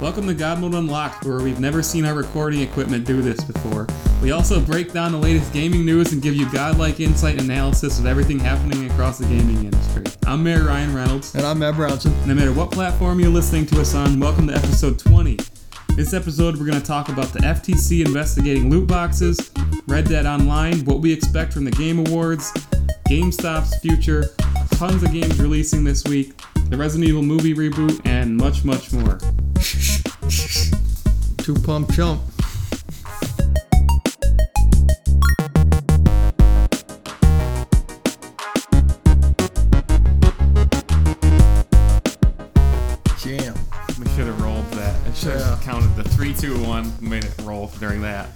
[0.00, 3.86] Welcome to God Mode Unlocked, where we've never seen our recording equipment do this before.
[4.22, 7.98] We also break down the latest gaming news and give you godlike insight and analysis
[7.98, 10.04] of everything happening across the gaming industry.
[10.26, 12.14] I'm Mayor Ryan Reynolds, And I'm Matt Brownson.
[12.26, 15.36] no matter what platform you're listening to us on, welcome to episode 20.
[15.96, 19.50] This episode, we're going to talk about the FTC investigating loot boxes,
[19.86, 22.52] Red Dead Online, what we expect from the Game Awards,
[23.06, 24.30] GameStop's future,
[24.70, 26.32] tons of games releasing this week,
[26.70, 29.18] the Resident Evil movie reboot, and much, much more.
[31.38, 32.22] Two pump chump.
[43.18, 43.54] Jam.
[43.98, 44.94] We should have rolled that.
[45.06, 45.58] I should have Yeah.
[45.62, 48.28] counted the 3, 2, 1, made it roll during that.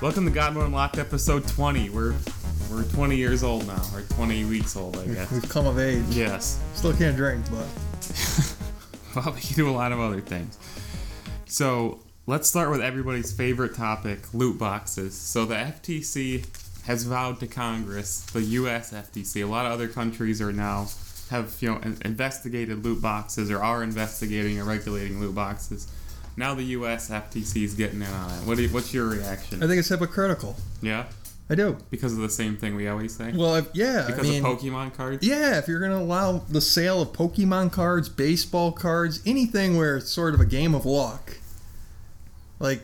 [0.00, 1.90] Welcome to God Mode Unlocked episode 20.
[1.90, 2.14] We're
[2.70, 5.30] we're 20 years old now, or 20 weeks old, I guess.
[5.30, 6.04] We've come of age.
[6.10, 6.58] Yes.
[6.74, 7.66] Still can't drink, but
[9.24, 10.56] Well, we can do a lot of other things.
[11.46, 15.16] So let's start with everybody's favorite topic loot boxes.
[15.16, 16.46] So the FTC
[16.84, 20.86] has vowed to Congress, the US FTC, a lot of other countries are now
[21.30, 25.88] have you know investigated loot boxes or are investigating or regulating loot boxes.
[26.36, 28.46] Now the US FTC is getting in on it.
[28.46, 29.62] What do you, what's your reaction?
[29.62, 30.54] I think it's hypocritical.
[30.80, 31.06] Yeah,
[31.50, 31.78] I do.
[31.90, 33.32] because of the same thing we always say.
[33.34, 35.26] Well, if, yeah, because I mean, of Pokemon cards.
[35.26, 39.96] yeah, if you're going to allow the sale of Pokemon cards, baseball cards, anything where
[39.96, 41.38] it's sort of a game of luck,
[42.58, 42.82] like,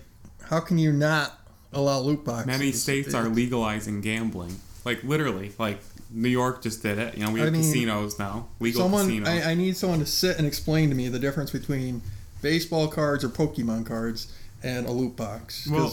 [0.48, 1.39] how can you not
[1.73, 2.47] allow loot boxes?
[2.47, 4.56] Many states are legalizing gambling.
[4.84, 7.17] Like literally, like New York just did it.
[7.17, 9.28] You know, we I have mean, casinos now, legal someone casinos.
[9.28, 12.03] I, I need someone to sit and explain to me the difference between
[12.43, 15.67] baseball cards or Pokemon cards and a loot box.
[15.71, 15.93] Well,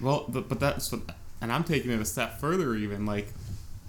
[0.00, 1.02] well, but, but that's what,
[1.42, 2.74] and I'm taking it a step further.
[2.74, 3.28] Even like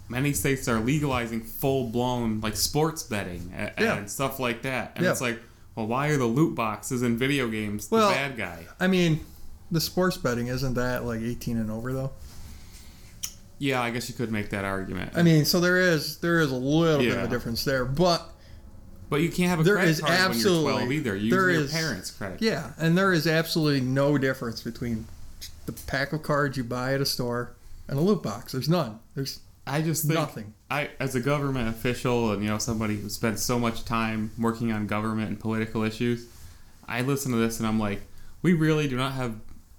[0.09, 3.97] many states are legalizing full blown like sports betting and, Yeah.
[3.97, 4.91] and stuff like that.
[4.95, 5.11] And Yeah.
[5.11, 5.39] it's like,
[5.75, 8.67] well, why are the loot boxes in video games Well, the bad guy?
[8.79, 9.21] I mean,
[9.71, 12.11] the sports betting isn't that like 18 and over though?
[13.59, 15.13] Yeah, I guess you could make that argument.
[15.15, 18.29] I mean, so there is there is a little bit of a difference there, but
[19.09, 21.15] but you can't have a there credit card when you're 12 either.
[21.15, 22.41] Use your is- parents' credit.
[22.41, 25.05] yeah, and there is absolutely no difference between
[25.65, 27.55] the pack of cards you buy at a store
[27.87, 28.51] and a loot box.
[28.53, 28.99] There's none.
[29.15, 30.53] There's I just think nothing.
[30.69, 34.71] I, as a government official and you know somebody who spends so much time working
[34.71, 36.27] on government and political issues,
[36.87, 38.01] I listen to this and I'm like,
[38.41, 39.35] we really do not have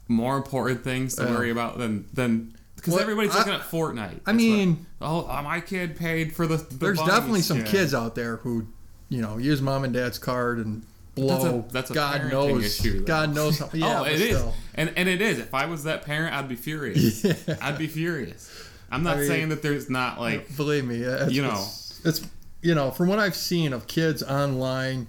[0.08, 1.30] more important things to Yeah.
[1.30, 4.20] worry about than than because everybody's I- looking at Fortnite.
[4.26, 6.56] I mean, what- oh, uh, my kid paid for the.
[6.58, 7.64] the there's definitely some Yeah.
[7.64, 8.66] kids out there who,
[9.10, 10.82] you know, use mom and dad's card and
[11.14, 11.28] blow.
[11.28, 12.64] That's a- that's a God parenting knows.
[12.80, 13.04] issue.
[13.04, 13.58] God knows.
[13.58, 14.54] How, yeah, oh, it is, still.
[14.74, 15.38] and and it is.
[15.38, 17.24] If I was that parent, I'd be furious.
[17.24, 17.56] Yeah.
[17.62, 18.50] I'd be furious.
[18.90, 20.98] I'm not I mean- saying that there's not like believe me,
[21.32, 21.52] you know.
[21.54, 22.26] it's, it's
[22.62, 25.06] you know from what I've seen of kids online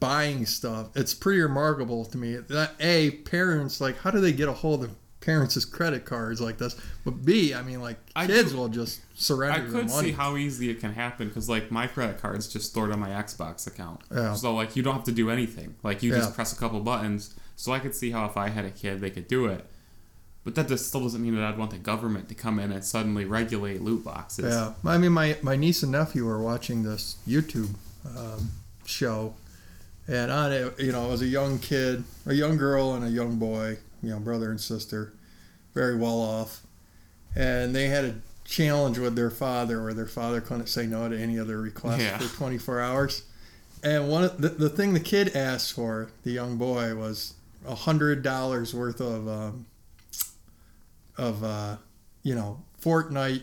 [0.00, 4.48] buying stuff, it's pretty remarkable to me that a parents like how do they get
[4.48, 4.94] a hold of
[5.28, 6.74] parents' credit cards like this?
[7.04, 10.08] But b I mean like I kids do- will just surrender I could money.
[10.08, 13.10] see how easy it can happen because like my credit card's just stored on my
[13.10, 14.00] Xbox account.
[14.14, 14.34] Yeah.
[14.34, 15.74] So like you don't have to do anything.
[15.82, 16.18] Like you Yeah.
[16.20, 17.34] just press a couple buttons.
[17.56, 19.64] So I could see how if I had a kid they could do it.
[20.44, 22.82] But that just still doesn't mean that I'd want the government to come in and
[22.82, 24.46] suddenly regulate loot boxes.
[24.54, 27.74] yeah, I mean my my niece and nephew were watching this YouTube
[28.16, 28.50] um,
[28.86, 29.34] show,
[30.06, 33.10] and on it, you know, it was a young kid, a young girl, and a
[33.10, 35.12] young boy, you know, brother and sister,
[35.74, 36.62] very well off,
[37.36, 38.14] and they had a
[38.44, 42.16] challenge with their father where their father couldn't say no to any other request Yeah.
[42.18, 43.22] for 24 hours.
[43.84, 47.34] And one of the, the thing the kid asked for, the young boy, was
[47.66, 49.66] a hundred dollars worth of um,
[51.16, 51.76] of uh,
[52.22, 53.42] you know Fortnite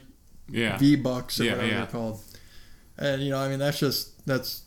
[0.50, 0.78] Yeah.
[0.78, 1.78] V Bucks or Yeah, whatever yeah.
[1.80, 2.22] they're called.
[2.98, 4.64] And you know, I mean, that's just that's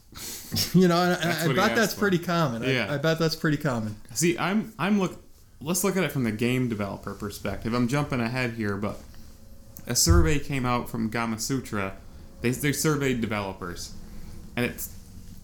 [0.75, 2.01] you know, and, I what bet that's for.
[2.01, 2.63] pretty common.
[2.65, 2.93] I- Yeah.
[2.95, 3.97] I, bet that's pretty common.
[4.15, 5.23] See, I'm I'm look.
[5.61, 7.75] Let's look at it from the game developer perspective.
[7.75, 9.01] I'm jumping ahead here, but
[9.87, 11.95] a survey came out from Gamasutra.
[12.41, 13.95] They they surveyed developers,
[14.57, 14.95] and it's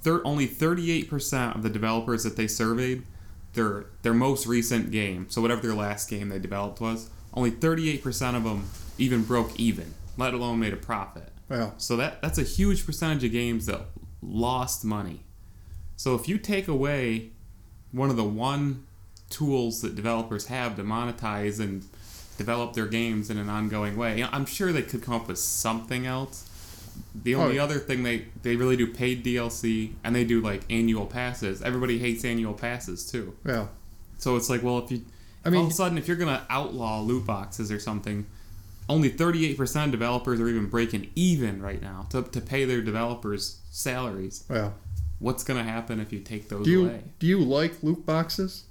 [0.02, 3.02] thir- only 38% of the developers that they surveyed,
[3.54, 8.36] their their most recent game, so whatever their last game they developed was, only 38%
[8.36, 8.66] of them
[8.98, 11.30] even broke even, let alone made a profit.
[11.48, 13.80] Well, So that that's a huge percentage of games that
[14.22, 15.24] lost money.
[15.96, 17.30] So if you take away
[17.90, 18.84] one of the one
[19.34, 21.84] tools that developers have to monetize and
[22.38, 25.28] develop their games in an ongoing way, you know, I'm sure they could come up
[25.28, 26.50] with something else.
[27.24, 27.64] The oh, only Oh.
[27.64, 31.62] other thing they they really do paid DLC and they do like annual passes.
[31.62, 33.34] Everybody hates annual passes too.
[33.44, 33.66] yeah.
[34.18, 35.02] So it's like, well, if you
[35.44, 38.26] I all of a sudden if you're gonna outlaw loot boxes or something,
[38.88, 43.58] only 38% of developers are even breaking even right now to, to pay their developers
[43.70, 44.44] salaries.
[44.48, 44.74] well,
[45.18, 47.02] what's gonna happen if you take those Do you away?
[47.18, 48.64] do you like loot boxes?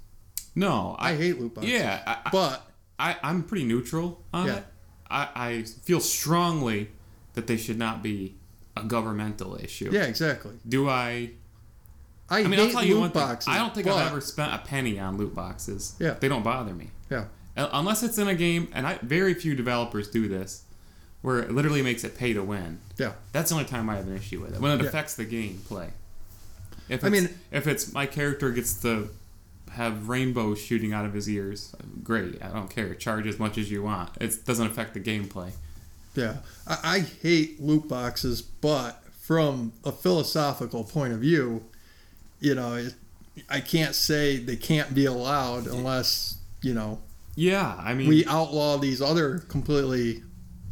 [0.54, 1.72] No, I, I, hate loot boxes.
[1.72, 4.56] yeah, I, but I, I'm pretty neutral on Yeah.
[4.58, 4.64] it.
[5.10, 6.90] I, I feel strongly
[7.34, 8.36] that they should not be
[8.76, 9.90] a governmental issue.
[9.92, 10.54] yeah, exactly.
[10.68, 11.30] Do I?
[12.30, 13.52] I, I mean, hate I'll tell you loot one thing.
[13.52, 15.94] I don't think but, I've ever spent a penny on loot boxes.
[15.98, 16.14] Yeah.
[16.18, 16.90] They don't bother me.
[17.10, 20.62] Yeah, Uh, Unless it's in a game, and I, very few developers do this,
[21.20, 22.78] where it literally makes it pay to win.
[22.96, 24.60] yeah, That's the only time I have an issue with it.
[24.60, 24.88] When it Yeah.
[24.88, 25.90] affects the gameplay.
[26.88, 29.10] If I mean- if it's my character gets to
[29.74, 32.42] have rainbows shooting out of his ears, great.
[32.42, 32.94] I don't care.
[32.94, 34.10] Charge as much as you want.
[34.20, 35.52] It doesn't affect the gameplay.
[36.14, 36.36] yeah.
[36.66, 41.64] I, I hate loot boxes, but from a philosophical point of view,
[42.40, 42.94] you know, it,
[43.48, 47.00] I can't say they can't be allowed unless you know
[47.36, 50.22] Yeah, I mean, we outlaw these other completely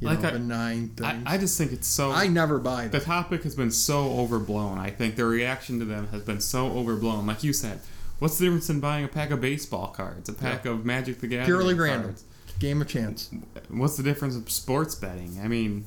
[0.01, 1.23] you Like know, I- benign things.
[1.27, 2.11] I just think it's so.
[2.13, 2.91] I never buy them.
[2.91, 4.79] the topic has been so overblown.
[4.79, 7.27] I think the reaction to them has been so overblown.
[7.27, 7.79] Like you said,
[8.23, 11.27] what's the difference in buying a pack of baseball cards, a pack of Magic the
[11.27, 11.81] Gathering Purely cards?
[11.81, 12.15] random.
[12.61, 13.31] Game of chance.
[13.69, 15.41] What's the difference of sports betting?
[15.43, 15.85] I mean,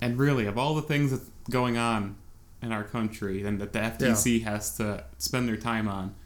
[0.00, 2.16] and really, of all the things that's going on
[2.60, 6.16] in our country, and that the FTC has to spend their time on,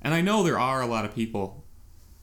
[0.00, 1.62] and I know there are a lot of people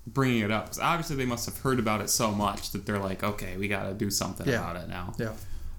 [0.07, 2.97] bringing it up because obviously they must have heard about it so much that they're
[2.97, 4.55] like, okay, we got to do something Yeah.
[4.55, 5.13] about it now.
[5.19, 5.33] Yeah.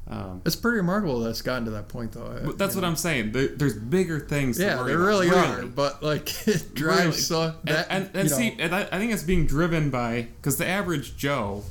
[0.08, 2.40] Um, It's pretty remarkable that it's gotten to that point, though.
[2.44, 3.32] but that's what I'm saying.
[3.32, 4.56] There, there's bigger things.
[4.58, 5.06] to Yeah, worry there about.
[5.06, 5.56] really, are.
[5.58, 5.69] Really.
[5.69, 7.12] But like, it drives Really.
[7.12, 10.28] so that and, and, and know, see, and I, I think it's being driven by
[10.37, 11.62] because the average Joe,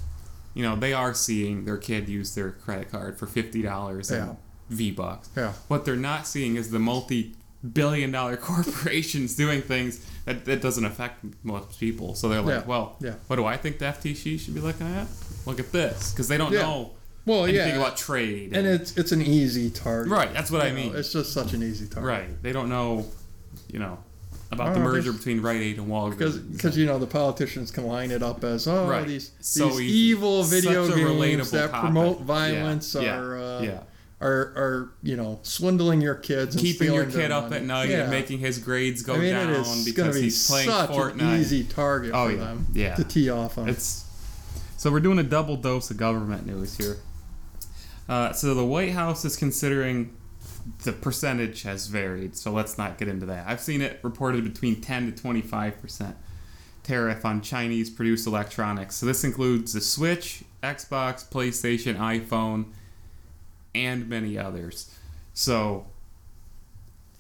[0.54, 4.30] you know, they are seeing their kid use their credit card for fifty dollars Yeah.
[4.30, 4.38] and
[4.70, 5.30] V bucks.
[5.36, 5.52] Yeah.
[5.68, 11.80] What they're not seeing is the multi-billion-dollar corporations doing things that, that doesn't affect most
[11.80, 12.16] people.
[12.16, 12.66] So they're like, Yeah.
[12.66, 13.16] well, Yeah.
[13.28, 15.08] what do I think the FTC should be looking at?
[15.46, 16.62] Look at this, because they don't Yeah.
[16.62, 16.92] know
[17.26, 18.56] well, anything yeah, about trade.
[18.56, 20.12] and it's it's an easy target.
[20.12, 20.96] right, that's what I know, mean.
[20.96, 22.08] It's just such an easy target.
[22.10, 23.06] Right, they don't know,
[23.72, 24.00] you know,
[24.52, 26.52] about the merger between Rite Aid and Walgreens.
[26.52, 29.08] because you know the politicians can line it up as oh Right.
[29.08, 29.94] these So these easy.
[29.94, 31.82] evil video games that topic.
[31.82, 33.18] promote violence Yeah.
[33.18, 33.80] are uh, yeah.
[34.20, 37.58] are are you know swindling your kids and keeping your kid up money.
[37.58, 38.02] at night Yeah.
[38.02, 41.22] and making his grades go I mean, down because be he's playing such Fortnite.
[41.22, 42.38] an easy target Oh, for yeah.
[42.40, 42.96] them Yeah.
[42.96, 43.70] to tee off on.
[43.70, 44.04] It's
[44.76, 46.98] so we're doing a double dose of government news here.
[48.10, 50.16] Uh, so the White House is considering
[50.84, 53.48] the percentage has varied, so let's not get into that.
[53.48, 56.16] I've seen it reported between 10 to 25 percent
[56.84, 58.96] tariff on Chinese produced electronics.
[58.96, 62.66] So this includes the Switch, Xbox, PlayStation, iPhone,
[63.76, 64.94] and many others.
[65.34, 65.86] So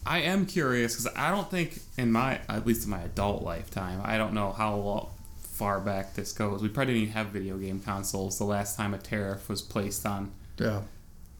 [0.05, 4.01] I am curious because I don't think in my at least in my adult lifetime
[4.03, 6.61] I don't know how far back this goes.
[6.61, 10.31] We probably didn't have video game consoles the last time a tariff was placed on
[10.61, 10.81] yeah.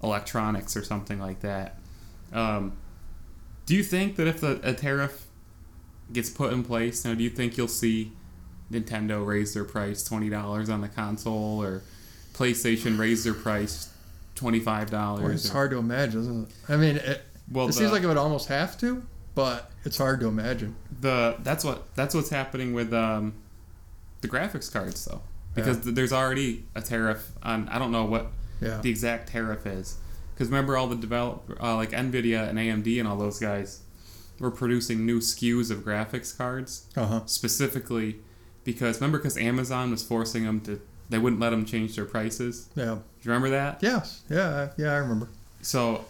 [0.03, 1.77] electronics or something like that.
[2.33, 2.73] Um,
[3.65, 5.27] do you think that if the, a tariff
[6.11, 8.11] gets put in place, now do you think you'll see
[8.71, 11.83] Nintendo raise their price twenty dollars on the console or
[12.33, 13.89] PlayStation raise their price
[14.35, 15.45] twenty five dollars?
[15.45, 16.55] it's hard to imagine, isn't it?
[16.69, 17.21] I mean, it,
[17.51, 19.03] Well, it the, seems like it would almost have to,
[19.35, 20.75] but it's hard to imagine.
[20.99, 23.33] the that's what that's what's happening with um,
[24.21, 25.21] the graphics cards though,
[25.53, 25.93] because Yeah.
[25.93, 27.67] there's already a tariff on.
[27.69, 28.27] I don't know what
[28.61, 28.79] Yeah.
[28.81, 29.97] the exact tariff is.
[30.33, 33.81] Because remember, all the develop uh, like Nvidia and AMD and all those guys
[34.39, 37.21] were producing new SKUs of graphics cards Uh huh.
[37.25, 38.17] specifically
[38.63, 42.69] because remember because Amazon was forcing them to they wouldn't let them change their prices.
[42.75, 42.85] Yeah.
[42.85, 43.79] Do you remember that?
[43.83, 44.21] Yes.
[44.29, 44.69] Yeah.
[44.77, 44.93] Yeah.
[44.93, 45.29] I remember.
[45.61, 46.05] So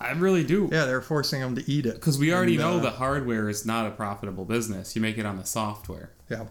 [0.00, 0.68] I really do.
[0.72, 1.94] Yeah, they're forcing them to eat it.
[1.94, 4.94] Because we already And, know uh, that hardware is not a profitable business.
[4.96, 6.12] You make it on the software.
[6.30, 6.46] Yeah.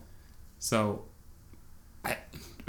[0.60, 1.06] So,
[2.06, 2.18] I,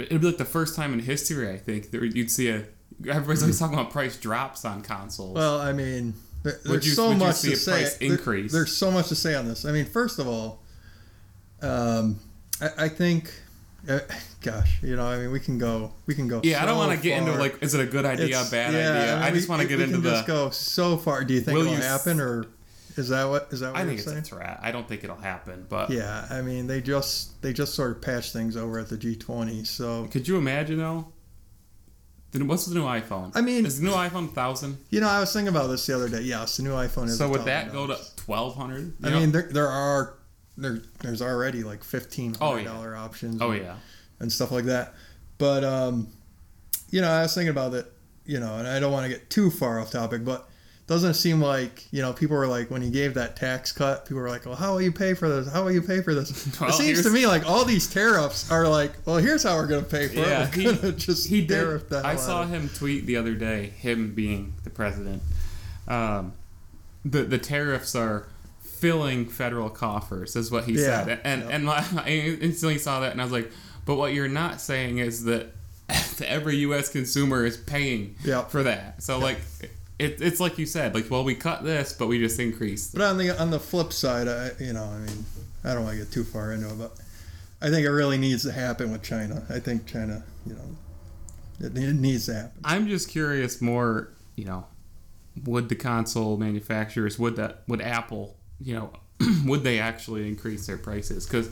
[0.03, 2.65] it'd be like the first time in history, I think, that you'd see a.
[3.07, 5.35] Everybody's always talking about price drops on consoles.
[5.35, 7.71] Well, I mean, there, Would there's you- so much see to a say.
[7.71, 8.51] price there- increase?
[8.51, 9.65] there's so much to say on this.
[9.65, 10.61] I mean, first of all,
[11.61, 12.19] um,
[12.61, 13.33] I, I think,
[13.89, 13.99] uh,
[14.41, 16.41] gosh, you know, I mean, we can go, we can go.
[16.43, 18.51] yeah, I don't want to get into like, is it a good idea, It's- a
[18.51, 19.15] bad yeah, idea?
[19.15, 20.11] mean, I just want to get we into can the.
[20.11, 21.23] just go so far.
[21.23, 22.45] Do you think Will it'll you happen, or
[22.97, 24.17] is that what is that what I you're think it's saying?
[24.19, 24.59] a threat.
[24.61, 28.01] I don't think it'll happen, but Yeah, I mean, they just they just sort of
[28.01, 29.65] patched things over at the G20.
[29.67, 31.07] So could you imagine though?
[32.31, 33.31] Then what's the new iPhone?
[33.35, 34.77] I mean- is the new iPhone thousand?
[34.89, 36.21] you know, I was thinking about this the other day.
[36.21, 37.17] Yes, the new iPhone is.
[37.17, 38.93] So would that go to twelve hundred?
[39.03, 40.15] I mean, there, there are
[40.57, 42.97] there, there's already like fifteen Oh, hundred yeah.
[43.03, 43.41] options.
[43.41, 43.75] oh and, yeah,
[44.19, 44.93] and stuff like that.
[45.37, 46.07] But um,
[46.89, 47.91] you know, I was thinking about it.
[48.25, 50.47] You know, and I don't want to get too far off topic, but
[50.87, 54.21] doesn't seem like you know people were like when he gave that tax cut, people
[54.21, 55.51] were like, "Well, how will you pay for this?
[55.51, 58.51] How will you pay for this?" Well, it seems to me like all these tariffs
[58.51, 60.53] are like, "Well, here's how we're going to pay for Yeah, it.
[60.53, 62.03] he- We're to just he tariff did.
[62.03, 65.21] I saw out of it." him tweet the other day, him being the president.
[65.87, 66.33] Um,
[67.05, 68.27] the the tariffs are
[68.61, 71.21] filling federal coffers, is what he Yeah, said.
[71.23, 71.49] And yeah.
[71.49, 72.09] and my, I
[72.41, 73.51] instantly saw that, and I was like,
[73.85, 75.53] but what you're not saying is that
[76.25, 76.89] every U.S.
[76.89, 78.43] consumer is paying Yeah.
[78.43, 79.01] for that.
[79.03, 79.39] So like,
[80.01, 82.93] it, it's like you said, like, well, we cut this, but we just increased.
[82.93, 85.25] But on the on the flip side, I you know, I mean,
[85.63, 86.93] I don't want to get too far into it, but
[87.61, 89.43] I think it really needs to happen with China.
[89.49, 92.59] I think China, you know, it, it needs to happen.
[92.63, 94.65] I'm just curious more, you know,
[95.45, 98.93] would the console manufacturers, would that, would Apple, you know,
[99.45, 101.27] would they actually increase their prices?
[101.27, 101.49] Because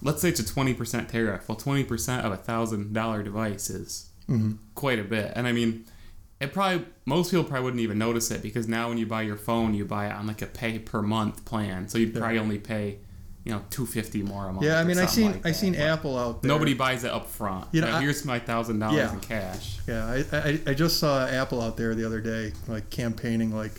[0.00, 1.46] let's say it's a 20% tariff.
[1.48, 4.56] Well, 20% of a thousand dollar device is Mhm.
[4.74, 5.32] quite a bit.
[5.36, 5.84] And I mean,
[6.42, 9.36] it probably, most people probably wouldn't even notice it because now when you buy your
[9.36, 11.88] phone, you buy it on like a pay per month plan.
[11.88, 12.98] So you'd probably only pay,
[13.44, 14.64] you know, 250 more a month.
[14.66, 16.48] Yeah, I mean, I seen like I seen But Apple out there.
[16.48, 17.68] Nobody buys it up front.
[17.72, 19.12] You know, know, I- here's my thousand dollars Yeah.
[19.12, 19.78] in cash.
[19.88, 23.72] Yeah, I, I, I just saw Apple out there the other day, like campaigning, like,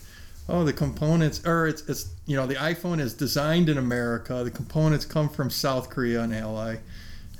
[0.49, 4.41] oh, the components, or it's, it's, you know, the iPhone is designed in America.
[4.43, 6.77] The components come from South Korea and Ally,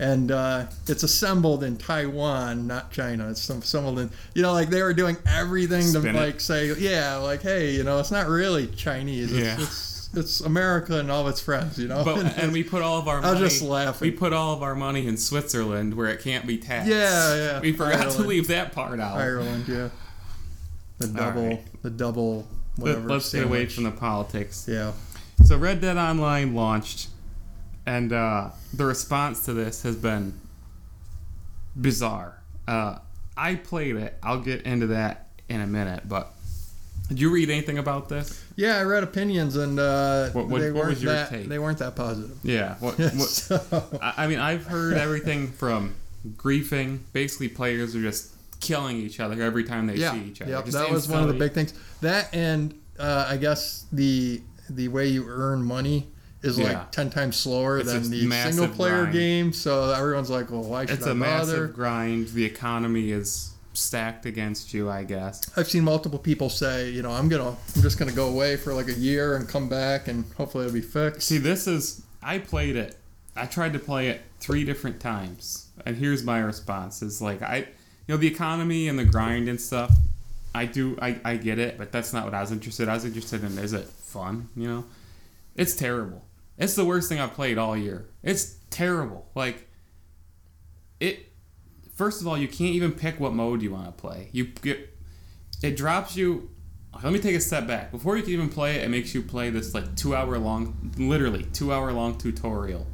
[0.03, 3.29] and uh, it's assembled in Taiwan, not China.
[3.29, 6.13] It's some- assembled in, you know, like they were doing everything to it.
[6.13, 9.31] like say, yeah, like, hey, you know, it's not really Chinese.
[9.31, 9.55] It's, Yeah.
[9.62, 12.03] it's, it's America and all of its friends, you know.
[12.03, 14.12] But and we put all of our I was money, just laughing.
[14.12, 16.89] We put all of our money in Switzerland where it can't be taxed.
[16.89, 17.60] Yeah, yeah.
[17.62, 19.17] We forgot to leave that part out.
[19.17, 19.89] Ireland, yeah.
[20.98, 21.81] The double, right.
[21.81, 22.45] the double,
[22.75, 23.07] whatever.
[23.07, 24.67] Let, us get away from the politics.
[24.69, 24.91] Yeah.
[25.45, 27.07] So Red Dead Online launched,
[27.85, 30.39] and uh, the response to this has been
[31.79, 32.41] bizarre.
[32.67, 32.97] Uh,
[33.35, 34.17] I played it.
[34.23, 36.07] I'll get into that in a minute.
[36.07, 36.31] But
[37.09, 38.43] did you read anything about this?
[38.55, 41.47] Yeah, I read opinions and uh, What- what- they what weren't was your that take?
[41.47, 42.37] they weren't that positive.
[42.43, 42.75] Yeah.
[42.79, 45.95] What, what, so, I mean, I've heard everything from
[46.37, 46.99] griefing.
[47.11, 50.51] Basically, players are just killing each other every time they yeah, see each other.
[50.51, 51.73] yep, that was one of the big things.
[52.01, 56.07] That and uh, I guess the the way you earn money
[56.43, 56.65] is Yeah.
[56.79, 59.13] like ten times slower It's than the single player grind.
[59.13, 59.53] game.
[59.53, 61.21] So everyone's like, well, why should It's I a bother?
[61.62, 62.27] massive grind.
[62.29, 65.41] The economy is stacked against you, I guess.
[65.57, 68.73] I've seen multiple people say, you know, I'm gonna, I'm just gonna go away for
[68.73, 71.27] like a year and come back, and hopefully it'll be fixed.
[71.27, 72.03] See, this is.
[72.21, 72.97] I played it.
[73.35, 77.57] I tried to play it three different times, and here's my response: is like I,
[77.57, 77.65] you
[78.09, 79.91] know, the economy and the grind and stuff.
[80.53, 80.95] I do.
[81.01, 82.88] I, I get it, but that's not what I was interested.
[82.88, 84.50] I was interested in is it fun?
[84.55, 84.85] You know,
[85.55, 86.23] it's terrible.
[86.57, 88.10] It's the worst thing I've played all year.
[88.22, 89.29] It's terrible.
[89.36, 89.67] Like
[91.00, 91.29] it.
[91.95, 94.29] First of all, you can't even pick what mode you want to play.
[94.31, 94.95] You get
[95.62, 96.50] it drops you.
[97.03, 97.91] Let me take a step back.
[97.91, 100.91] Before you can even play it, it makes you play this like two hour long,
[100.98, 102.86] literally two hour long tutorial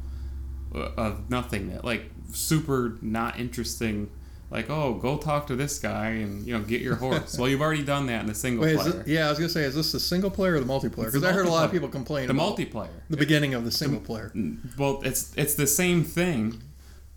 [0.74, 1.78] uh, of nothing.
[1.82, 4.10] Like super not interesting.
[4.50, 7.38] Like oh, go talk to this guy and you know get your horse.
[7.38, 9.04] well, you've already done that in the single Wait, player.
[9.06, 11.06] yeah, I was gonna say, is this the single player or the multiplayer?
[11.06, 12.88] Because I heard a lot of people complain the about multiplayer.
[13.08, 14.32] the beginning of the single player.
[14.76, 16.62] Well, it's it's the same thing,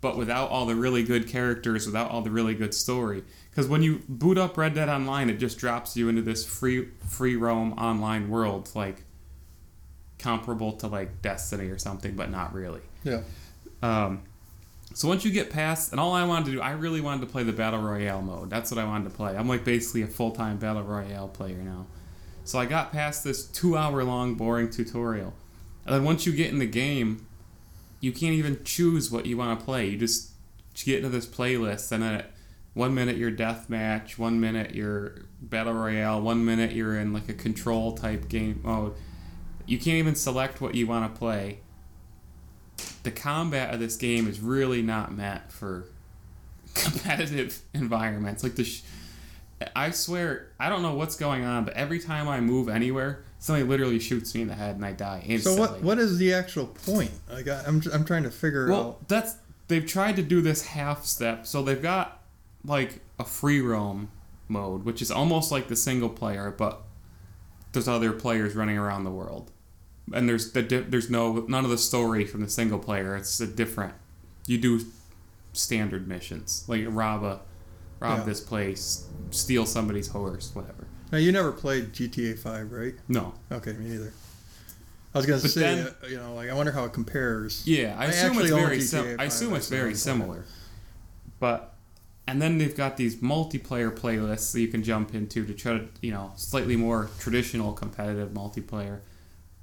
[0.00, 3.24] but without all the really good characters, without all the really good story.
[3.50, 6.88] Because when you boot up Red Dead Online, it just drops you into this free
[7.08, 9.02] free roam online world, like
[10.18, 12.80] comparable to like Destiny or something, but not really.
[13.02, 13.22] Yeah.
[13.82, 14.22] Um,
[14.94, 17.26] so once you get past, and all I wanted to do, I really wanted to
[17.26, 18.48] play the battle royale mode.
[18.48, 19.36] That's what I wanted to play.
[19.36, 21.86] I'm like basically a full time battle royale player now.
[22.44, 25.34] So I got past this two hour long boring tutorial,
[25.84, 27.26] and then once you get in the game,
[27.98, 29.88] you can't even choose what you want to play.
[29.88, 30.30] You just
[30.76, 32.24] get into this playlist, and then
[32.74, 37.34] one minute you're deathmatch, one minute you're battle royale, one minute you're in like a
[37.34, 38.94] control type game mode.
[39.66, 41.58] You can't even select what you want to play
[43.02, 45.86] the combat of this game is really not meant for
[46.74, 48.42] competitive environments.
[48.42, 48.82] Like the, sh-
[49.76, 53.64] I swear, I don't know what's going on, but every time I move anywhere, somebody
[53.66, 56.66] literally shoots me in the head and I die So what what is the actual
[56.66, 57.10] point?
[57.32, 59.08] I got I'm I'm trying to figure Well, out.
[59.08, 59.36] that's
[59.68, 61.46] they've tried to do this half step.
[61.46, 62.22] So they've got
[62.64, 64.10] like a free roam
[64.48, 66.82] mode, which is almost like the single player, but
[67.72, 69.50] there's other players running around the world,
[70.12, 73.16] and there's the di- there's no none of the story from the single player.
[73.16, 73.94] It's a different.
[74.46, 74.80] You do
[75.52, 77.40] standard missions like rob a
[78.00, 78.24] rob Yeah.
[78.24, 80.86] this place, steal somebody's horse, whatever.
[81.12, 82.94] Now you never played GTA 5, right?
[83.08, 84.12] No, Okay, me neither.
[85.14, 87.62] I was gonna But say, then- uh, you know, like I wonder how it compares.
[87.66, 90.44] Yeah, I, I assume it's very sim- I assume it's very similar.
[91.38, 91.70] But
[92.26, 95.86] and then they've got these multiplayer playlists that you can jump into to try to,
[96.00, 99.00] you know, slightly more traditional competitive multiplayer.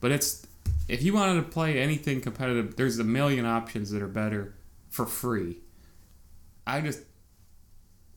[0.01, 0.45] But it's
[0.89, 4.53] if you wanted to play anything competitive, there's a million options that are better
[4.89, 5.59] for free.
[6.67, 7.01] I just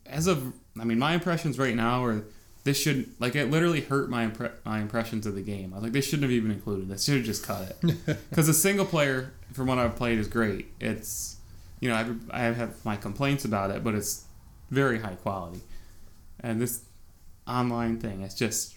[0.07, 2.25] as of I mean my impressions right now are
[2.65, 5.73] this should like it literally hurt my impre- my impressions of the game.
[5.73, 7.05] I was like, they shouldn't have even included this.
[7.05, 8.19] Should have just cut it.
[8.31, 10.73] Because the single player, from what I've played, is great.
[10.81, 11.37] It's
[11.81, 11.95] you know
[12.31, 14.25] I I have my complaints about it, but it's
[14.71, 15.61] very high quality.
[16.41, 16.85] And this
[17.47, 18.74] online thing, it's just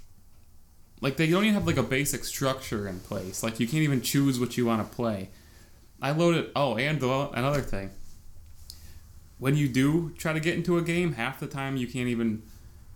[1.01, 3.44] like they don't even have like a basic structure in place.
[3.44, 5.30] Like you can't even choose what you want to play.
[6.01, 6.51] I loaded.
[6.56, 7.92] Oh, and the, another thing.
[9.39, 12.42] When you do try to get into a game, half the time you can't even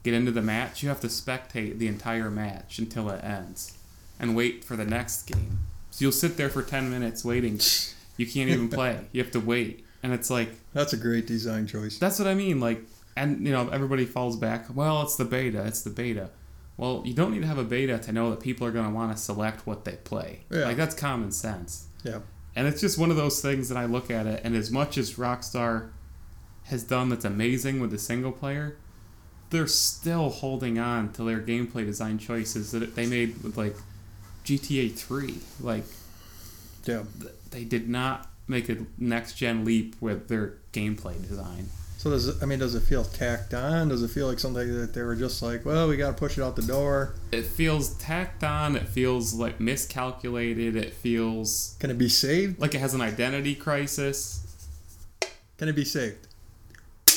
[0.03, 0.81] get into the match.
[0.81, 3.77] You have to spectate the entire match until it ends,
[4.19, 5.59] and wait for the next game.
[5.91, 7.59] So you'll sit there for ten minutes waiting.
[8.17, 8.99] You can't even play.
[9.13, 11.97] You have to wait, and it's like That's a great design choice.
[11.97, 12.59] that's what I mean.
[12.59, 12.81] Like,
[13.15, 14.65] and you know, everybody falls back.
[14.75, 15.65] Well, it's the beta.
[15.65, 16.29] It's the beta.
[16.81, 18.91] Well, you don't need to have a beta to know that people are going to
[18.91, 20.45] want to select what they play.
[20.49, 20.61] Yeah.
[20.65, 21.85] Like that's common sense.
[22.03, 22.21] Yeah.
[22.55, 24.97] And it's just one of those things that I look at it, and as much
[24.97, 25.89] as Rockstar
[26.65, 28.77] has done that's amazing with the single player,
[29.51, 33.75] they're still holding on to their gameplay design choices that they made with like
[34.43, 35.35] GTA 3.
[35.59, 35.83] Like,
[36.85, 37.03] Yeah.
[37.21, 41.69] th- they did not make a next gen leap with their gameplay design.
[42.01, 43.89] So does it, I mean, does it feel tacked on?
[43.89, 46.35] Does it feel like something that they were just like, well, we got to push
[46.35, 47.13] it out the door?
[47.31, 52.59] It feels tacked on, it feels like miscalculated, it feels Can it be saved?
[52.59, 54.39] like it has an identity crisis.
[55.59, 56.27] Can it be saved?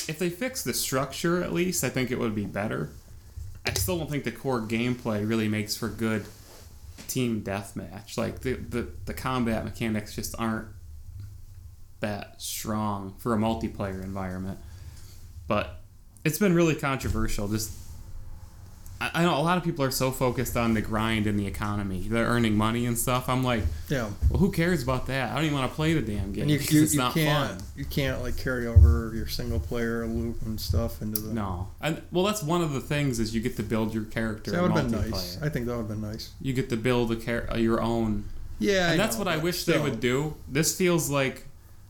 [0.06, 2.90] if they fix the structure at least, I think it would be better.
[3.64, 6.26] I still don't think the core gameplay really makes for good
[7.08, 8.18] team deathmatch.
[8.18, 10.68] Like the, the the combat mechanics just aren't
[12.00, 14.58] that strong for a multiplayer environment.
[15.46, 15.80] But
[16.24, 17.48] it's been really controversial.
[17.48, 17.72] Just
[19.00, 21.46] I, I know a lot of people are so focused on the grind and the
[21.46, 22.06] economy.
[22.08, 23.28] They're earning money and stuff.
[23.28, 24.08] I'm like, Yeah.
[24.30, 25.32] well, who cares about that?
[25.32, 27.00] I don't even want to play the damn game And you, because you, it's you
[27.00, 27.62] not can't fun.
[27.76, 31.34] you can't like carry over your single player loop and stuff into the.
[31.34, 34.52] No, and well, that's one of the things is you get to build your character.
[34.52, 35.38] that would have been nice.
[35.42, 36.30] I think that would have been nice.
[36.40, 38.24] You get to build a char- uh, your own,
[38.60, 38.90] Yeah.
[38.92, 40.36] and I that's know, what I wish they would do.
[40.48, 41.46] This feels like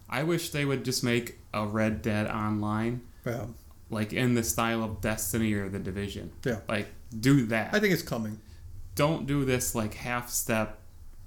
[0.08, 3.46] I wish they would just make a Red Dead Online, Yeah.
[3.90, 6.32] like in the style of Destiny or The Division.
[6.44, 6.60] Yeah.
[6.68, 7.74] Like do that.
[7.74, 8.40] I think it's coming.
[8.94, 10.78] Don't do this like half step,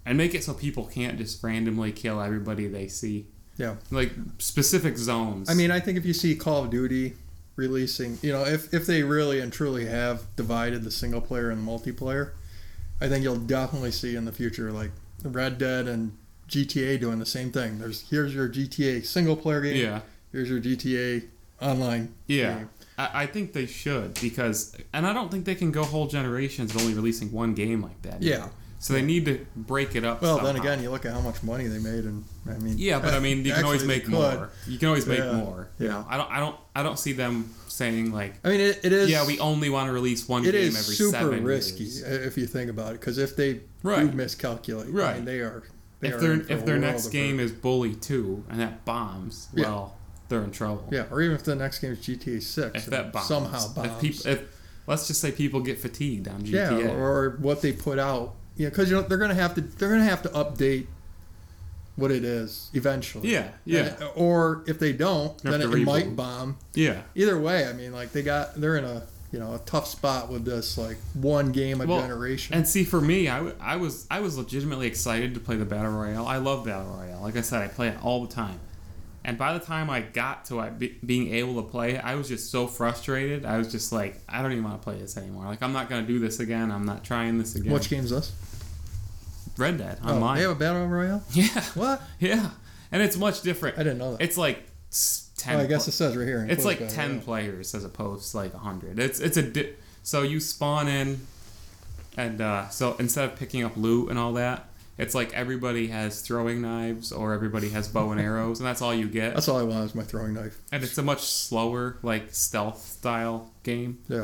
[0.05, 3.27] and make it so people can't just randomly kill everybody they see.
[3.57, 3.75] Yeah.
[3.91, 5.49] Like specific zones.
[5.49, 7.13] I mean, I think if you see Call of Duty
[7.55, 11.65] releasing, you know, if, if they really and truly have divided the single player and
[11.67, 12.31] the multiplayer,
[13.01, 14.91] I think you'll definitely see in the future like
[15.23, 16.15] Red Dead and
[16.47, 17.79] GTA doing the same thing.
[17.79, 19.75] There's here's your GTA single player game.
[19.77, 20.01] yeah.
[20.31, 21.25] Here's your GTA
[21.61, 22.13] online.
[22.27, 22.55] Yeah.
[22.57, 22.69] game.
[22.97, 26.75] I, I think they should because, and I don't think they can go whole generations
[26.75, 28.15] only releasing one game like that.
[28.15, 28.25] either.
[28.25, 28.47] Yeah.
[28.79, 30.21] So they need to break it up.
[30.21, 32.99] Well, then again, you look at how much money they made, and I mean, Yeah,
[32.99, 34.51] but I mean, you can always make more.
[34.67, 35.31] You can always make Yeah.
[35.33, 35.69] more.
[35.79, 35.91] You Yeah.
[35.93, 38.93] know, I don't, I don't, I don't see them saying like, I mean, it, it
[38.93, 39.09] is.
[39.09, 42.01] yeah, we only want to release one It game is every super seven risky years.
[42.03, 44.13] if you think about it, because if they do Right.
[44.13, 45.15] miscalculate, I Right.
[45.17, 45.63] mean, they are.
[45.99, 47.45] They If are their if their next game hurt.
[47.45, 49.63] is Bully Two and that bombs, Yeah.
[49.65, 49.96] well,
[50.29, 50.87] they're in trouble.
[50.91, 53.87] Yeah, or even if the next game is GTA Six, If that bombs, somehow bombs.
[53.87, 54.41] If people, if
[54.87, 58.69] let's just say people get fatigued on GTA, yeah, or what they put out, yeah,
[58.69, 60.87] because you know they're gonna have to they're gonna have to update
[61.95, 63.31] what it is eventually.
[63.31, 66.57] yeah, yeah, And- or if they don't, then it, might bomb.
[66.75, 67.01] yeah.
[67.15, 70.29] Either way, I mean, like they got they're in a you know a tough spot
[70.31, 72.53] with this like one game a Well, generation.
[72.55, 75.65] And see, for me, I, w- I was I was legitimately excited to play the
[75.65, 76.27] battle royale.
[76.27, 77.21] I love battle royale.
[77.21, 78.59] Like I said, I play it all the time.
[79.27, 82.15] And by the time I got to it, be, being able to play it, I
[82.15, 83.45] was just so frustrated.
[83.45, 85.43] I was just like, I don't even want to play this anymore.
[85.45, 86.71] Like I'm not gonna do this again.
[86.71, 87.73] I'm not trying this again.
[87.73, 88.31] Which game's this?
[89.57, 90.35] Red Dead Oh, online?
[90.37, 91.23] they have a battle royale.
[91.31, 92.01] yeah, What?
[92.19, 92.51] yeah,
[92.91, 93.77] and it's much different.
[93.77, 94.23] I didn't know that.
[94.23, 94.63] It's like
[95.37, 95.59] ten.
[95.59, 96.47] Oh, I guess pl- it says right here.
[96.49, 97.21] it's like battle ten royale.
[97.23, 98.97] players as opposed to like hundred.
[98.99, 101.19] It's it's a di- so you spawn in,
[102.15, 106.21] and uh, so instead of picking up loot and all that, it's like everybody has
[106.21, 109.35] throwing knives or everybody has bow and arrows, and that's all you get.
[109.35, 110.59] That's all I want is my throwing knife.
[110.71, 113.99] And it's a much slower like stealth style game.
[114.07, 114.23] Yeah.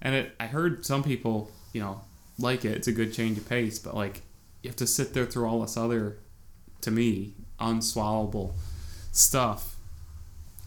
[0.00, 2.00] And it I heard some people you know
[2.38, 2.76] like it.
[2.76, 4.22] It's a good change of pace, but like
[4.62, 6.18] you have to sit there through all this other,
[6.80, 8.54] to me, unswallowable
[9.12, 9.76] stuff.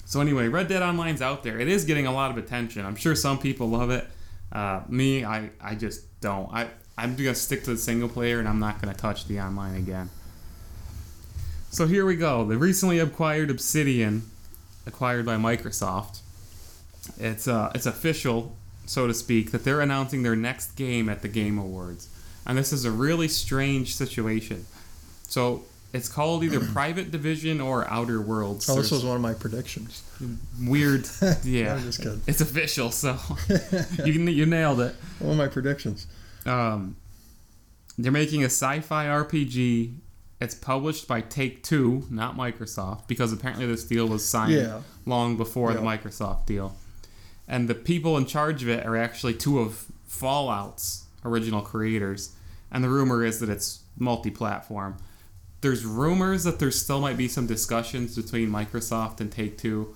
[0.06, 1.60] So anyway, Red Dead Online's out there.
[1.60, 2.86] It is getting a lot of attention.
[2.86, 4.08] I'm sure some people love it.
[4.52, 6.52] Uh, me, I, I just don't.
[6.52, 6.68] I
[7.00, 10.10] I'm gonna stick to the single player, and I'm not gonna touch the online again.
[11.72, 12.46] So here we go.
[12.46, 14.24] The recently acquired Obsidian,
[14.88, 16.20] acquired by Microsoft.
[17.20, 21.28] It's uh, it's official, so to speak, that they're announcing their next game at the
[21.28, 22.10] Game Awards,
[22.46, 24.66] and this is a really strange situation.
[25.28, 28.68] So It's called either Private Division or Outer Worlds.
[28.70, 30.04] Oh, this There's was one of my predictions.
[30.62, 31.08] weird.
[31.44, 32.22] Yeah, I'm just kidding.
[32.28, 33.18] it's official, so
[34.06, 34.96] you you nailed it.
[35.20, 36.06] One of my predictions.
[36.50, 36.96] Um,
[37.98, 39.96] they're making a sci-fi RPG.
[40.42, 44.82] It's published by Take Two, not Microsoft, because apparently this deal was signed Yeah.
[45.06, 46.76] long before the Microsoft deal.
[47.48, 52.32] And the people in charge of it are actually two of Fallout's original creators.
[52.72, 54.96] And the rumor is that it's multi-platform.
[55.62, 59.94] There's rumors that there still might be some discussions between Microsoft and Take Two.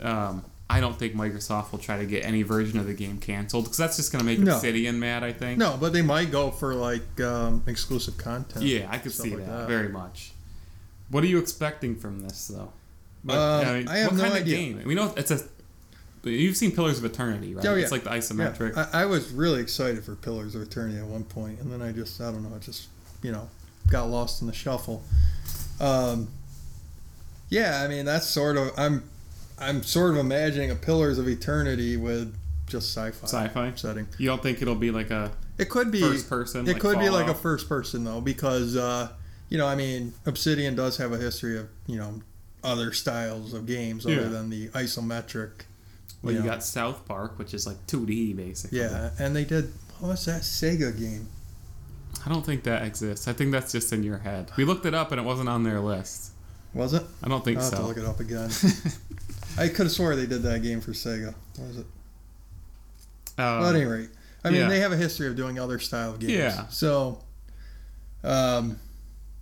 [0.00, 3.64] Um, I don't think Microsoft will try to get any version of the game canceled
[3.64, 4.54] because that's just going to make No.
[4.54, 5.22] Obsidian mad.
[5.22, 5.58] I think.
[5.58, 8.64] No, but they might go for like um, exclusive content.
[8.64, 9.68] Yeah, I could see like that, that.
[9.68, 10.32] very much.
[11.10, 12.72] What are you expecting from this, though?
[13.22, 14.54] But, Um, I have what no kind idea.
[14.70, 14.82] of game?
[14.86, 15.40] We know it's a.
[16.24, 17.66] You've seen Pillars of Eternity, right?
[17.66, 17.82] Oh, yeah.
[17.82, 18.76] It's like the Yeah, isometric.
[18.76, 21.90] I, I was really excited for Pillars of Eternity at one point, and then I
[21.92, 22.86] just, I don't know, it just,
[23.22, 23.48] you know,
[23.90, 25.02] got lost in the shuffle.
[25.80, 26.28] Um,
[27.48, 29.02] yeah, I mean, that's sort of, I'm,
[29.62, 33.72] I'm sort of imagining a Pillars of Eternity with just sci-fi, Sci-fi.
[33.76, 34.08] setting.
[34.18, 36.66] You don't think it'll be like a It could be first person?
[36.68, 39.08] It like could be like a first person though, because uh,
[39.48, 42.20] you know, I mean, Obsidian does have a history of you know
[42.64, 44.16] other styles of games Yeah.
[44.16, 45.62] other than the isometric.
[46.22, 46.46] Well, you know.
[46.46, 48.78] got South Park, which is like 2D basically.
[48.78, 49.72] Yeah, and they did.
[49.98, 51.28] What was that Sega game?
[52.24, 53.26] I don't think that exists.
[53.26, 54.50] I think that's just in your head.
[54.56, 56.32] We looked it up and it wasn't on their list.
[56.74, 57.02] Was it?
[57.22, 57.64] I don't think so.
[57.64, 57.88] I'll have to so.
[57.88, 58.50] look it up again.
[59.58, 61.34] I could have swore they did that game for Sega.
[61.56, 61.86] What was it?
[63.38, 64.10] Um, Well, at any rate,
[64.44, 64.68] I mean, yeah.
[64.68, 66.32] they have a history of doing other style of games.
[66.32, 66.66] Yeah.
[66.68, 67.20] So,
[68.24, 68.78] um,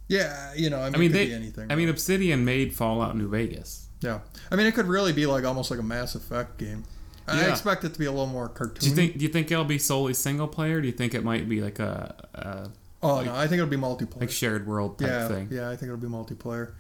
[0.08, 1.26] yeah, you know, I mean, I mean, it could they.
[1.26, 1.72] be anything.
[1.72, 3.86] I mean, Obsidian made Fallout New Vegas.
[4.00, 4.20] Yeah,
[4.50, 6.84] I mean, it could really be like almost like a Mass Effect game.
[7.28, 8.80] I expect it to be a little more cartoony.
[8.80, 9.18] Do you think?
[9.18, 10.80] Do you think it'll be solely single player?
[10.80, 12.70] Do you think it might be like a, a
[13.02, 14.20] Oh like- no, I think it'll be multiplayer.
[14.22, 15.48] like shared world type yeah, thing?
[15.50, 16.72] yeah, I think it'll be multiplayer.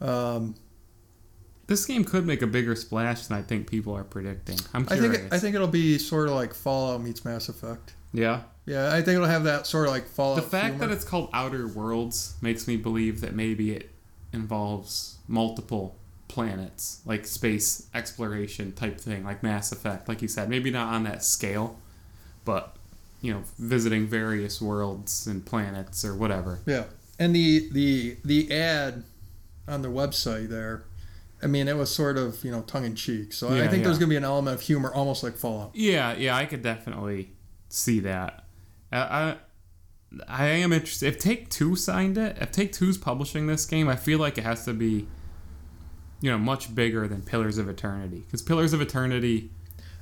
[0.00, 0.56] Um,
[1.66, 4.58] This game could make a bigger splash than I think people are predicting.
[4.74, 5.16] I'm I curious.
[5.16, 7.94] think it, I think it'll be sort of like Fallout meets Mass Effect.
[8.12, 8.42] yeah.
[8.66, 10.36] Yeah, I think it'll have that sort of like Fallout.
[10.36, 10.86] The fact humor.
[10.86, 13.90] that it's called Outer Worlds makes me believe that maybe it
[14.32, 15.96] involves multiple
[16.28, 20.48] planets, like space exploration type thing, like Mass Effect, like you said.
[20.48, 21.78] Maybe not on that scale,
[22.46, 22.74] but
[23.20, 26.60] you know, visiting various worlds and planets or whatever.
[26.66, 26.84] yeah,
[27.18, 29.04] and the the the ad
[29.68, 30.84] on the website there.
[31.44, 33.32] I mean, it was sort of you know tongue in cheek.
[33.34, 33.84] So I think yeah.
[33.84, 35.72] there's gonna be an element of humor, almost like Fallout.
[35.74, 37.32] Yeah, yeah, I could definitely
[37.68, 38.46] see that.
[38.90, 39.36] I, I,
[40.26, 41.06] I am interested.
[41.06, 44.44] If Take Two signed it, if Take Two's publishing this game, I feel like it
[44.44, 45.06] has to be,
[46.22, 49.50] you know, much bigger than Pillars of Eternity because Pillars of Eternity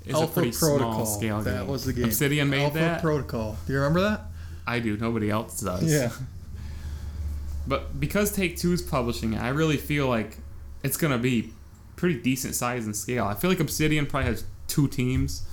[0.07, 0.93] is a pretty Protocol.
[0.93, 1.67] small scale that game.
[1.67, 2.05] was the game.
[2.05, 3.03] Obsidian made Alpha that.
[3.03, 3.57] Protocol.
[3.67, 4.23] Do you remember that?
[4.67, 4.97] I do.
[4.97, 5.93] Nobody else does.
[5.93, 6.11] Yeah.
[7.67, 10.39] but because Take Two is publishing it, I really feel like
[10.83, 11.53] it's gonna be
[11.97, 13.25] pretty decent size and scale.
[13.27, 15.45] I feel like Obsidian probably has two teams,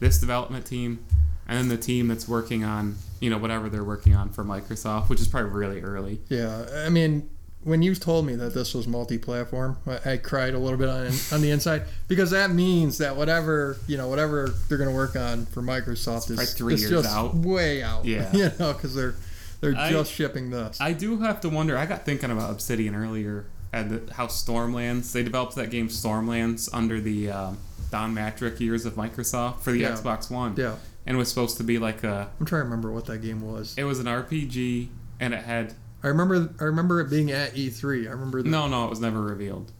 [0.00, 1.04] this development team,
[1.48, 5.08] and then the team that's working on you know whatever they're working on for Microsoft,
[5.08, 6.20] which is probably really early.
[6.28, 7.28] Yeah, I mean,
[7.64, 11.10] when you told me that this was multi-platform, I, I cried a little bit on
[11.32, 15.16] on the inside because that means that whatever you know, whatever they're going to work
[15.16, 17.34] on for Microsoft is, three is years just out.
[17.34, 18.04] way out.
[18.04, 18.30] Yeah.
[18.32, 19.16] you know, because they're
[19.60, 20.80] they're I- just shipping this.
[20.80, 21.76] I do have to wonder.
[21.76, 25.12] I got thinking about Obsidian earlier and how Stormlands.
[25.12, 27.58] They developed that game Stormlands under the um,
[27.90, 29.92] Don Mattrick years of Microsoft for the Yeah.
[29.92, 30.76] Xbox One, yeah,
[31.06, 32.30] and it was supposed to be like a.
[32.40, 33.74] I'm trying to remember what that game was.
[33.76, 34.88] It was an RPG,
[35.20, 38.06] and it had I remember I remember it being at E3.
[38.06, 38.42] I remember.
[38.42, 39.72] The, no, no, it was never revealed.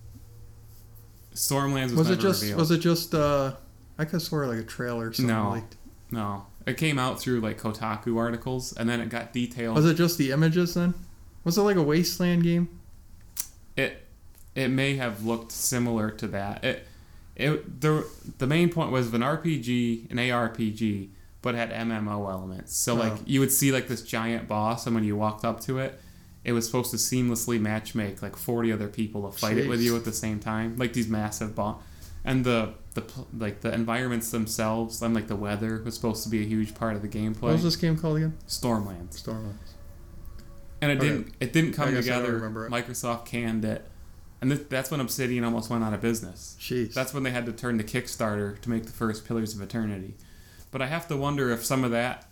[1.35, 2.59] Stormlands was, was it just revealed.
[2.61, 3.55] was it just uh
[3.99, 5.51] I could swear like a trailer or something No.
[5.51, 5.65] like
[6.11, 9.77] No, it came out through like Kotaku articles, and then it got detailed.
[9.77, 10.95] Was it just the images then?
[11.45, 12.78] Was it like a wasteland game?
[13.79, 14.05] It
[14.55, 16.65] it may have looked similar to that.
[16.65, 16.87] It
[17.37, 18.05] it the
[18.39, 21.09] the main point was of an RPG, an ARPG,
[21.43, 22.77] but had MMO elements.
[22.77, 23.21] So like Oh.
[23.25, 26.01] you would see like this giant boss, and when you walked up to it,
[26.45, 29.97] it was supposed to seamlessly matchmake like forty other people to fight it with you
[29.97, 31.81] at the same time, like these massive boss.
[32.25, 33.05] And the the
[33.39, 36.97] like the environments themselves, and like the weather was supposed to be a huge part
[36.97, 37.43] of the gameplay.
[37.43, 38.35] What was this game called again?
[38.49, 39.75] Stormlands Stormlands.
[40.81, 41.09] And it Okay.
[41.09, 42.69] didn't it didn't come I guess I don't together.
[42.71, 43.85] Microsoft canned it,
[44.41, 46.57] and th- that's when Obsidian almost went out of business.
[46.61, 46.95] Jeez.
[46.95, 50.15] That's when they had to turn to Kickstarter to make the first Pillars of Eternity.
[50.71, 52.27] But I have to wonder if some of that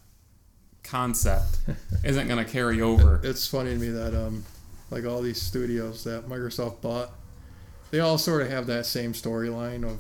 [0.83, 1.59] concept
[2.05, 3.21] isn't going to carry over.
[3.25, 4.45] It's funny to me that um,
[4.91, 7.11] like all these studios that Microsoft bought,
[7.91, 9.99] they all sort of have that same storyline of,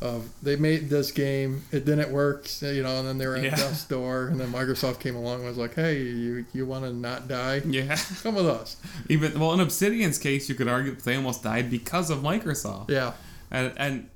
[0.00, 3.42] of they made this game, it didn't work, you know, and then they were at
[3.44, 3.56] Yeah.
[3.56, 6.92] death's door, and then Microsoft came along and was like, "Hey, you you want to
[6.92, 7.62] not die?
[7.66, 7.98] Yeah.
[8.22, 8.76] Come with us."
[9.08, 12.90] Even well, in Obsidian's case, you could argue that they almost died because of Microsoft.
[12.90, 13.12] Yeah,
[13.50, 14.08] And, and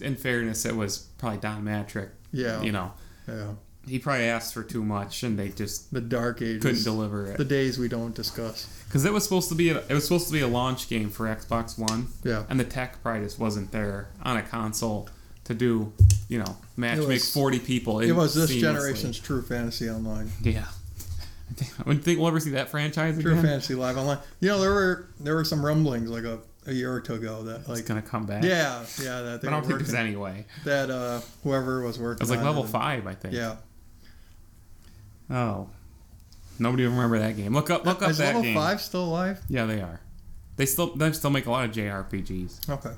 [0.00, 2.08] in fairness, it was probably Don Mattrick.
[2.32, 2.92] yeah, You know,
[3.28, 3.52] yeah.
[3.86, 7.36] he probably asked for too much, and they just The dark ages, couldn't deliver it.
[7.38, 8.66] the days we don't discuss.
[8.86, 11.10] Because it was supposed to be a, it was supposed to be a launch game
[11.10, 15.08] for Xbox One, Yeah, and the tech probably just wasn't there on a console
[15.44, 15.92] to do,
[16.28, 18.00] you know, match It make forty people.
[18.00, 18.60] it was this seamlessly.
[18.60, 20.30] generation's True Fantasy Online.
[20.42, 20.64] Yeah.
[21.60, 23.44] I wouldn't think we'll ever see that franchise True again.
[23.44, 24.18] Fantasy Live Online.
[24.40, 27.42] You know, there were there were some rumblings like a, a year or two ago
[27.44, 28.42] that It's like gonna come back.
[28.42, 30.46] yeah yeah that they I don't think there's working, anyway.
[30.64, 32.20] that uh whoever was working.
[32.20, 33.34] It was like level it, five, I think.
[33.34, 33.56] yeah
[35.30, 35.68] Oh.
[36.58, 37.52] Nobody will remember that game.
[37.52, 38.54] Look up look up is that level game.
[38.54, 39.40] five still alive?
[39.48, 40.00] Yeah, they are.
[40.56, 42.68] They still they still make a lot of JRPGs.
[42.70, 42.92] Okay.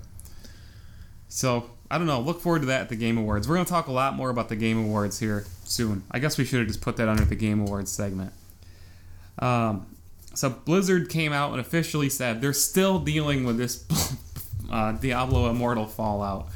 [1.28, 2.20] So I don't know.
[2.20, 3.48] Look forward to that at the Game Awards.
[3.48, 6.04] We're gonna talk a lot more about the Game Awards here soon.
[6.10, 8.32] I guess we should have just put that under the Game Awards segment.
[9.38, 9.86] Um,
[10.34, 13.84] so Blizzard came out and officially said they're still dealing with this
[14.70, 16.48] uh, Diablo Immortal Fallout.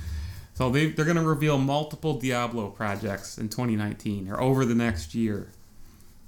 [0.55, 5.53] So they they're gonna reveal multiple Diablo projects in 2019 or over the next year.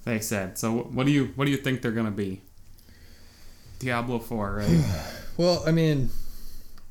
[0.05, 0.59] They said.
[0.59, 2.41] So what do you what do you think they're gonna be?
[3.79, 4.85] Diablo 4, right?
[5.39, 6.11] Well, I mean,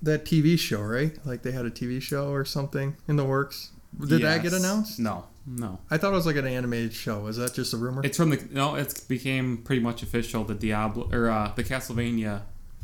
[0.02, 1.18] that TV show, right?
[1.26, 3.72] Like they had a TV show or something in the works.
[4.00, 4.62] Did that get Yes.
[4.62, 5.00] announced?
[5.00, 5.80] No, no.
[5.90, 7.28] I thought it was like an animated show.
[7.28, 8.02] Is that just a rumor?
[8.06, 8.76] It's from the no.
[8.76, 10.44] It's became pretty much official.
[10.46, 12.42] The Diablo or uh, the Castlevania,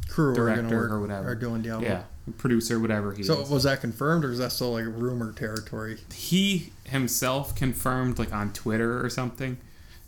[0.09, 1.29] Crew are director work or whatever.
[1.29, 1.87] are doing Diablo.
[1.87, 2.03] yeah,
[2.37, 3.49] producer, whatever he So is.
[3.49, 5.97] was that confirmed, or is that still like rumor territory?
[6.13, 9.57] He himself confirmed, like on Twitter or something,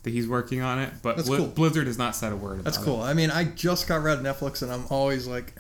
[0.04, 0.92] that he's working on it.
[1.02, 1.48] But That's Bli- cool.
[1.48, 2.56] Blizzard has not said a word.
[2.56, 2.84] About That's it.
[2.84, 3.02] cool.
[3.02, 5.54] I mean, I just got rid of Netflix, and I'm always like,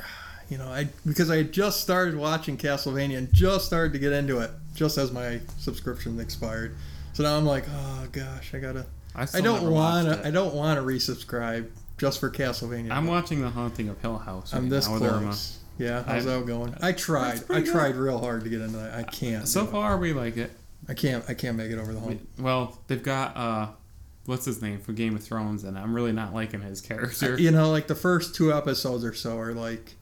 [0.49, 4.13] you know, I because I had just started watching Castlevania and just started to get
[4.13, 6.75] into it, just as my subscription expired.
[7.13, 8.85] So now I'm like, oh gosh, I gotta.
[9.15, 10.27] I, I don't want to.
[10.27, 12.91] I don't want to resubscribe just for Castlevania.
[12.91, 14.53] I'm watching The Haunting of Hill House.
[14.53, 15.59] I'm this now close.
[15.77, 16.75] Yeah, how's I- that going?
[16.81, 17.41] I tried.
[17.49, 17.67] I good.
[17.67, 18.93] tried real hard to get into that.
[18.93, 19.47] I can't.
[19.47, 19.71] So do it.
[19.71, 20.51] far, we like it.
[20.88, 21.23] I can't.
[21.27, 22.27] I can't make it over the hump.
[22.39, 23.67] Well, they've got uh,
[24.25, 27.39] what's his name from Game of Thrones, and I'm really not liking his character.
[27.39, 29.95] You know, like the first two episodes or so are like,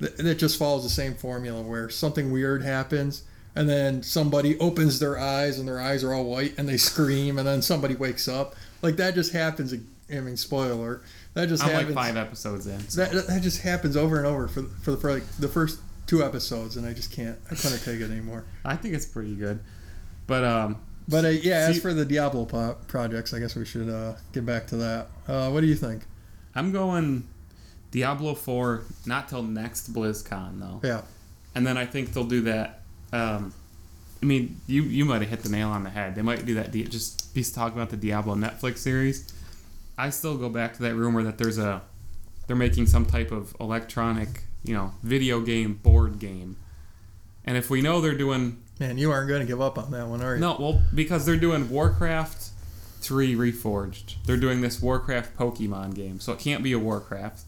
[0.00, 3.22] th- it just follows the same formula where something weird happens,
[3.54, 7.38] and then somebody opens their eyes and their eyes are all white and they scream,
[7.38, 8.54] and then somebody wakes up.
[8.82, 9.72] Like that just happens.
[10.12, 11.02] I mean, spoiler.
[11.34, 11.94] That just I'm like happens.
[11.94, 12.80] five episodes in.
[12.88, 16.24] so- that, that just happens over and over for for, for like the first two
[16.24, 17.38] episodes, and I just can't.
[17.50, 18.44] I couldn't take it anymore.
[18.64, 19.60] I think it's pretty good.
[20.26, 23.88] But um, But uh, yeah, as for the Diablo po- projects, I guess we should
[23.88, 25.08] uh, get back to that.
[25.28, 26.02] Uh, what do you think?
[26.54, 27.28] I'm going
[27.90, 30.80] Diablo 4 not till next BlizzCon though.
[30.86, 31.02] Yeah,
[31.54, 33.52] And then I think they'll do that um
[34.22, 36.14] I mean, you you might have hit the nail on the head.
[36.14, 39.32] They might do that just be talking about the Diablo Netflix series.
[39.96, 41.82] I still go back to that rumor that there's a
[42.46, 46.56] they're making some type of electronic, you know, video game board game.
[47.44, 50.06] And if we know they're doing man, you aren't going to give up on that
[50.06, 50.40] one, are you?
[50.40, 52.50] No, well, because they're doing Warcraft
[53.00, 54.16] 3 Reforged.
[54.26, 57.42] They're doing this Warcraft Pokemon game, so it can't be a Warcraft.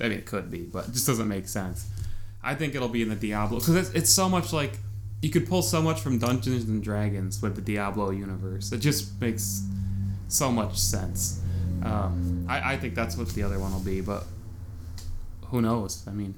[0.00, 1.86] I mean, it could be, but it just doesn't make sense.
[2.42, 4.78] I think it'll be in the Diablo because it's, it's so much like
[5.22, 8.70] you could pull so much from Dungeons and Dragons with the Diablo universe.
[8.72, 9.62] It just makes
[10.28, 11.40] so much sense.
[11.82, 14.24] Um, I, I think that's what the other one will be, but
[15.46, 16.04] who knows?
[16.06, 16.34] I mean,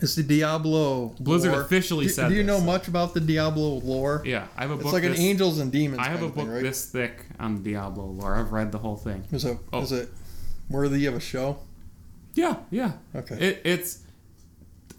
[0.00, 1.14] It's the Diablo.
[1.20, 1.62] Blizzard lore.
[1.62, 2.66] officially do, said Do you know this.
[2.66, 4.22] much about the Diablo lore?
[4.24, 4.84] yeah, I have a book.
[4.84, 5.98] it's like an angels and demons.
[6.00, 6.62] I have a of thing, book right?
[6.62, 8.36] this thick on Diablo lore.
[8.36, 9.24] I've read the whole thing.
[9.32, 9.82] Is it Oh.
[9.82, 10.08] is it
[10.68, 11.58] worthy of a show?
[12.34, 12.92] Yeah, yeah.
[13.14, 13.36] Okay.
[13.36, 14.00] It, it's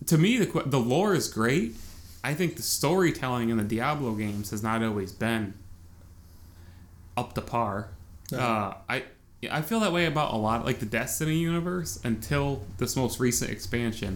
[0.07, 1.75] to me the the lore is great.
[2.23, 5.53] I think the storytelling in the Diablo games has not always been
[7.17, 7.89] up to par.
[8.31, 8.37] No.
[8.39, 9.03] Uh, I
[9.51, 13.49] I feel that way about a lot, like the Destiny universe, until this most recent
[13.49, 14.15] expansion.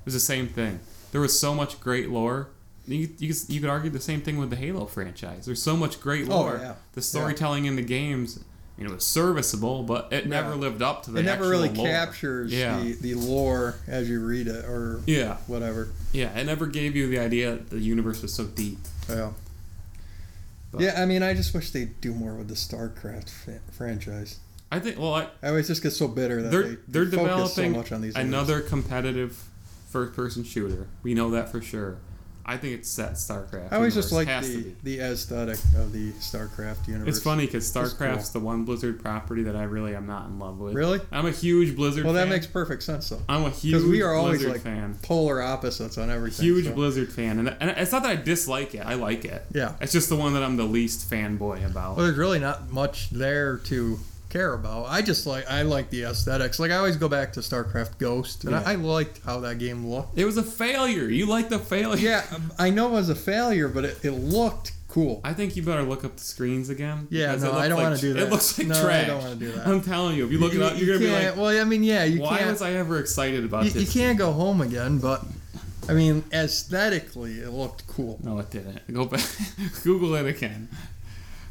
[0.00, 0.80] It was the same thing.
[1.12, 2.48] There was so much great lore.
[2.86, 5.44] You, you, could- you could argue the same thing with the Halo franchise.
[5.46, 6.58] There's so much great Oh, lore.
[6.62, 6.74] yeah.
[6.94, 8.40] The storytelling in the games,
[8.78, 10.54] you know, it was serviceable, but it never Yeah.
[10.54, 11.86] lived up to the it never really lore.
[11.86, 12.78] captures Yeah.
[12.78, 15.88] the, the lore as you read it or Yeah, whatever.
[16.12, 16.38] yeah.
[16.38, 18.78] It never gave you the idea that the universe was so deep.
[19.08, 19.32] Yeah.
[20.70, 24.38] But- yeah, I mean, I just wish they'd do more with the StarCraft fa- franchise.
[24.70, 24.98] I think.
[24.98, 27.72] Well, I, I always just get so bitter that they're they, they're they focus developing
[27.72, 28.14] so much on these.
[28.16, 29.42] another competitive
[29.90, 30.86] first-person shooter.
[31.02, 31.96] We know that for sure.
[32.48, 33.70] I think it's set StarCraft.
[33.70, 37.16] I always just like the the aesthetic of the StarCraft universe.
[37.16, 38.08] It's funny because It's cool.
[38.08, 40.74] StarCraft's the one Blizzard property that I really am not in love with.
[40.74, 40.98] Really?
[41.12, 42.04] I'm a huge Blizzard.
[42.04, 42.30] Well, that fan.
[42.30, 43.20] makes perfect sense though.
[43.28, 44.96] I'm a huge because we are always, Blizzard like, fan.
[45.02, 46.46] Polar opposites on everything.
[46.46, 48.80] Huge so- Blizzard fan, and, and it's not that I dislike it.
[48.86, 49.44] I like it.
[49.52, 49.74] Yeah.
[49.82, 51.96] It's just the one that I'm the least fanboy about.
[51.98, 53.98] Well, there's really not much there to
[54.28, 54.86] care about.
[54.86, 56.58] I just like I like the aesthetics.
[56.58, 58.62] Like I always go back to StarCraft Ghost, and Yeah.
[58.64, 60.18] I, I liked how that game looked.
[60.18, 61.08] It was a failure.
[61.08, 61.96] You like the failure?
[61.96, 62.24] Yeah,
[62.58, 65.20] I know it was a failure, but it, it looked cool.
[65.22, 67.06] I think you better look up the screens again.
[67.10, 68.22] Yeah, no, I don't like- wanna do that.
[68.24, 69.66] It looks like No, I don't want to do that.
[69.66, 71.64] I'm telling you, if you look it up, you're gonna be can't- like, well, I
[71.64, 72.50] mean, yeah, you "Why can't.
[72.50, 75.24] was I ever excited about you, you can't go home again, but
[75.88, 78.18] I mean, aesthetically, it looked cool.
[78.22, 78.92] No, it didn't.
[78.92, 79.24] Go back,
[79.84, 80.68] Google it again.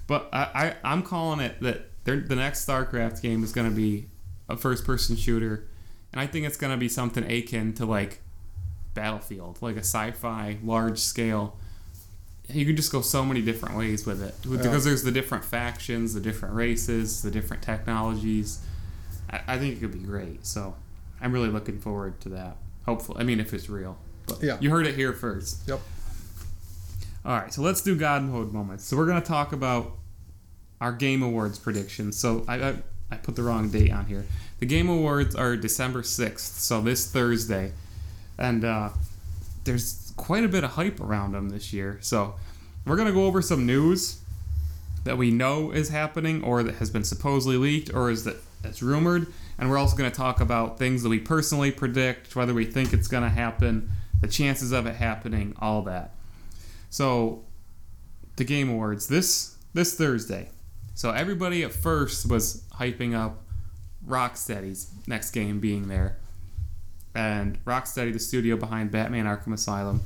[0.07, 3.75] But I, I I'm calling it that they're- the next StarCraft game is going to
[3.75, 4.07] be
[4.49, 5.67] a first-person shooter,
[6.13, 8.21] and I think it's going to be something akin to like
[8.93, 11.55] Battlefield, like a sci-fi, large-scale.
[12.49, 16.13] You could just go so many different ways with it because there's the different factions,
[16.13, 18.59] the different races, the different technologies.
[19.29, 20.45] I, I think it could be great.
[20.47, 20.75] So
[21.21, 22.55] I'm really looking forward to that.
[22.85, 23.97] Hopefully, I mean, if it's real.
[24.27, 24.57] But Yeah.
[24.61, 25.67] you heard it here first.
[25.67, 25.81] Yep.
[27.25, 28.85] All right, so let's do God mode moments.
[28.85, 29.97] So we're gonna talk about
[30.79, 32.17] our Game Awards predictions.
[32.17, 32.75] So I, I
[33.09, 34.25] I put the wrong date on here.
[34.59, 37.71] The Game Awards are December sixth, so this Thursday,
[38.37, 38.89] and uh,
[39.63, 41.99] there's quite a bit of hype around them this year.
[42.01, 42.35] So
[42.85, 44.21] we're gonna go over some news
[45.03, 48.81] that we know is happening, or that has been supposedly leaked, or is that that's
[48.81, 52.91] rumored, and we're also gonna talk about things that we personally predict, whether we think
[52.91, 56.13] it's gonna happen, the chances of it happening, all that.
[56.89, 57.45] So,
[58.35, 60.49] the Game Awards this this Thursday.
[60.97, 63.43] So everybody at first was hyping up
[64.03, 66.17] Rocksteady's next game being there,
[67.13, 70.01] and Rocksteady, the studio behind Batman: Arkham Asylum.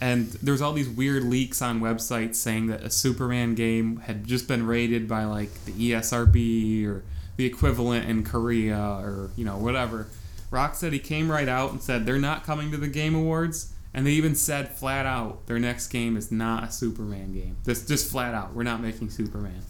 [0.00, 4.26] And there was all these weird leaks on websites saying that a Superman game had
[4.26, 7.04] just been rated by like the ESRB or
[7.36, 10.08] the equivalent in Korea or you know whatever.
[10.50, 14.12] Rocksteady came right out and said they're not coming to the Game Awards, and they
[14.12, 17.56] even said flat out their next game is not a Superman game.
[17.64, 19.60] This just flat out, we're not making Superman.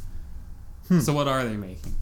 [0.86, 1.00] Hmm.
[1.00, 1.96] So what are they making?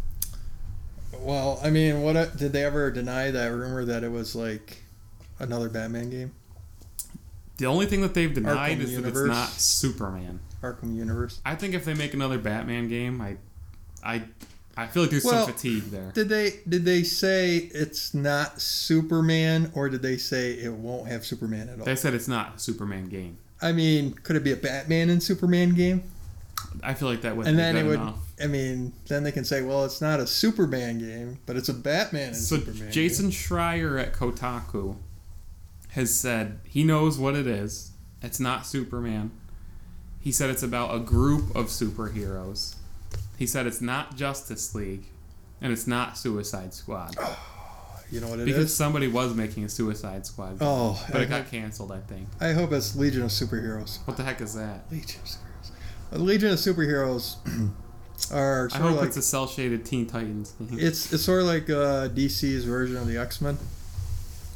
[1.20, 4.78] Well, I mean, what did they ever deny that rumor that it was like
[5.38, 6.32] another Batman game,
[7.58, 10.40] The only thing that they've denied Arkham is that it's not Superman.
[10.62, 11.40] Arkham Universe?
[11.44, 13.36] I think if they make another Batman game, I,
[14.02, 14.24] I,
[14.76, 16.10] I feel like there's Well, some fatigue there.
[16.12, 21.24] Did they did they say it's not Superman, or did they say it won't have
[21.24, 21.84] Superman at all?
[21.84, 23.38] They said it's not a Superman game.
[23.62, 26.02] I mean, could it be a Batman and Superman game?
[26.82, 27.94] I feel like that would And then it would.
[27.94, 28.18] enough.
[28.42, 31.74] I mean, then they can say, well, it's not a Superman game, but it's a
[31.74, 32.92] Batman and So Superman.
[32.92, 34.96] Jason Schreier at Kotaku
[35.90, 37.92] has said he knows what it is.
[38.20, 39.30] It's not Superman.
[40.20, 42.75] He said it's about a group of superheroes.
[43.36, 45.04] He said it's not Justice League,
[45.60, 47.26] and it's not Suicide Squad game.
[48.10, 48.54] You know what it is?
[48.54, 51.90] because somebody was making a Suicide Squad, Oh, but I, it got canceled.
[51.92, 52.28] I think.
[52.40, 53.98] I hope it's Legion of Superheroes.
[54.06, 54.84] What the heck is that?
[54.92, 55.70] Legion of Superheroes.
[56.12, 57.36] A Legion of Superheroes
[58.32, 61.46] are I of hope like it's a cell shaded Teen Titans it's it's sort of
[61.48, 63.58] like uh, DC's version of the X Men.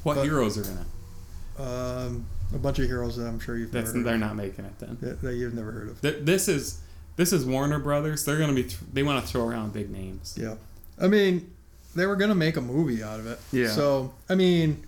[0.05, 1.61] what but- heroes are in it?
[1.61, 4.79] Um, a bunch of heroes that I'm sure you've That's they're heard not making it
[4.79, 4.97] then.
[5.03, 6.01] that, that you've never heard of.
[6.01, 6.81] Th- This is
[7.17, 8.25] this is Warner Brothers.
[8.25, 10.37] They're gonna be th- they want to throw around big names.
[10.41, 10.55] Yeah,
[11.01, 11.51] I mean,
[11.95, 13.39] they were gonna make a movie out of it.
[13.53, 13.69] Yeah.
[13.69, 14.85] So I mean,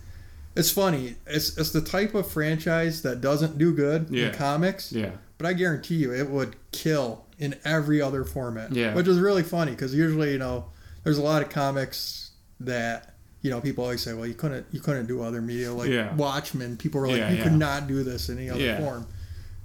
[0.55, 1.15] it's funny.
[1.27, 4.27] It's it's the type of franchise that doesn't do good Yeah.
[4.27, 8.71] in comics, Yeah, but I guarantee you it would kill in every other format.
[8.73, 8.93] Yeah.
[8.93, 10.65] Which is really funny because usually you know
[11.03, 13.09] there's a lot of comics that.
[13.45, 16.15] You know, people always say, "Well, you couldn't, you couldn't do other media like Yeah.
[16.15, 18.79] Watchmen." People were like, Yeah, "You could not do this in any other Yeah.
[18.79, 19.05] form,"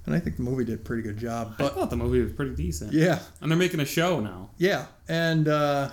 [0.09, 1.55] and I think the movie did a pretty good job.
[1.59, 2.93] But I thought the movie was pretty decent.
[2.93, 4.51] yeah, and they're making a show now.
[4.59, 5.91] yeah, and uh,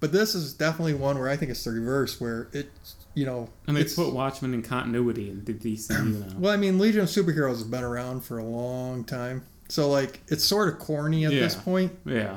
[0.00, 2.68] but this is definitely one where I think it's the reverse, where it,
[3.14, 6.34] you know, And they put Watchmen in continuity in the DCU now.
[6.38, 10.20] Well, I mean, Legion of Superheroes has been around for a long time, so like
[10.28, 11.92] it's sort of corny at this point.
[12.04, 12.36] yeah,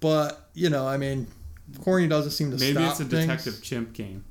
[0.00, 1.26] But you know, I mean,
[1.80, 3.26] corny doesn't seem to maybe stop Maybe it's a things.
[3.26, 4.24] detective chimp game.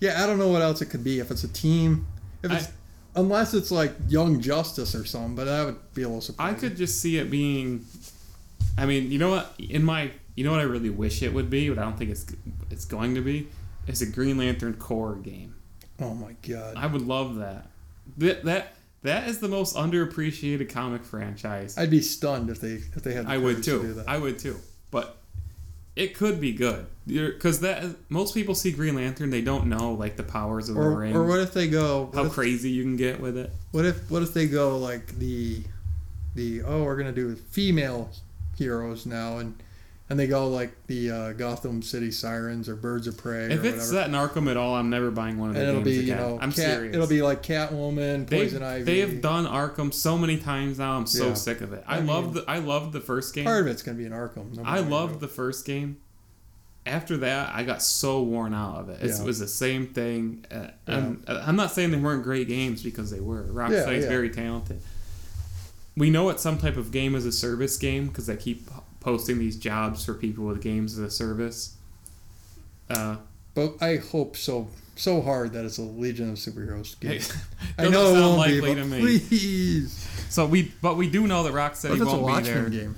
[0.00, 2.06] Yeah, I don't know what else it could be if it's a team.
[2.42, 2.70] If it's I-
[3.14, 6.56] unless it's like Young Justice or something, but that would be a little surprising.
[6.56, 7.84] I could just see it being.
[8.78, 9.54] I mean, you know what?
[9.58, 12.10] In my, you know what I really wish it would be, but I don't think
[12.10, 12.26] it's
[12.70, 13.48] it's going to be.
[13.86, 15.54] It's a Green Lantern Corps game.
[16.00, 16.76] Oh my god.
[16.76, 17.66] I would love that.
[18.18, 21.76] That that that is the most underappreciated comic franchise.
[21.76, 23.26] I'd be stunned if they if they had.
[23.26, 23.92] The I would to too.
[23.94, 24.08] that.
[24.08, 24.56] I would too.
[24.90, 25.16] But
[25.94, 30.16] it could be good because that most people see Green Lantern, they don't know like
[30.16, 32.10] the powers of the ring, or what if they go?
[32.14, 33.50] How if, crazy you can get with it.
[33.72, 35.62] what if what if they go like the
[36.34, 38.10] the oh we're gonna do female
[38.56, 39.61] heroes now and
[40.12, 43.66] and they go like the uh, Gotham City Sirens or Birds of Prey If or
[43.66, 46.14] it's in Arkham at all, I'm never buying one of and their it'll be you
[46.14, 46.94] know I'm cat, serious.
[46.94, 48.84] it'll be like Catwoman, Poison Ivy.
[48.84, 50.98] they have done Arkham so many times now.
[50.98, 51.34] I'm so Yeah.
[51.34, 51.82] sick of it.
[51.86, 53.44] I, I love the I loved the first game.
[53.46, 54.54] Part of it's gonna be an Arkham.
[54.54, 55.96] no I loved the first game.
[56.84, 58.96] After that, I got so worn out of it.
[59.02, 59.22] It's- Yeah.
[59.24, 60.44] It was the same thing.
[60.50, 63.44] Uh, and, uh, I'm not saying they weren't great games because they were.
[63.44, 64.08] Rocksteady's Yeah, yeah.
[64.08, 64.80] very talented.
[65.96, 68.68] We know it's some type of game as a service game because they keep
[69.02, 71.76] posting these jobs for people with games as a service.
[72.88, 73.16] Uh,
[73.54, 77.20] But I hope so so hard that it's a Legion of Superheroes game.
[77.78, 79.00] I know it sound won't likely be, to me.
[79.00, 80.08] please.
[80.28, 82.68] so we, but we do know that What Rocksteady if it's a won't be there.
[82.68, 82.94] Game?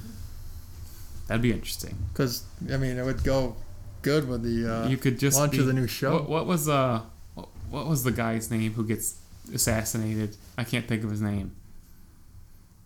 [1.28, 1.96] That'd be interesting.
[2.12, 3.56] Because I mean, it would go
[4.02, 6.12] good with the uh, you could just launch be, of the new show.
[6.12, 7.00] What, what was uh,
[7.34, 9.18] what, what was the guy's name who gets
[9.52, 10.36] assassinated?
[10.58, 11.52] I can't think of his name.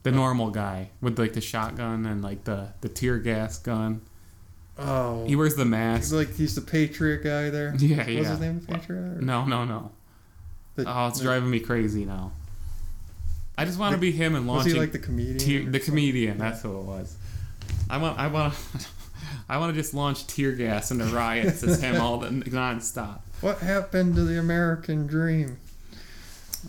[0.05, 4.01] The normal guy with like the shotgun and like the the tear gas gun.
[4.78, 6.03] oh, He wears the mask.
[6.05, 7.74] he's like he's the Patriot guy there.
[7.78, 8.22] Yeah, What's yeah.
[8.30, 8.61] his name?
[8.61, 9.01] Patriot?
[9.18, 9.90] or- No, no, no.
[10.76, 12.32] The- Oh, it's driving me crazy now.
[13.59, 14.66] I just want to be him and launching.
[14.66, 15.72] Was he like the comedian?
[15.72, 16.38] the comedian.
[16.38, 17.16] That's who it was.
[17.90, 18.18] I want.
[18.18, 18.55] I want.
[19.49, 23.20] I want to just launch tear gas into riots as him all the nonstop.
[23.40, 25.59] What happened to the American dream?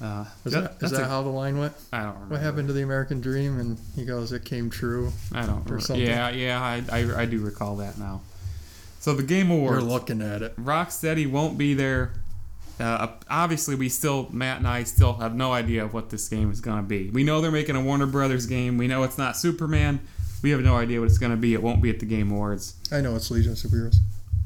[0.02, 1.74] Uh, Is that- that, is that a- how the line went?
[1.92, 2.36] I don't remember.
[2.36, 3.60] What happened to the American dream?
[3.60, 5.80] And he goes, "It came true." I don't remember.
[5.80, 6.06] something?
[6.06, 8.22] Yeah, yeah, I, I, I do recall that now.
[9.00, 9.84] So the Game Awards.
[9.84, 10.56] We're looking at it.
[10.58, 12.12] Rocksteady won't be there.
[12.80, 16.62] Uh, obviously, we still Matt and I still have no idea what this game is
[16.62, 17.10] going to be.
[17.10, 18.78] We know they're making a Warner Brothers game.
[18.78, 20.00] We know it's not Superman.
[20.44, 21.54] We have no idea what it's going to be.
[21.54, 22.76] It won't be at the Game Awards.
[22.92, 23.98] I know it's Legion of Superheroes.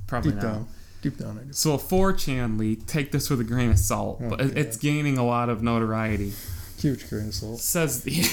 [0.07, 0.53] Probably Deep not.
[0.53, 0.67] down,
[1.03, 1.53] deep down, I do.
[1.53, 4.77] So a 4chan leak, take this with a grain of salt, Oh, but it- it's
[4.77, 6.33] gaining a lot of notoriety.
[6.79, 7.59] Huge grain of salt.
[7.59, 8.11] Says the.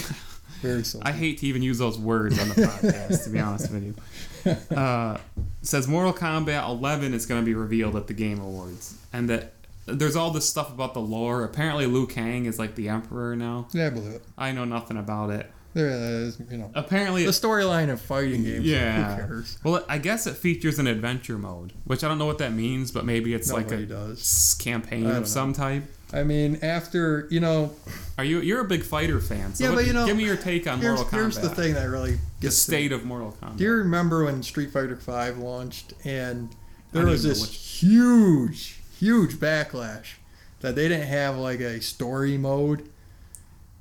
[0.63, 1.07] Very salty.
[1.07, 4.77] I hate to even use those words on the podcast, to be honest with you.
[4.77, 5.17] Uh,
[5.63, 9.53] says Mortal Kombat 11 is going to be revealed at the Game Awards, and that
[9.87, 11.45] there's all this stuff about the lore.
[11.45, 13.69] Apparently, Liu Kang is like the Emperor now.
[13.73, 14.23] yeah, I believe it.
[14.37, 15.51] I know nothing about it.
[15.73, 16.41] There uh, it is.
[16.51, 18.65] You know, Apparently, the storyline of fighting games.
[18.67, 19.27] Yeah.
[19.63, 22.91] Well, I guess it features an adventure mode, which I don't know what that means,
[22.91, 24.57] but maybe it's like a does.
[24.61, 25.85] campaign of some type.
[26.13, 27.73] I mean, after you know,
[28.19, 28.41] Are you?
[28.41, 30.67] You're a big fighter fan, so Yeah, what- but you know, give me your take
[30.67, 31.11] on Mortal Kombat.
[31.13, 33.57] here's the thing that really The gets to- state of Mortal Kombat.
[33.59, 36.49] Do you remember when Street Fighter V launched and
[36.91, 40.15] there was this which- huge, huge backlash
[40.63, 42.89] that they didn't have like a story mode,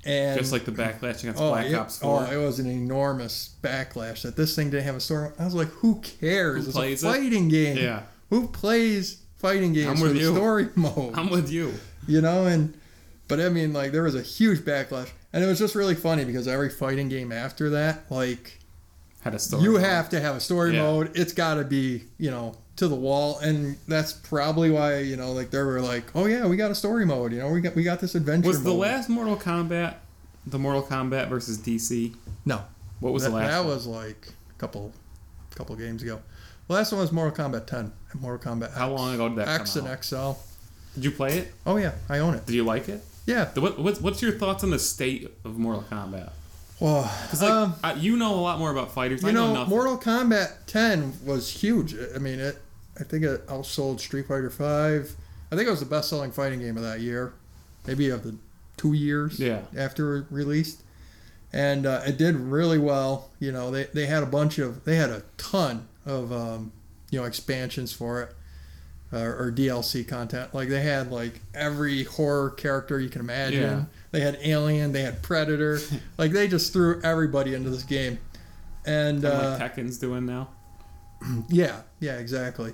[0.04, 2.26] and Just like the backlash against oh, Black it, Ops 4.
[2.28, 5.30] oh, it was an enormous backlash that this thing didn't have a story.
[5.38, 6.64] I was like, who cares?
[6.74, 7.12] Who it's a it?
[7.12, 7.76] fighting game.
[7.76, 10.34] yeah, Who plays fighting games I'm for with you.
[10.34, 11.14] story mode?
[11.18, 11.74] I'm with you.
[12.06, 12.74] you know and
[13.28, 16.24] but i mean like there was a huge backlash and it was just really funny
[16.24, 18.58] because every fighting game after that like
[19.20, 19.62] Had a story.
[19.62, 19.82] you mode.
[19.82, 20.82] have to have a story Yeah.
[20.82, 25.16] mode it's got to be you know to the wall and that's probably why you
[25.16, 27.60] know like they were like oh yeah we got a story mode you know we
[27.60, 29.94] got we got this adventure Was the last Mortal Kombat
[30.46, 32.14] the Mortal Kombat versus DC?
[32.44, 32.62] no
[33.00, 33.50] What was that, the last?
[33.50, 33.68] that one?
[33.68, 34.92] was like a couple
[35.54, 36.20] couple games ago
[36.68, 39.00] the last one was mortal kombat 10 and mortal kombat How X.
[39.00, 40.04] long ago did that x come and out?
[40.04, 40.30] xl
[40.94, 41.52] Did you play it?
[41.66, 43.02] oh yeah i own it Did you like it?
[43.26, 46.30] yeah The- What, what's, what's your thoughts on the state of Mortal Kombat?
[46.80, 49.22] well Because like um, I, you know a lot more about fighters.
[49.22, 49.66] I You know, know.
[49.66, 51.94] Mortal Kombat 10 was huge.
[52.14, 52.56] I mean, it.
[53.00, 55.16] I think it outsold Street Fighter 5.
[55.52, 57.32] I think it was the best-selling fighting game of that year,
[57.86, 58.36] maybe of the
[58.76, 59.62] two years Yeah.
[59.76, 60.82] after it released,
[61.52, 63.30] and uh, it did really well.
[63.40, 66.72] You know, they they had a bunch of they had a ton of um,
[67.10, 68.34] you know expansions for it.
[69.12, 73.60] Uh, or DLC content, like they had like every horror character you can imagine.
[73.62, 73.84] Yeah.
[74.12, 75.80] They had Alien, they had Predator,
[76.16, 78.20] like they just threw everybody into this game,
[78.86, 80.50] and Kinda uh, like Tekken's doing now.
[81.48, 82.72] yeah, yeah, exactly.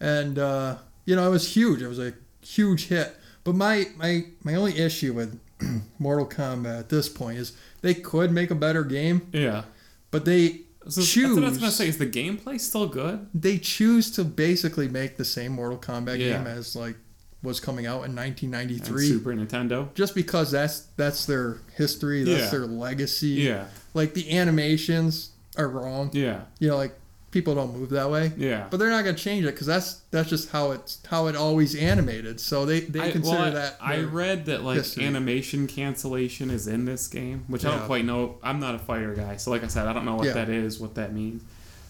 [0.00, 1.82] And uh, you know, it was huge.
[1.82, 3.16] It was a huge hit.
[3.44, 5.38] But my my my only issue with
[5.98, 9.64] Mortal Kombat at this point is they could make a better game, Yeah.
[10.10, 11.88] but they So that's what I was gonna say.
[11.88, 13.28] Is the gameplay still good?
[13.34, 16.38] they choose to basically make the same Mortal Kombat Yeah.
[16.38, 16.96] game as like
[17.42, 19.08] was coming out in And 1993.
[19.08, 19.94] Super Nintendo.
[19.94, 22.50] Just because that's that's their history, that's Yeah.
[22.50, 23.28] their legacy.
[23.28, 23.66] Yeah.
[23.94, 26.10] Like the animations are wrong.
[26.12, 26.42] Yeah.
[26.58, 26.98] You know, like
[27.36, 28.32] people don't move that way.
[28.38, 28.66] Yeah.
[28.70, 31.36] But they're not going to change it because that's that's just how it's how it
[31.36, 32.40] always animated.
[32.40, 33.76] So they they I, consider well, that.
[33.78, 35.04] I read that like history.
[35.04, 38.38] animation cancellation is in this game, which I don't quite know.
[38.42, 40.32] I'm not a fighter guy, so like I said, I don't know what Yeah.
[40.32, 41.42] that is, what that means.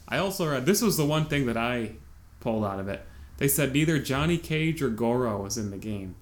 [0.09, 1.93] I also read this was the one thing that I
[2.41, 3.07] pulled out of it.
[3.39, 6.17] They said neither Johnny Cage or Goro was in the game,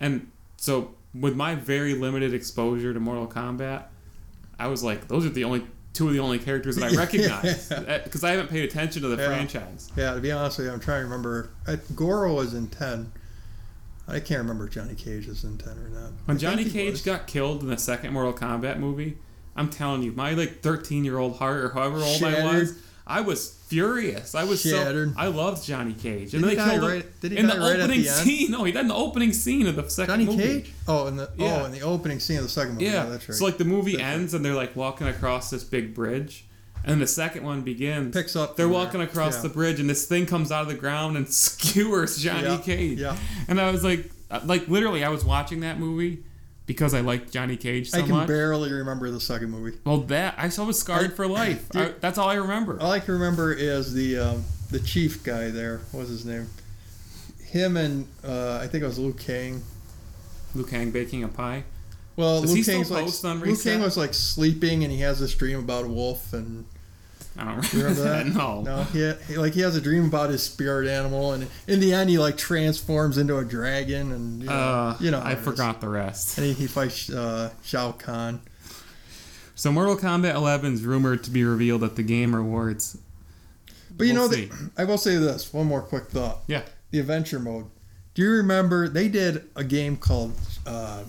[0.00, 3.84] and so with my very limited exposure to Mortal Kombat,
[4.58, 5.64] I was like, those are the only
[5.94, 9.08] two of the only characters that I recognize uh, because I haven't paid attention to
[9.08, 9.28] the Yeah.
[9.28, 9.90] franchise.
[9.96, 11.50] Yeah, to be honest with you, I'm trying to remember.
[11.66, 13.10] I, Goro was in 10.
[14.06, 16.10] I can't remember if Johnny Cage is in 10 or not.
[16.26, 17.02] When I Johnny Cage was.
[17.02, 19.16] got killed in the second Mortal Kombat movie,
[19.56, 23.20] I'm telling you, my like 13 year old heart or however old I was, I
[23.22, 24.34] was furious.
[24.34, 25.14] I was Shattered.
[25.14, 27.46] so I loved Johnny Cage, Did he they die killed him right- did he in
[27.46, 28.16] die the right at opening the end?
[28.26, 28.50] scene.
[28.50, 30.42] No, he died in the opening scene of the second Johnny movie.
[30.62, 30.72] Cage?
[30.88, 31.60] Oh, in the Yeah.
[31.62, 32.86] oh, in the opening scene of the second movie.
[32.86, 33.36] Yeah, Yeah, that's right.
[33.38, 34.12] So like the movie That's right.
[34.12, 36.44] ends and they're like walking across this big bridge,
[36.84, 38.14] and the second one begins.
[38.14, 39.08] Picks up They're walking there.
[39.08, 39.42] across Yeah.
[39.42, 42.98] the bridge, and this thing comes out of the ground and skewers Johnny Cage.
[43.00, 43.16] yeah.
[43.48, 46.22] And I was like, uh, like literally, I was watching that movie
[46.66, 48.28] because I liked Johnny Cage so I can much.
[48.28, 49.76] barely remember the second movie.
[49.84, 51.68] well, that I saw was scarred I- for life.
[51.70, 51.82] Dude.
[51.82, 52.80] I, that's all I remember.
[52.80, 55.80] All I can remember is the um, the chief guy there.
[55.92, 56.48] What was his name?
[57.44, 59.62] Him and uh, I think it was Luke Kang.
[60.54, 61.64] Liu Kang baking a pie.
[62.16, 63.06] Well, Does Luke Kang's like
[63.44, 63.62] Luke?
[63.62, 66.64] Kang was like sleeping and he has this dream about a wolf and
[67.36, 68.26] I don't remember that?
[68.34, 68.60] no.
[68.62, 71.92] No, he, he like he has a dream about his spirit animal and in the
[71.92, 75.80] end he like transforms into a dragon and you know, Uh, you know I forgot
[75.80, 76.38] the rest.
[76.38, 78.40] And he, he fights uh, Shao Kahn.
[79.56, 82.98] So Mortal Kombat 11 is rumored to be revealed at the Game Awards.
[83.96, 86.40] But you We'll know, the, I will say this one more quick thought.
[86.48, 86.62] Yeah.
[86.90, 87.66] The adventure mode.
[88.14, 90.34] Do you remember they did a game called
[90.66, 91.02] uh,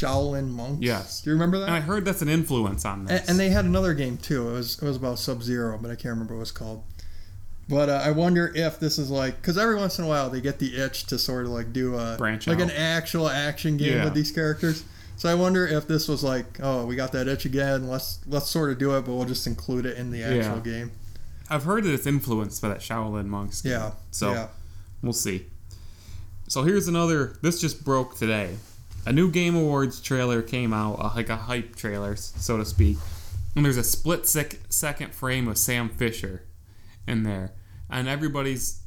[0.00, 0.82] Shaolin Monks?
[0.82, 1.22] Yes.
[1.22, 1.66] Do you remember that?
[1.66, 3.20] And I heard that's an influence on this.
[3.22, 4.48] And, and they had another game too.
[4.48, 6.84] It was it was about Sub Zero, but I can't remember what it's called.
[7.68, 10.40] But uh, I wonder if this is like because every once in a while they
[10.40, 12.62] get the itch to sort of like do a Branch like out.
[12.62, 14.04] an actual action game Yeah.
[14.04, 14.84] with these characters.
[15.16, 17.88] So I wonder if this was like, oh, we got that itch again.
[17.88, 20.60] Let's let's sort of do it, but we'll just include it in the actual Yeah.
[20.60, 20.92] game.
[21.50, 23.62] I've heard that it's influenced by that Shaolin monks.
[23.62, 23.72] game.
[23.72, 23.90] Yeah.
[24.12, 24.48] So yeah.
[25.02, 25.46] we'll see.
[26.46, 27.36] So here's another.
[27.42, 28.56] This just broke today.
[29.08, 32.98] A new Game Awards trailer came out, uh, like a hype trailer, so to speak.
[33.56, 36.42] And there's a split sec- second frame of Sam Fisher
[37.06, 37.52] in there,
[37.88, 38.80] and everybody's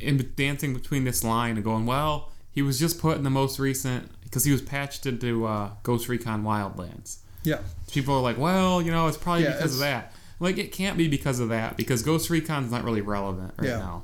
[0.00, 3.58] in dancing between this line and going, "Well, he was just put in the most
[3.58, 7.58] recent because he was patched into uh, Ghost Recon Wildlands." Yeah.
[7.92, 10.12] people are like, well, you know, it's probably Yeah, because of that.
[10.40, 13.78] Like, it can't be because of that because Ghost Recon's not really relevant right Yeah.
[13.78, 14.02] now.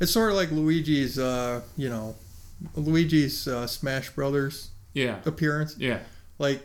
[0.00, 2.16] It's sort of like Luigi's, uh, you know,
[2.74, 5.76] Luigi's uh, Smash Brothers Yeah, appearance.
[5.78, 5.98] yeah,
[6.38, 6.62] Like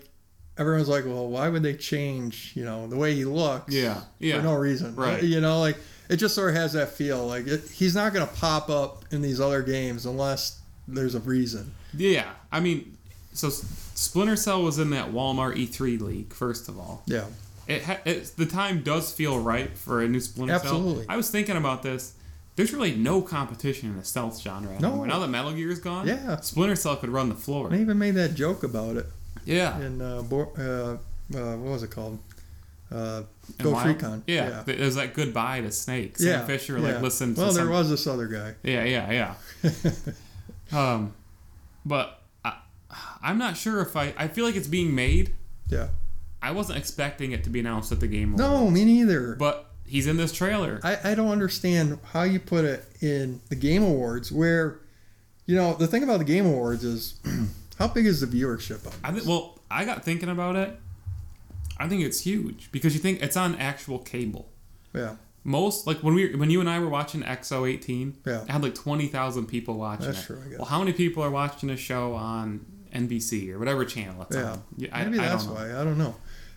[0.57, 3.73] everyone's like, well, why would they change, you know, the way he looks?
[3.73, 4.37] yeah, yeah.
[4.37, 4.95] for no reason.
[4.95, 5.21] Right.
[5.35, 5.77] You know, like
[6.09, 7.25] it just sort of has that feel.
[7.27, 11.19] Like it, he's not going to pop up in these other games unless there's a
[11.19, 11.73] reason.
[11.95, 12.97] Yeah, I mean,
[13.33, 16.33] so Splinter Cell was in that Walmart E3 league.
[16.33, 17.25] First of all, Yeah.
[17.67, 20.61] it, ha- the time does feel right for a new Splinter Cell.
[20.73, 21.05] Absolutely.
[21.09, 22.13] I was thinking about this.
[22.55, 24.87] There's really no competition in the stealth genre No.
[24.89, 25.07] anymore.
[25.07, 26.39] Now that Metal Gear's gone, Yeah.
[26.41, 27.69] Splinter Cell could run the floor.
[27.69, 29.07] They even made that joke about it
[29.45, 32.19] Yeah, in uh, Bo- uh, uh, what was it called?
[32.91, 33.23] Uh,
[33.63, 34.23] Wild- Recon.
[34.27, 34.63] Yeah, yeah.
[34.65, 36.17] there's that goodbye to Snake.
[36.17, 36.93] Sam Yeah, Fisher yeah.
[36.93, 37.37] like listens.
[37.37, 38.53] Well, to there some, was this other guy.
[38.63, 39.71] Yeah, yeah, yeah.
[40.71, 41.13] Um,
[41.85, 42.55] but I,
[43.21, 44.13] I'm not sure if I.
[44.17, 45.33] I feel like it's being made.
[45.69, 45.89] Yeah.
[46.41, 48.35] I wasn't expecting it to be announced at the game.
[48.35, 48.73] No, Awards.
[48.73, 49.35] me neither.
[49.35, 50.79] but he's in this trailer.
[50.83, 54.79] I, I don't understand how you put it in the Game Awards where,
[55.45, 57.19] you know, the thing about the Game Awards is
[57.79, 59.27] how big is the viewership on I think.
[59.27, 60.77] Well, I got thinking about it.
[61.77, 64.49] I think it's huge because you think it's on actual cable.
[64.93, 65.15] yeah.
[65.47, 68.41] Most like when we when you and I were watching XO18, Yeah.
[68.41, 70.25] it had like twenty thousand people watching That's it.
[70.25, 70.57] true, I guess.
[70.57, 74.51] Well, how many people are watching a show on NBC or whatever channel it's Yeah.
[74.53, 74.63] on?
[74.75, 75.59] Yeah, I, Maybe I that's don't know.
[75.61, 75.79] why.
[75.79, 76.15] I don't know.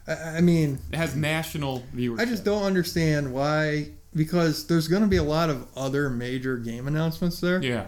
[0.08, 2.20] I, I mean, It has national viewership.
[2.20, 3.88] I just don't understand why.
[4.14, 7.62] Because there's going to be a lot of other major game announcements there.
[7.62, 7.86] Yeah.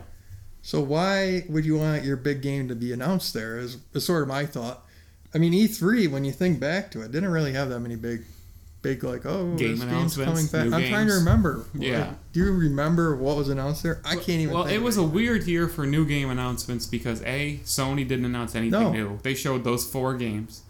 [0.63, 3.59] So why would you want your big game to be announced there?
[3.59, 4.85] Is, is sort of my thought.
[5.35, 8.23] I mean, E3 when you think back to it, didn't really have that many big,
[8.83, 10.73] big like oh Game this game's coming announcements, back.
[10.73, 11.65] I'm trying to remember.
[11.75, 12.01] Yeah.
[12.09, 14.03] Like, do you remember what was announced there?
[14.05, 14.53] I can't even.
[14.55, 18.55] Well, it was a weird year for new game announcements because a Sony didn't announce
[18.55, 18.93] anything No.
[18.93, 19.19] new.
[19.23, 20.63] They showed those four games,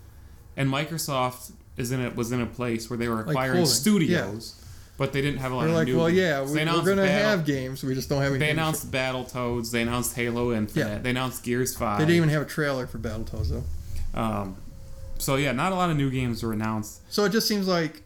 [0.61, 4.55] and Microsoft is in it was in a place where they were acquiring studios,
[4.99, 5.97] but they didn't have a lot They're of like, new.
[5.97, 6.19] well, games.
[6.19, 7.83] yeah, we, announced gonna Battle- have games.
[7.83, 8.39] We just don't have any.
[8.41, 9.71] They announced Battletoads.
[9.71, 10.89] They announced Halo Infinite.
[10.89, 10.99] Yeah.
[10.99, 11.99] They announced Gears Five.
[11.99, 13.65] They didn't even have a trailer for Battletoads though.
[14.21, 14.57] Um,
[15.19, 17.01] so yeah, not a lot of new games were announced.
[17.13, 18.03] So it just seems like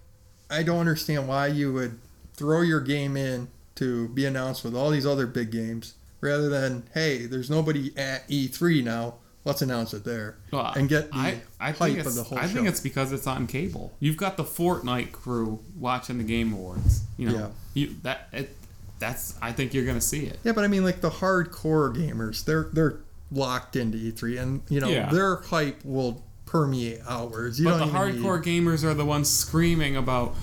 [0.50, 1.98] I don't understand why you would
[2.34, 6.84] throw your game in to be announced with all these other big games rather than
[6.94, 9.14] hey, there's nobody at E3 now.
[9.44, 12.38] Let's announce it there Well, and get the I, I hype think of the whole
[12.38, 12.54] I show.
[12.54, 13.92] think it's because it's on cable.
[14.00, 17.02] You've got the Fortnite crew watching the Game Awards.
[17.16, 17.48] You know, Yeah.
[17.74, 18.56] you that it,
[18.98, 19.34] that's.
[19.42, 20.38] I think you're gonna see it.
[20.44, 23.00] Yeah, but I mean, like the hardcore gamers, they're they're
[23.32, 25.10] locked into E3, and you know Yeah.
[25.10, 27.58] their hype will permeate outwards.
[27.58, 30.36] You but the hardcore gamers are the ones screaming about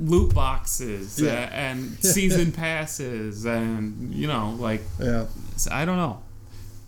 [0.00, 1.30] loot boxes Yeah.
[1.32, 5.26] uh, and season passes and you know like yeah.
[5.70, 6.22] I don't know.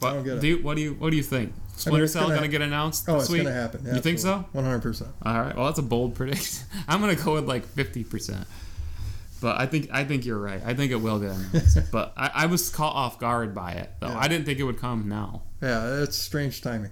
[0.00, 0.40] But don't get it.
[0.40, 1.52] do you, what do you what do you think?
[1.76, 3.42] Splinter it's Cell gonna- gonna get announced Oh, this it's week?
[3.44, 3.86] gonna happen.
[3.86, 4.44] You think so?
[4.52, 5.10] One hundred percent.
[5.22, 5.56] All right.
[5.56, 6.66] Well, that's a bold prediction.
[6.88, 8.46] I'm gonna go with like fifty percent.
[9.40, 10.60] But I think I think you're right.
[10.64, 11.78] I think it will get announced.
[11.92, 14.08] but I, I was caught off guard by it though.
[14.08, 14.18] Yeah.
[14.18, 15.42] I didn't think it would come now.
[15.62, 16.90] Yeah, it's strange timing.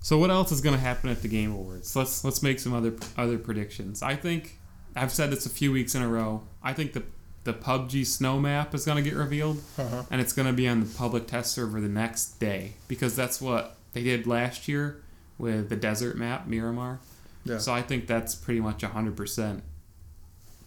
[0.00, 1.94] So what else is going to happen at the Game Awards?
[1.94, 4.02] Let's let's make some other other predictions.
[4.02, 4.58] I think
[4.96, 6.42] I've said this a few weeks in a row.
[6.62, 7.02] I think the
[7.44, 10.04] the PUBG snow map is going to get revealed, Uh-huh.
[10.10, 13.40] and it's going to be on the public test server the next day because that's
[13.40, 15.02] what they did last year
[15.38, 17.00] with the desert map Miramar.
[17.44, 17.58] Yeah.
[17.58, 19.64] So I think that's pretty much hundred percent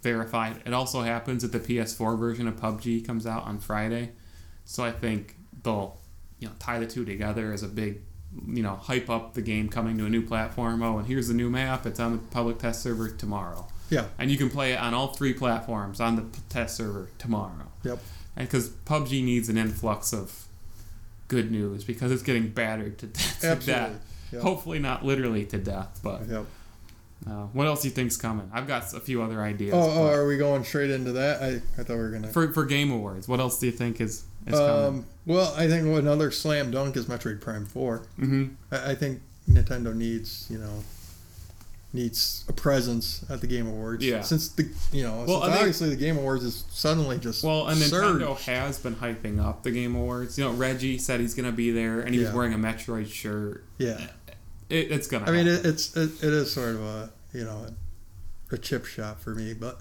[0.02, 0.62] verified.
[0.66, 4.12] It also happens that the PS4 version of PUBG comes out on Friday,
[4.66, 5.98] so I think they'll
[6.40, 8.02] you know tie the two together as a big
[8.48, 10.84] you know hype up the game coming to a new platform.
[10.84, 11.86] Oh, and here's the new map.
[11.86, 14.06] It's on the public test server tomorrow, Yeah.
[14.18, 17.68] and you can play it on all three platforms on the test server tomorrow.
[17.84, 18.00] Yep.
[18.36, 20.46] And because PUBG needs an influx of
[21.28, 23.42] good news because it's getting battered to, death.
[23.42, 23.74] to Absolutely.
[23.94, 24.02] death.
[24.34, 24.42] Yep.
[24.42, 26.46] Hopefully not literally to death, but Yep.
[27.28, 28.50] uh, what else do you think's coming?
[28.54, 29.74] I've got a few other ideas.
[29.76, 31.42] Oh, oh, are we going straight into that?
[31.42, 31.48] I,
[31.80, 32.28] I thought we were gonna.
[32.30, 34.86] for for Game Awards, what else do you think is, is coming?
[35.00, 38.00] Um, well, I think another slam dunk is Metroid Prime Four.
[38.18, 40.84] hmm I, I think Nintendo needs, you know,
[41.96, 44.06] needs a presence at the Game Awards.
[44.06, 44.22] Yeah.
[44.22, 47.78] Since the, you know, Well, since obviously the Game Awards is suddenly just Well, and
[47.80, 48.22] surged.
[48.24, 50.38] Nintendo has been hyping up the Game Awards.
[50.38, 53.64] You know, Reggie said he's gonna be there, and he was wearing a Metroid shirt.
[53.78, 54.00] Yeah.
[54.70, 55.26] It, it's gonna.
[55.26, 57.68] I mean, it, it's it, it is sort of a you know
[58.52, 59.80] a, a chip shot for me, but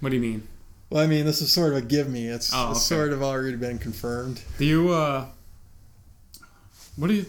[0.00, 0.46] what do you mean?
[0.90, 2.28] well, I mean, this is sort of a give me.
[2.28, 4.42] It's, Oh, it's sort of already been confirmed.
[4.58, 5.26] Do you uh?
[6.96, 7.26] What do you?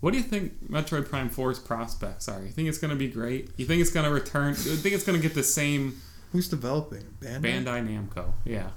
[0.00, 2.42] What do you think Metroid Prime 4's prospects are?
[2.42, 3.50] You think it's going to be great?
[3.56, 4.50] You think it's going to return?
[4.50, 6.00] You think it's going to get the same
[6.32, 7.64] Who's developing Bandai?
[7.64, 8.32] Bandai Namco?
[8.44, 8.68] Yeah,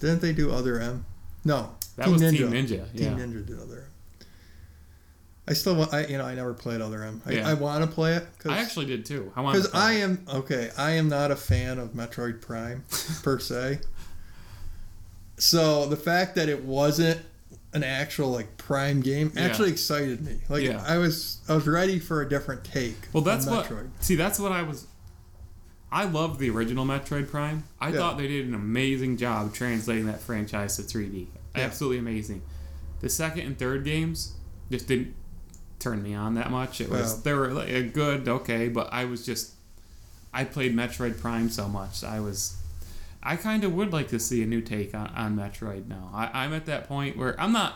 [0.00, 1.04] Didn't they do Other M?
[1.44, 2.36] No, that Team was Ninja.
[2.38, 2.86] Team Ninja.
[2.94, 4.26] Yeah, Team Ninja did Other M.
[5.48, 5.92] I still want.
[5.92, 7.20] I you know I never played Other M.
[7.26, 7.48] I, Yeah.
[7.48, 9.32] I want to play it Cause, I actually did too.
[9.34, 10.70] I wanted because to I am okay.
[10.78, 12.84] I am not a fan of Metroid Prime
[13.24, 13.80] per se.
[15.38, 17.20] So the fact that it wasn't
[17.72, 19.42] an actual like Prime game Yeah.
[19.42, 20.38] actually excited me.
[20.48, 20.82] Like Yeah.
[20.86, 22.96] I was I was ready for a different take.
[23.12, 23.70] Well, that's what.
[24.00, 24.86] See, that's what I was.
[25.90, 27.64] I loved the original Metroid Prime.
[27.80, 27.96] I Yeah.
[27.98, 31.28] thought they did an amazing job translating that franchise to 3D.
[31.54, 31.62] Yeah.
[31.64, 32.42] Absolutely amazing.
[33.00, 34.32] The second and third games
[34.70, 35.14] just didn't
[35.78, 36.80] turn me on that much.
[36.80, 39.52] It was Well- they were like, a good, okay, but I was just
[40.34, 42.02] I played Metroid Prime so much.
[42.02, 42.54] I was
[43.22, 46.10] I kind of would like to see a new take on, on Metroid now.
[46.12, 47.74] I, I'm at that point where I'm not.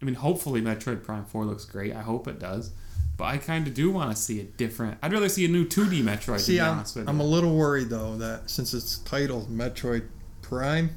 [0.00, 1.94] I mean, hopefully Metroid Prime 4 looks great.
[1.94, 2.72] I hope it does.
[3.16, 4.98] But I kind of do want to see a different.
[5.02, 6.38] I'd rather see a new 2D Metroid.
[6.38, 9.50] to See, be I'm, honest with I'm a little worried though that since it's titled
[9.50, 10.08] Metroid
[10.42, 10.90] Prime,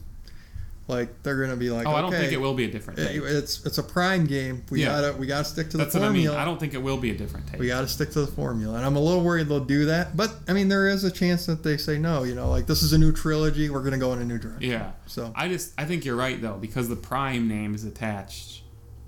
[0.89, 2.99] like they're gonna be like, oh, okay, I don't think it will be a different
[2.99, 4.63] it- it's it's a Prime game.
[4.69, 5.01] We Yeah.
[5.01, 6.23] gotta we gotta stick to the That's what I mean.
[6.27, 6.37] formula.
[6.41, 7.59] I don't think it will be a different take.
[7.59, 10.15] We got to stick to the formula, and I'm a little worried they'll do that.
[10.15, 12.23] But I mean, there is a chance that they say no.
[12.23, 13.69] You know, like this is a new trilogy.
[13.69, 14.69] We're gonna go in a new direction.
[14.71, 14.91] Yeah.
[15.07, 18.63] So I just I think you're right though because the Prime name is attached.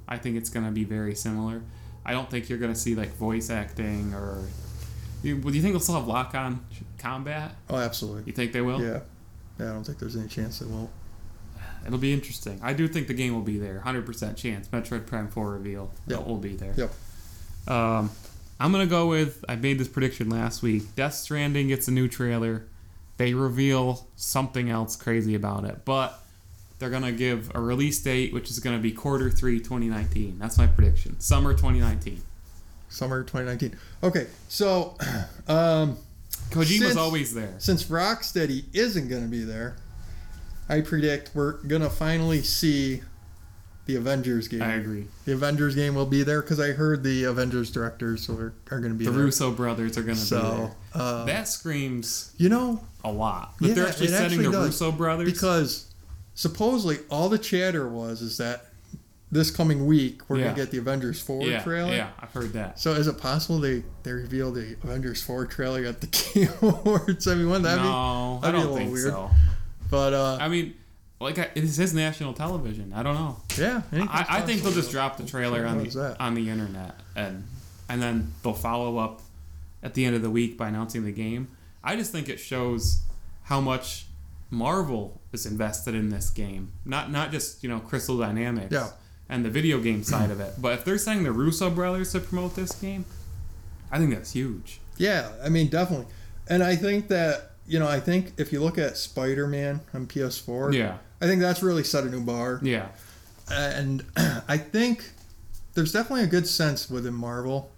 [0.08, 1.62] I think it's going to be very similar.
[2.04, 4.44] I don't think you're going to see like voice acting or.
[5.22, 6.66] You, do you think they'll still have lock on
[6.98, 7.54] combat?
[7.70, 8.24] oh, absolutely.
[8.26, 8.82] You think they will?
[8.82, 9.02] Yeah.
[9.60, 10.90] Yeah, I don't think there's any chance they won't.
[11.86, 12.60] It'll be interesting.
[12.64, 13.82] I do think the game will be there.
[13.86, 14.68] 100% chance.
[14.68, 15.92] Metroid Prime 4 reveal.
[16.08, 16.20] Yep.
[16.20, 16.74] It will be there.
[16.76, 16.92] Yep.
[17.68, 18.12] Um,
[18.60, 20.96] I'm going to go with, I made this prediction last week.
[20.96, 22.66] Death Stranding gets a new trailer.
[23.18, 25.86] They reveal something else crazy about it.
[25.86, 26.20] But
[26.80, 30.40] they're going to give a release date, which is going to be quarter three 2019.
[30.40, 31.20] That's my prediction.
[31.20, 32.22] Summer 2019.
[32.90, 33.78] Summer 2019.
[34.04, 34.96] Okay, so
[35.48, 35.98] um,
[36.98, 37.54] always there.
[37.60, 39.76] since Rocksteady isn't gonna be there,
[40.70, 43.02] I predict we're gonna finally see
[43.88, 44.62] the Avengers game.
[44.62, 45.08] I agree.
[45.26, 48.94] The Avengers game will be there because I heard the Avengers directors are, are gonna
[48.94, 49.24] be The there.
[49.24, 51.02] Russo brothers are going to be so there.
[51.02, 53.56] uh, That screams you know a lot.
[53.60, 54.66] But Yeah, they're actually setting the does.
[54.68, 55.32] Russo brothers.
[55.32, 55.88] because
[56.36, 58.66] supposedly all the chatter was is that
[59.32, 60.46] this coming week we're Yeah.
[60.46, 61.92] gonna get the Avengers four yeah, trailer.
[61.94, 62.80] yeah, I've heard that.
[62.80, 67.28] So is it possible they they reveal the Avengers four trailer at the Game Awards?
[67.28, 69.10] I mean, wouldn't that no, that'd I be a don't little think weird.
[69.14, 69.32] so.
[69.90, 70.76] But uh, I mean,
[71.20, 72.94] like I, it says national television.
[72.94, 73.38] I don't know.
[73.58, 76.18] Yeah, I, I think they'll just drop the trailer on the that?
[76.20, 77.46] on the internet and
[77.90, 79.22] and then they'll follow up
[79.84, 81.50] at the end of the week by announcing the game.
[81.84, 83.02] I just think it shows
[83.44, 84.06] how much
[84.52, 86.72] Marvel is invested in this game.
[86.86, 88.90] Not not just you know Crystal Dynamics Yeah.
[89.28, 92.20] and the video game side of it, but if they're saying the Russo brothers to
[92.20, 93.06] promote this game,
[93.92, 94.80] I think that's huge.
[94.98, 96.08] Yeah, I mean definitely,
[96.48, 100.08] and I think that you know I think if you look at Spider Man on
[100.08, 102.88] PS4, Yeah, I think that's really set a new bar, yeah,
[103.50, 104.04] uh, and
[104.48, 105.12] I think
[105.76, 107.72] there's definitely a good sense within Marvel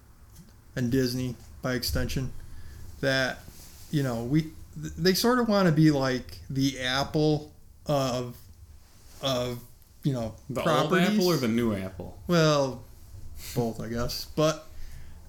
[0.75, 2.31] and Disney by extension
[3.01, 3.39] that
[3.91, 7.51] you know we they sort of want to be like the Apple
[7.85, 8.37] of
[9.21, 9.59] of
[10.03, 11.09] you know the properties.
[11.09, 12.17] old Apple or the new Apple.
[12.27, 12.83] Well,
[13.55, 14.25] both, I guess.
[14.35, 14.65] But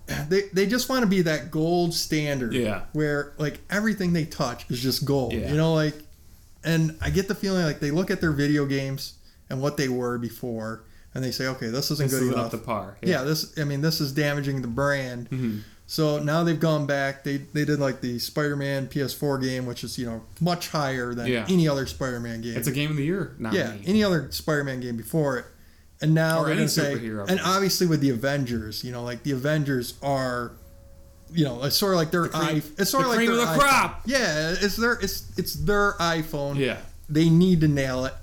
[0.29, 2.55] they they just want to be that gold standard.
[2.55, 2.83] Yeah.
[2.93, 5.33] Where like everything they touch is just gold.
[5.33, 5.51] Yeah.
[5.51, 5.95] You know, like
[6.65, 9.15] and I get the feeling like they look at their video games
[9.51, 10.85] and what they were before
[11.15, 12.47] and they say, okay, this isn't This good is enough.
[12.47, 12.97] up to par.
[13.03, 13.23] yeah.
[13.23, 15.29] this I mean this is damaging the brand.
[15.29, 17.23] hmm So now they've gone back.
[17.25, 21.27] They they did like the Spider-Man PS4 game, which is you know much higher than
[21.27, 21.45] Yeah.
[21.49, 22.57] any other Spider-Man game.
[22.57, 23.53] It's a game of the year now.
[23.53, 25.45] Yeah, any other Spider-Man game before it,
[26.03, 29.03] and now Or they're going to say, superhero and obviously with the Avengers, you know,
[29.03, 30.53] like the Avengers are,
[31.33, 32.81] you know, it's sort of like their The cream- i.
[32.81, 33.59] It's sort the of like cream their of the iPhone.
[33.59, 34.03] crop.
[34.07, 36.57] Yeah, it's their it's it's their iPhone.
[36.59, 36.79] yeah.
[37.09, 38.15] They need to nail it.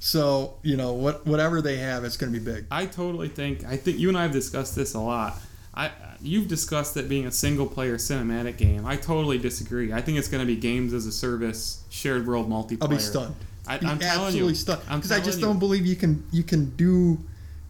[0.00, 2.64] So you know what whatever they have, it's going to be big.
[2.70, 3.64] I totally think.
[3.64, 5.38] I think you and I have discussed this a lot.
[5.74, 8.84] I you've discussed it being a single player cinematic game.
[8.86, 9.92] I totally disagree.
[9.92, 12.82] I think it's going to be games as a service, shared world multiplayer.
[12.82, 13.34] I'll be stunned.
[13.66, 15.46] I, I'm telling you, I'm because I just you.
[15.46, 17.18] don't believe you can you can do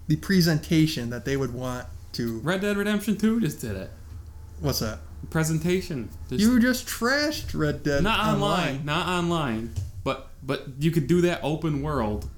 [0.08, 2.38] the presentation that they would want to.
[2.40, 3.90] Red Dead Redemption Two just did it.
[4.60, 5.00] What's that?
[5.30, 6.08] Presentation.
[6.28, 9.74] Just- You just trashed Red Dead not online, not online,
[10.04, 12.28] but but you could do that open world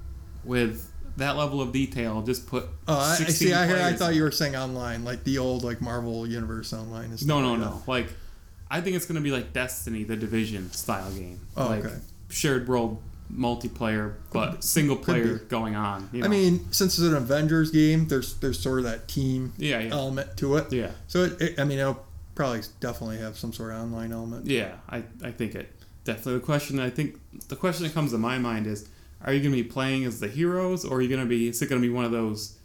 [0.43, 2.21] with that level of detail.
[2.21, 2.67] Just put.
[2.87, 3.53] Oh, I, I see.
[3.53, 7.11] I, heard, I thought you were saying online, like the old like Marvel Universe online.
[7.11, 7.83] And No, no, like no.
[7.87, 8.07] Like,
[8.69, 11.39] I think it's gonna be like Destiny, the Division style game.
[11.55, 11.95] Oh, like okay.
[12.29, 13.01] shared world
[13.33, 16.09] multiplayer, but single player going on.
[16.13, 16.25] You know?
[16.25, 19.91] I mean, since it's an Avengers game, there's there's sort of that team yeah, yeah,
[19.91, 20.71] element to it.
[20.71, 22.03] yeah, So it, it, I mean, it'll
[22.35, 24.45] probably definitely have some sort of online element.
[24.45, 24.75] yeah.
[24.89, 25.73] I, I think it
[26.03, 26.33] definitely.
[26.35, 28.87] The question I think the question that comes to my mind is:
[29.21, 31.47] Are you gonna be playing as the heroes, or are you gonna be?
[31.47, 32.57] Is it gonna be one of those,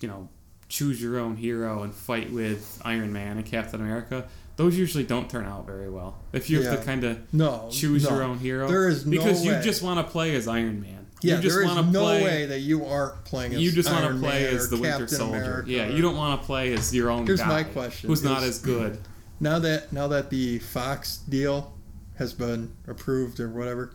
[0.00, 0.28] you know,
[0.68, 4.28] choose your own hero and fight with Iron Man and Captain America?
[4.60, 6.18] Those usually don't turn out very well.
[6.34, 6.78] If you have Yeah.
[6.80, 8.10] to kind of No, choose no.
[8.10, 11.06] your own hero, There is no because you just want to play as Iron Man.
[11.22, 13.54] Yeah, you just there is no play, way that you aren't playing.
[13.54, 15.34] As You just want to play Man as the Winter Soldier.
[15.36, 17.48] America yeah, you don't want to play as your own Here's guy.
[17.48, 18.98] my question, Who's not as good?
[19.40, 21.72] Now that now that the Fox deal
[22.16, 23.94] has been approved or whatever,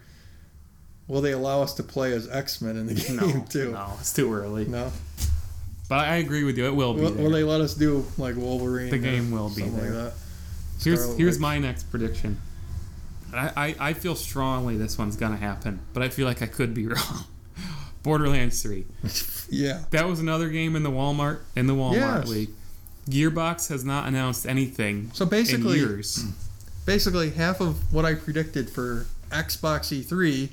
[1.08, 3.72] will they allow us to play as X Men in the game No, too?
[3.72, 4.66] no, it's too early.
[4.66, 4.92] No.
[5.88, 6.66] But I agree with you.
[6.66, 8.90] It will be Will, will they let us do like Wolverine?
[8.90, 9.92] The game will be something there.
[9.92, 10.14] Like that?
[10.84, 11.42] Here's Scarlet here's Witch.
[11.42, 12.40] my next prediction.
[13.34, 16.74] I, I, I feel strongly this one's gonna happen, but I feel like I could
[16.74, 17.26] be wrong.
[18.04, 18.86] Borderlands three.
[19.48, 19.84] Yeah.
[19.92, 22.28] That was another game in the Walmart in the Walmart Yes.
[22.28, 22.50] league.
[23.08, 25.86] Gearbox has not announced anything So in basically,
[26.88, 30.50] basically half of what I predicted for Xbox E3,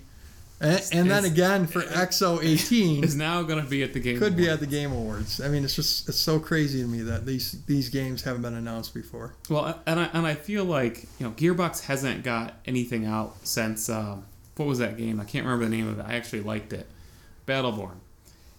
[0.63, 4.19] and, and then again for XO18 Is now gonna be at the game.
[4.19, 4.63] could be Awards.
[4.63, 5.41] at the Game Awards.
[5.41, 8.55] I mean, it's just it's so crazy to me that these these games haven't been
[8.55, 9.35] announced before.
[9.51, 13.89] Well, and I, and I feel like you know Gearbox hasn't got anything out since
[13.89, 14.25] um,
[14.57, 15.21] what was that game?
[15.21, 16.05] I can't remember the name of it.
[16.07, 16.87] I actually liked it,
[17.47, 17.97] Battleborn.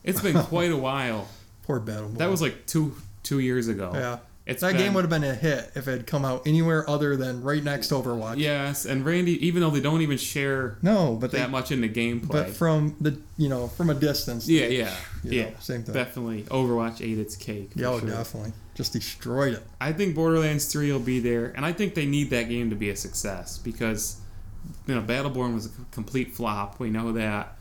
[0.03, 1.27] It's been quite a while.
[1.63, 2.09] Poor Battle.
[2.09, 3.91] That was like two two years ago.
[3.93, 4.17] yeah.
[4.45, 6.87] It's That been- game would have been a hit if it had come out anywhere
[6.89, 8.37] other than right next to Overwatch.
[8.39, 11.79] Yes, and Randy, even though they don't even share No, but they that much in
[11.79, 12.27] the gameplay.
[12.27, 14.49] but from the you know from a distance.
[14.49, 15.43] yeah, yeah, yeah.
[15.45, 15.93] know, same thing.
[15.93, 17.71] Definitely, Overwatch ate its cake.
[17.75, 18.09] Yeah, oh, sure.
[18.09, 18.51] definitely.
[18.75, 19.63] Just destroyed it.
[19.79, 22.75] I think Borderlands 3 will be there, and I think they need that game to
[22.75, 24.17] be a success because,
[24.87, 26.79] you know, Battleborn was a complete flop.
[26.79, 27.55] We know that.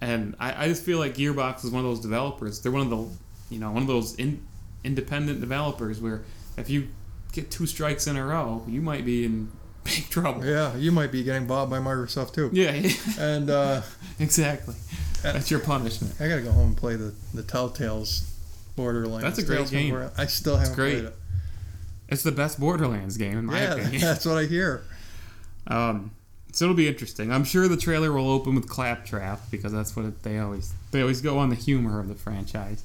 [0.00, 2.60] And I, I just feel like Gearbox is one of those developers.
[2.62, 3.06] They're one of the,
[3.54, 4.40] you know, one of those in,
[4.84, 6.22] independent developers where
[6.56, 6.88] if you
[7.32, 9.50] get two strikes in a row, you might be in
[9.84, 10.44] big trouble.
[10.44, 12.50] Yeah, you might be getting bought by Microsoft too.
[12.52, 12.72] Yeah,
[13.18, 13.82] And uh,
[14.18, 14.74] exactly.
[15.22, 16.14] That's your punishment.
[16.20, 18.26] I gotta go home and play the the Telltale's
[18.76, 19.22] Borderlands.
[19.24, 20.10] That's a great Tales game.
[20.16, 20.92] I still haven't great.
[20.94, 21.16] played it.
[22.08, 24.00] It's the best Borderlands game, in my Yeah, opinion.
[24.00, 24.82] that's what I hear.
[25.66, 26.10] Um,
[26.52, 27.30] so it'll be interesting.
[27.32, 31.00] I'm sure the trailer will open with claptrap because that's what it, they always they
[31.02, 32.82] always go on the humor of the franchise.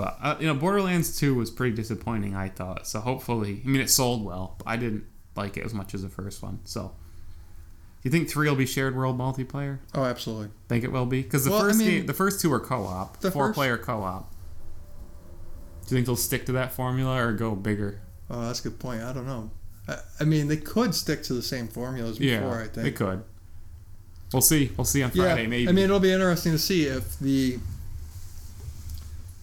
[0.00, 2.34] But uh, you know, Borderlands 2 was pretty disappointing.
[2.34, 3.00] I thought so.
[3.00, 5.04] Hopefully, I mean, it sold well, but I didn't
[5.36, 6.60] like it as much as the first one.
[6.64, 6.92] So
[8.02, 9.80] you think three will be shared world multiplayer?
[9.94, 10.48] Oh, absolutely.
[10.70, 12.60] Think it will be because the Well, I first mean- game, the first two are
[12.60, 14.30] co-op, The four first- player co-op.
[15.86, 18.00] Do you think they'll stick to that formula or go bigger?
[18.30, 19.02] Oh, that's a good point.
[19.02, 19.50] I don't know.
[19.86, 22.40] I, I mean, they could stick to the same formulas before.
[22.54, 23.22] Yeah, I think they could.
[24.32, 24.70] We'll see.
[24.78, 25.46] We'll see on Yeah, Friday.
[25.46, 25.68] maybe.
[25.68, 27.58] I mean, it'll be interesting to see if the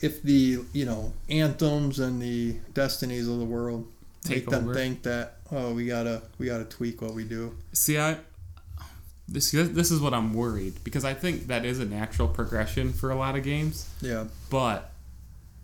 [0.02, 3.88] if the you know anthems and the destinies of the world
[4.24, 7.56] Take make them think that oh we gotta we gotta tweak what we do.
[7.74, 8.18] See, I
[9.28, 13.12] this this is what I'm worried because I think that is a natural progression for
[13.12, 13.90] a lot of games.
[14.02, 14.92] Yeah, But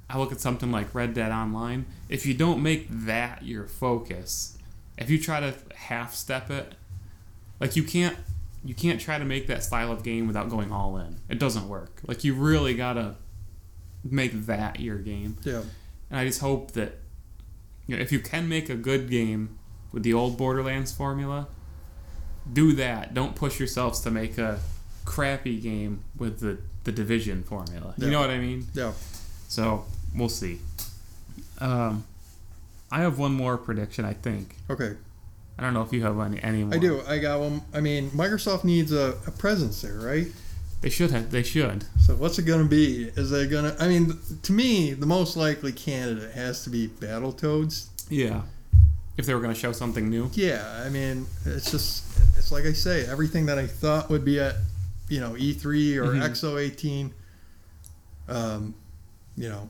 [0.10, 1.86] I look at something like Red Dead Online.
[2.10, 4.58] If you don't make that your focus,
[4.98, 6.74] if you try to half step it,
[7.60, 8.18] like you can't
[8.66, 11.18] you can't try to make that style of game without going all in.
[11.30, 12.02] It doesn't work.
[12.06, 13.16] Like you really gotta
[14.04, 15.38] make that your game.
[15.44, 15.62] yeah,
[16.10, 17.00] And I just hope that
[17.88, 19.58] you know, if you can make a good game
[19.92, 21.48] with the old Borderlands formula,
[22.52, 23.14] do that.
[23.14, 24.60] Don't push yourselves to make a
[25.06, 27.94] crappy game with the, the division formula.
[27.98, 28.68] You know what I mean?
[28.74, 28.94] yeah.
[29.48, 29.86] So
[30.16, 30.60] we'll see.
[31.60, 32.06] Um,
[32.92, 34.06] I have one more prediction.
[34.06, 34.56] I think.
[34.70, 34.96] Okay,
[35.58, 36.74] I don't know if you have any, any more.
[36.74, 37.02] I do.
[37.08, 37.62] I got one.
[37.74, 40.28] I mean, Microsoft needs a, a presence there, right?
[40.84, 41.32] They should have.
[41.32, 41.86] They should.
[42.06, 43.06] So what's it gonna be?
[43.16, 43.74] Is it gonna?
[43.80, 47.88] I mean, to me, the most likely candidate has to be Battletoads.
[48.10, 48.42] Yeah.
[49.16, 50.30] If they were going to show something new.
[50.34, 52.04] Yeah, I mean, it's just
[52.38, 54.56] it's like I say, everything that I thought would be at
[55.08, 56.22] you know E3 or Mhm.
[56.32, 57.14] XO 18,
[58.28, 58.74] um,
[59.38, 59.70] you know,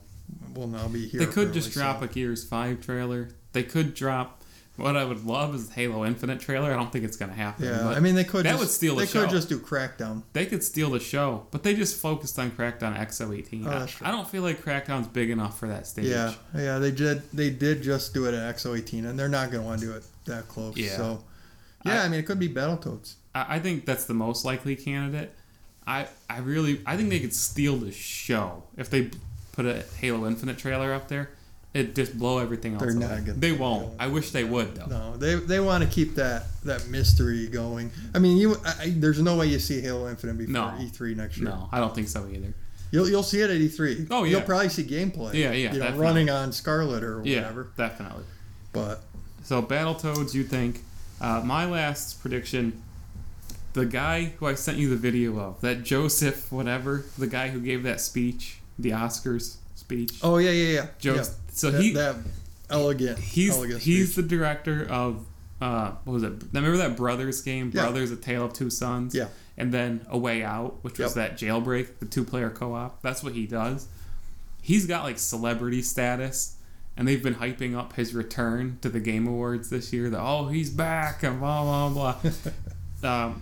[0.55, 1.20] will now be here.
[1.20, 2.05] They could just drop so.
[2.05, 3.30] a Gears Five trailer.
[3.51, 4.41] They could drop.
[4.76, 6.74] What I would love is Halo Infinite trailer.
[6.74, 7.65] I don't think it's going to happen.
[7.65, 8.43] Yeah, but I mean, they could.
[8.45, 9.36] that just, would steal the They could show.
[9.36, 10.24] just do Crackdown.
[10.34, 13.67] they could steal the show, but they just focused on Crackdown XO18.
[13.67, 13.69] Oh,
[14.01, 14.09] I-.
[14.09, 16.05] I don't feel like Crackdown's big enough for that stage.
[16.05, 17.21] Yeah, yeah, they did.
[17.32, 19.86] They did just do it at XO 18, and they're not going to want to
[19.86, 20.76] do it that close.
[20.76, 20.97] Yeah.
[20.97, 21.24] So,
[21.86, 23.13] yeah, I, I- mean, it could be Battletoads.
[23.36, 25.34] I, I think that's the most likely candidate.
[25.86, 29.11] I I really I think they could steal the show if they
[29.51, 31.30] put a Halo Infinite trailer up there.
[31.74, 32.84] It just blow everything else.
[32.84, 33.93] They're not gonna They won't.
[33.99, 34.86] I wish they would though.
[34.86, 37.91] No, they they want to keep that that mystery going.
[38.13, 40.74] I mean, you I, there's no way you see Halo Infinite before No.
[40.80, 41.49] E3 next year.
[41.49, 42.53] No, I don't think so either.
[42.91, 44.07] You'll you'll see it at E3.
[44.11, 44.32] Oh, yeah.
[44.32, 45.34] You'll probably see gameplay.
[45.34, 47.71] Yeah, yeah, You know, running on Scarlet or whatever.
[47.78, 48.26] Yeah, definitely.
[48.71, 49.01] But
[49.43, 50.82] So Battletoads, you think?
[51.19, 52.84] Uh, my last prediction:
[53.74, 57.59] the guy who I sent you the video of, that Joseph whatever, the guy who
[57.59, 60.19] gave that speech, the Oscars speech.
[60.21, 60.88] oh yeah, yeah, yeah.
[60.99, 61.24] Joe- yeah.
[61.54, 62.16] So that, he- that
[62.70, 63.20] elegant.
[63.20, 65.26] he's elegant he's the director of
[65.62, 66.34] uh, what was it?
[66.51, 67.84] Remember that Brothers game, Yeah.
[67.84, 69.16] Brothers: A Tale of Two Sons.
[69.16, 69.28] Yeah.
[69.58, 73.01] And then A Way Out, which was that jailbreak, the two-player co-op.
[73.04, 73.88] That's what he does.
[74.62, 76.58] He's got like celebrity status,
[76.97, 80.10] and they've been hyping up his return to the Game Awards this year.
[80.10, 82.16] That oh, he's back and blah blah
[83.01, 83.10] blah.
[83.28, 83.41] um,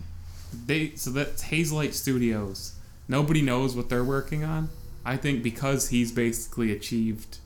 [0.66, 2.76] they so that's Hazelight Studios.
[3.08, 4.70] Nobody knows what they're working on.
[5.06, 7.38] I think because he's basically achieved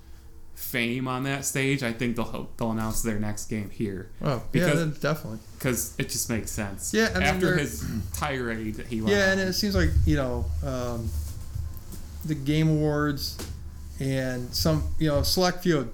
[0.66, 4.80] fame on that stage, I think they'll they'll announce their next game here Oh because-
[4.80, 5.40] then definitely.
[5.58, 6.94] because it just makes sense.
[6.94, 9.40] Yeah, I mean, after his tirade that he went Yeah, on.
[9.40, 11.10] and it seems like you know um,
[12.26, 13.38] the Game Awards
[14.00, 15.90] and some you know select few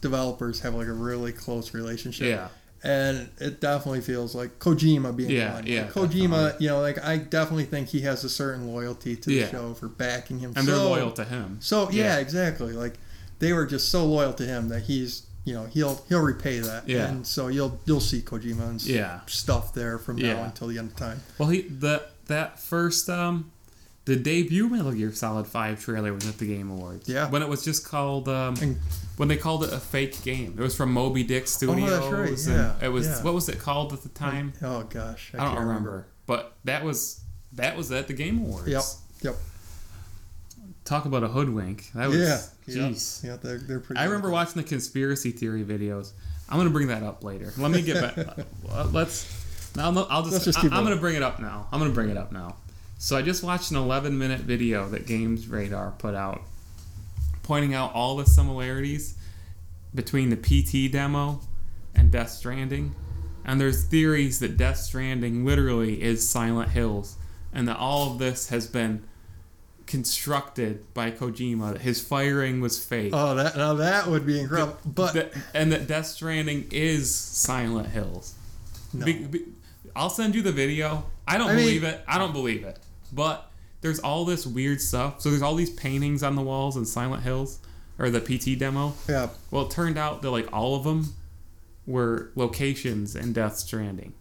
[0.00, 2.26] developers have like a really close relationship.
[2.26, 2.48] yeah,
[2.84, 5.66] and it definitely feels like Kojima being Yeah, one.
[5.66, 6.64] yeah, Like, Kojima, definitely.
[6.66, 9.50] you know, like I definitely think he has a certain loyalty to the Yeah.
[9.50, 10.52] show for backing him.
[10.56, 11.58] and so, they're loyal to him.
[11.60, 12.16] So yeah, Yeah.
[12.18, 12.72] exactly.
[12.72, 12.94] Like
[13.38, 16.88] they were just so loyal to him that he's, you know, he'll he'll repay that.
[16.88, 17.08] Yeah.
[17.08, 19.20] And so you'll you'll see Kojima and Yeah.
[19.26, 20.44] stuff there from now Yeah.
[20.46, 21.20] until the end of time.
[21.38, 23.50] Well, he the that first um
[24.06, 27.08] the debut Metal Gear Solid Five trailer was at the Game Awards.
[27.08, 27.28] Yeah.
[27.28, 28.78] when it was just called um And-
[29.16, 30.54] when they called it a fake game.
[30.58, 31.90] It was from Moby Dick Studios.
[31.90, 33.22] Oh, that's right, and yeah, it was yeah.
[33.22, 34.52] what was it called at the time?
[34.62, 36.06] Oh gosh, I, don't can't remember.
[36.26, 37.20] But that was
[37.54, 38.68] that was at the Game Awards.
[38.68, 38.82] Yep.
[39.22, 39.36] Yep.
[40.86, 41.90] Talk about a hoodwink.
[41.94, 42.40] That was yeah.
[42.68, 43.24] jeez.
[43.24, 43.30] Yeah.
[43.30, 43.36] Yeah.
[43.42, 44.00] They're they're pretty.
[44.00, 46.12] I remember watching the conspiracy theory videos.
[46.48, 47.52] I'm gonna bring that up later.
[47.58, 48.46] Let me get back.
[48.92, 49.74] let's.
[49.76, 50.44] Now I'll, I'll just.
[50.44, 50.84] Just I, am going.
[50.84, 51.66] gonna bring it up now.
[51.72, 52.56] I'm gonna bring it up now.
[52.98, 56.42] So I just watched an 11 minute video that Games Radar put out,
[57.42, 59.18] pointing out all the similarities
[59.94, 61.40] between the PT demo
[61.96, 62.94] and Death Stranding.
[63.44, 67.16] And there's theories that Death Stranding literally is Silent Hills,
[67.52, 69.04] and that all of this has been
[69.86, 71.78] constructed by Kojima.
[71.78, 73.10] His firing was fake.
[73.14, 74.76] Oh, that now that would be incredible.
[74.84, 78.34] But That- and that Death Stranding is Silent Hills.
[78.92, 79.04] no.
[79.06, 79.44] Be- be-
[79.94, 81.06] I'll send you the video.
[81.26, 82.04] I don't I mean- believe it.
[82.06, 82.78] I don't believe it.
[83.12, 85.20] But there's all this weird stuff.
[85.22, 87.60] So there's all these paintings on the walls in Silent Hills
[87.98, 88.94] or the PT demo.
[89.08, 89.28] yeah.
[89.50, 91.14] Well, it turned out that like all of them
[91.86, 94.12] were locations in Death Stranding.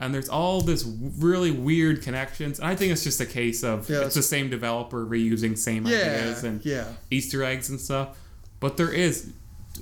[0.00, 2.58] And there's all this really weird connections.
[2.58, 5.86] And I think it's just a case of Yeah, it's the same developer reusing same
[5.86, 6.92] ideas and yeah.
[7.10, 8.16] Easter eggs and stuff.
[8.60, 9.32] But there is,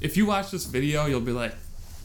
[0.01, 1.55] if you watch this video, you'll be like,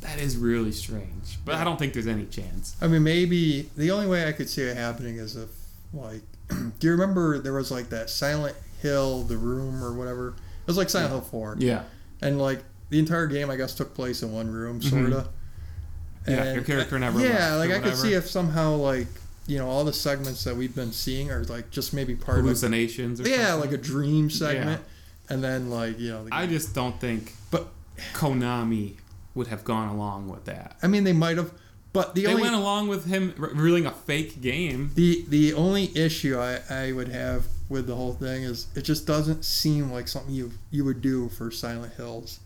[0.02, 1.38] that is really strange.
[1.46, 2.76] But I don't think there's any chance.
[2.82, 5.50] I mean, maybe the only way I could see it happening is if,
[5.94, 10.30] like, do you remember there was like that Silent Hill, The Room, or whatever?
[10.30, 11.58] It was like Silent Hill 4.
[11.60, 11.84] Yeah.
[12.22, 15.26] And like the entire game, I guess, took place in one room, sort of.
[15.26, 15.30] Mm-hmm.
[16.28, 19.08] Yeah, your character never Yeah, like I could see if somehow, like,
[19.48, 22.46] you know, all the segments that we've been seeing are like just maybe part of
[22.46, 23.72] Hallucinations or yeah, something.
[23.72, 24.82] like a dream segment,
[25.30, 27.68] and then like you know, the, I just don't think but
[28.14, 28.96] Konami
[29.34, 30.78] would have gone along with that.
[30.84, 31.52] I mean, they might have,
[31.94, 34.92] but the They only went along with him re- revealing a fake game.
[34.96, 39.08] The the only issue I, I would have with the whole thing is it just
[39.08, 42.40] doesn't seem like something you you would do for Silent Hills.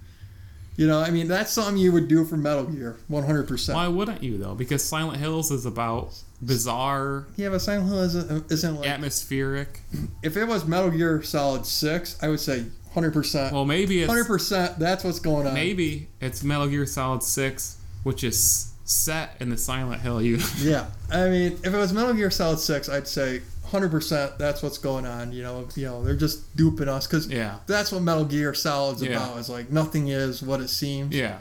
[0.78, 3.76] You know, I mean that's something you would do for Metal Gear, one hundred percent.
[3.78, 4.56] Why wouldn't you though?
[4.56, 9.82] Because Silent Hills is about bizarre, Yeah, but Silent Hill isn't, isn't like atmospheric.
[10.24, 14.10] if it was Metal Gear Solid Six, I would say hundred percent, Well, maybe it's
[14.10, 14.78] hundred percent.
[14.80, 15.54] That's what's going on.
[15.54, 20.62] maybe it's Metal Gear Solid Six, which is set in the Silent Hill universe.
[20.64, 24.38] Yeah, I mean, if it was Metal Gear Solid Six, I'd say hundred percent.
[24.38, 25.32] That's what's going on.
[25.34, 29.02] You know, you know, they're just duping us because Yeah, that's what Metal Gear Solid's
[29.04, 29.18] Yeah.
[29.18, 29.38] about.
[29.40, 31.14] Is like nothing is what it seems.
[31.16, 31.40] yeah,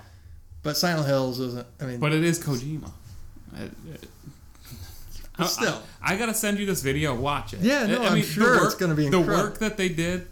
[0.63, 1.67] But Silent Hills isn't.
[1.81, 2.91] I mean, but it is Kojima.
[3.57, 4.09] It- it-
[5.37, 5.83] But still.
[6.03, 7.15] I, I gotta send you this video.
[7.15, 7.61] Watch it.
[7.61, 10.27] Yeah, no, I I'm mean, sure the it's gonna be the work that they did.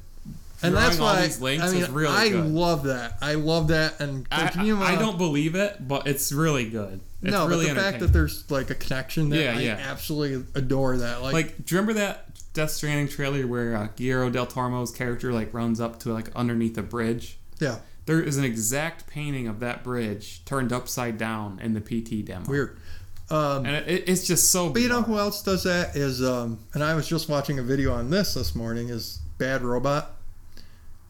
[0.63, 2.47] And that's all why these links I mean, is really I good.
[2.47, 3.19] love that.
[3.21, 4.51] I love that, and I.
[4.55, 7.01] I, I don't believe it, but it's really good.
[7.23, 9.87] It's no, really but the fact that there's like a connection there, Yeah, I yeah.
[9.91, 11.23] absolutely adore that.
[11.23, 15.33] Like, like, do you remember that Death Stranding trailer where uh, Guillermo del Toro's character
[15.33, 17.39] like runs up to like underneath a bridge?
[17.61, 22.25] yeah, There is an exact painting of that bridge turned upside down in the PT
[22.27, 22.77] demo, weird.
[23.31, 24.69] Um, and it, it's just so.
[24.71, 27.63] but you know who else does that is, um, and I was just watching a
[27.63, 28.89] video on this this morning.
[28.89, 30.17] Is Bad Robot,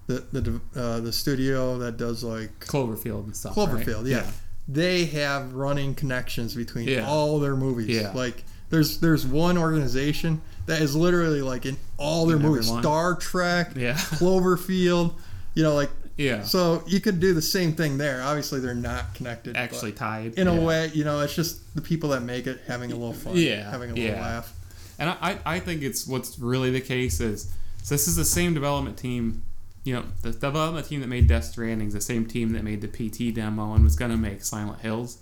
[0.06, 3.54] the the uh, the studio that does like Cloverfield and stuff.
[3.54, 4.06] Cloverfield, right?
[4.06, 4.30] yeah.
[4.68, 7.06] They have running connections between Yeah.
[7.06, 7.88] all their movies.
[7.88, 8.12] Yeah.
[8.12, 12.66] Like there's there's one organization that is literally like in all their In movies.
[12.66, 12.82] everyone.
[12.82, 13.94] Star Trek, Yeah.
[13.96, 15.14] Cloverfield,
[15.54, 16.42] you know, like Yeah.
[16.44, 18.22] so you could do the same thing there.
[18.22, 19.56] Obviously they're not connected.
[19.56, 20.34] Actually tied.
[20.34, 23.12] in a way, you know, it's just the people that make it having a little
[23.12, 23.36] fun.
[23.36, 24.20] Yeah, Having a little yeah.
[24.20, 24.52] laugh.
[24.98, 27.50] And I, I I think it's what's really the case is
[27.82, 29.42] so this is the same development team.
[29.84, 32.80] You know, the development team that made Death Stranding is the same team that made
[32.82, 35.18] the PT demo and was gonna make Silent Hills.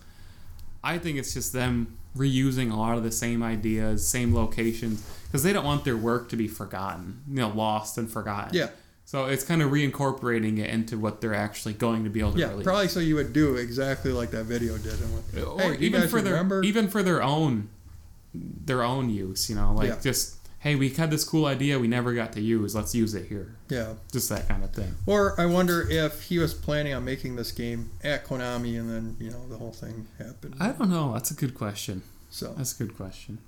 [0.84, 5.42] I think it's just them reusing a lot of the same ideas, same locations, because
[5.42, 8.54] they don't want their work to be forgotten, you know, lost and forgotten.
[8.54, 8.68] Yeah.
[9.04, 12.38] So it's kind of reincorporating it into what they're actually going to be able to
[12.38, 12.64] Yeah, release.
[12.64, 14.94] probably so you would do exactly like that video did.
[15.00, 16.60] And or hey, you even for remember?
[16.62, 17.68] their even for their own
[18.34, 19.98] their own use you know like Yeah.
[20.00, 23.26] just hey we had this cool idea we never got to use let's use it
[23.26, 23.56] here.
[23.68, 23.94] Yeah.
[24.12, 24.94] just that kind of thing.
[25.06, 29.16] Or I wonder if he was planning on making this game at Konami, and then
[29.18, 30.54] you know the whole thing happened.
[30.60, 32.02] i don't know that's a good question.
[32.32, 32.54] So.
[32.56, 33.38] That's a good question.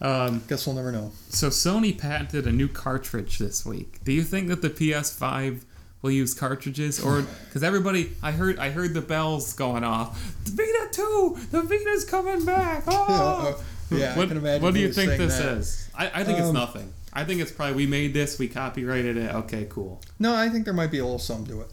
[0.00, 1.12] Um, guess we'll never know.
[1.28, 4.02] so sony patented a new cartridge this week.
[4.04, 5.64] Do you think that the ps5
[6.02, 10.34] will use cartridges or because everybody i heard i heard the bells going off.
[10.44, 12.84] The vita 2 the vita's coming back!
[12.86, 12.96] Oh!
[13.42, 15.58] Yeah, uh, yeah, I what, can imagine what do you think this that.
[15.58, 18.46] is I, I think it's Um, nothing i think it's probably we made this we
[18.48, 21.68] copyrighted it okay cool No, I think there might be a little something to it.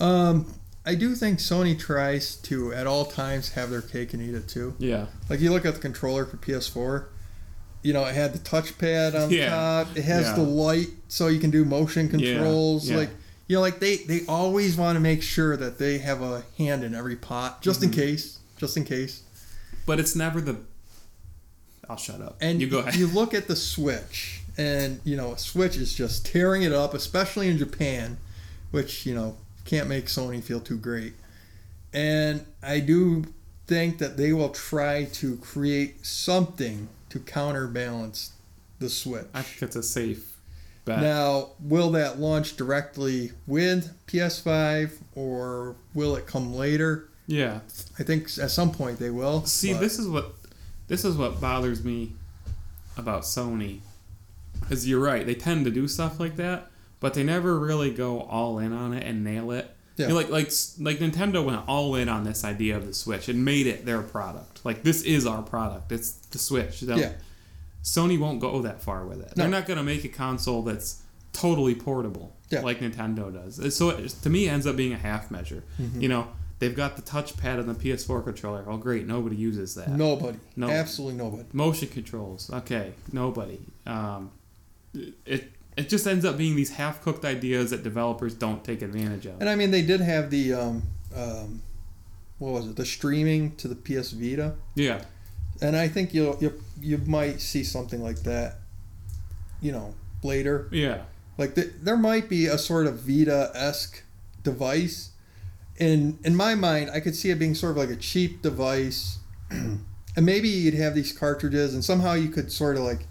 [0.00, 0.52] Um,
[0.84, 4.48] I do think Sony tries to at all times have their cake and eat it
[4.48, 4.74] too.
[4.78, 7.06] yeah Like you look at the controller for PS4,
[7.82, 9.48] you know, it had the touchpad on Yeah.
[9.50, 9.96] top.
[9.96, 10.34] It has Yeah.
[10.34, 12.90] the light so you can do motion controls.
[12.90, 12.96] yeah.
[12.98, 13.10] Like
[13.48, 16.84] you know, like they they always want to make sure that they have a hand
[16.84, 18.00] in every pot, just in Mm-hmm.
[18.00, 19.22] case, just in case.
[19.86, 20.56] but it's never the
[21.92, 25.34] i'll shut up And you go ahead you look at the Switch, and you know,
[25.36, 28.16] Switch is just tearing it up, especially in Japan,
[28.70, 29.36] which you know
[29.66, 31.12] can't make Sony feel too great.
[31.92, 33.24] And I do
[33.66, 38.32] think that they will try to create something to counterbalance
[38.78, 39.26] the Switch.
[39.34, 40.36] i think it's a safe
[40.84, 47.08] bet Now, will that launch directly with PS5 or will it come later?
[47.28, 47.60] yeah
[47.98, 49.44] I think at some point they will.
[49.46, 50.32] see but- this is what
[50.88, 52.12] this is what bothers me
[52.96, 53.80] about sony
[54.70, 56.70] is you're right they tend to do stuff like that
[57.00, 60.06] but they never really go all in on it and nail it Yeah.
[60.06, 63.28] You know, like like like Nintendo went all in on this idea of the Switch
[63.28, 64.64] and made it their product.
[64.64, 65.92] Like this is our product.
[65.92, 66.80] It's the Switch.
[66.80, 67.12] They'll- Yeah.
[67.84, 69.36] Sony won't go that far with it.
[69.36, 69.42] No.
[69.42, 71.02] They're not going to make a console that's
[71.34, 72.60] totally portable Yeah.
[72.62, 73.74] like Nintendo does.
[73.76, 75.62] So it, to me, it ends up being a half measure.
[75.80, 76.00] Mm-hmm.
[76.00, 76.28] You know,
[76.62, 78.64] they've got the touchpad on the PS4 controller.
[78.68, 79.90] Oh, great, nobody uses that.
[79.90, 80.38] Nobody.
[80.54, 80.70] No.
[80.70, 81.44] Absolutely nobody.
[81.52, 82.48] Motion controls.
[82.52, 83.58] Okay, nobody.
[83.84, 84.30] Um,
[85.26, 89.26] it it just ends up being these half cooked ideas that developers don't take advantage
[89.26, 89.40] of.
[89.40, 90.82] And I mean, they did have the um,
[91.16, 91.62] um,
[92.38, 92.76] what was it?
[92.76, 95.02] The streaming to the PS Vita, Yeah,
[95.60, 98.58] and I think you'll you you might see something like that.
[99.60, 100.68] You know, later.
[100.70, 101.02] yeah,
[101.38, 104.02] Like the, there might be a sort of Vita esque
[104.44, 105.11] device.
[105.82, 109.18] In in my mind, I could see it being sort of like a cheap device,
[109.50, 109.80] and
[110.16, 113.06] maybe you'd have these cartridges, and somehow you could sort of like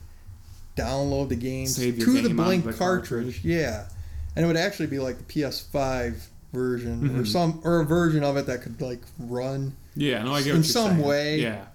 [0.78, 3.10] download the games Save to the game on blank the cartridge.
[3.10, 3.42] cartridge.
[3.44, 3.88] Yeah,
[4.36, 7.28] and it would actually be like the PS5 version or Mhm.
[7.28, 10.24] some or a version of it that could like run yeah.
[10.24, 11.02] No, I get In some saying.
[11.06, 11.66] way, Yeah.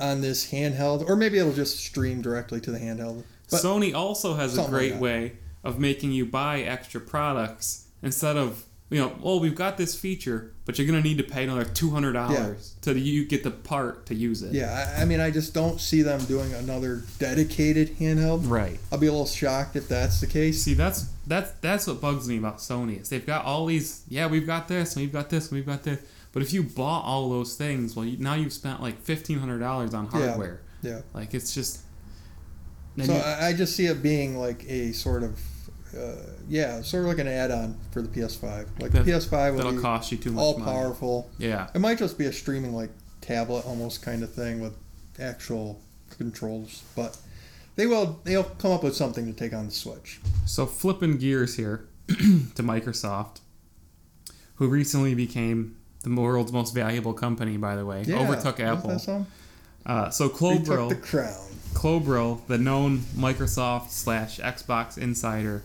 [0.00, 3.22] on this handheld, or maybe it'll just stream directly to the handheld.
[3.48, 5.32] But Sony also has a something like great way
[5.62, 8.64] of making you buy extra products instead of
[8.94, 11.90] you know, well, we've got this feature, but you're gonna need to pay another two
[11.90, 14.52] hundred dollars to you get the part to use it.
[14.54, 18.48] yeah, I, I mean, I just don't see them doing another dedicated handheld.
[18.48, 18.78] Right.
[18.92, 20.62] I'll be a little shocked if that's the case.
[20.62, 24.04] See, that's that's that's what bugs me about Sony is they've got all these.
[24.08, 25.98] Yeah, we've got this, and we've got this, and we've got this.
[26.32, 29.58] But if you bought all those things, well, you, now you've spent like fifteen hundred
[29.58, 30.60] dollars on hardware.
[30.82, 30.90] Yeah.
[30.90, 31.00] yeah.
[31.12, 31.80] Like it's just.
[33.04, 35.40] So you- I, I just see it being like a sort of,
[35.98, 36.14] uh,
[36.48, 38.66] yeah, sort of like an add-on for the PS5.
[38.80, 40.70] Like That- the PS5 will that'll be cost you too much all money.
[40.70, 41.30] powerful.
[41.38, 41.68] Yeah.
[41.74, 42.90] It might just be a streaming like
[43.20, 44.74] tablet almost kind of thing with
[45.18, 45.80] actual
[46.10, 47.16] controls, but
[47.76, 50.20] they will they'll come up with something to take on the Switch.
[50.46, 53.40] So flipping gears here to Microsoft,
[54.56, 59.00] who recently became the world's most valuable company, by the way, Yeah, overtook Apple.
[59.86, 61.46] Uh, so took the crown.
[62.46, 65.62] The known Microsoft slash Xbox insider,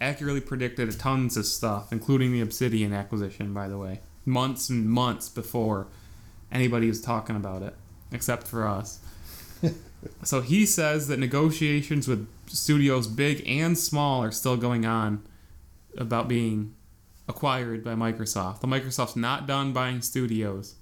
[0.00, 5.28] accurately predicted tons of stuff, including the Obsidian acquisition, by the way, months and months
[5.28, 5.88] before
[6.52, 7.74] anybody was talking about it,
[8.12, 9.00] except for us.
[10.22, 15.22] so he says that negotiations with studios big and small are still going on
[15.96, 16.74] about being
[17.26, 18.60] acquired by Microsoft.
[18.60, 20.76] The Microsoft's not done buying studios.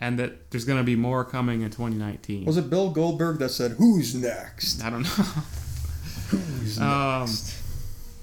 [0.00, 2.44] And that there's going to be more coming in 2019.
[2.44, 4.80] Was it Bill Goldberg that said, "Who's next?
[4.84, 5.08] I don't know.
[6.28, 7.57] Who's Um, next?"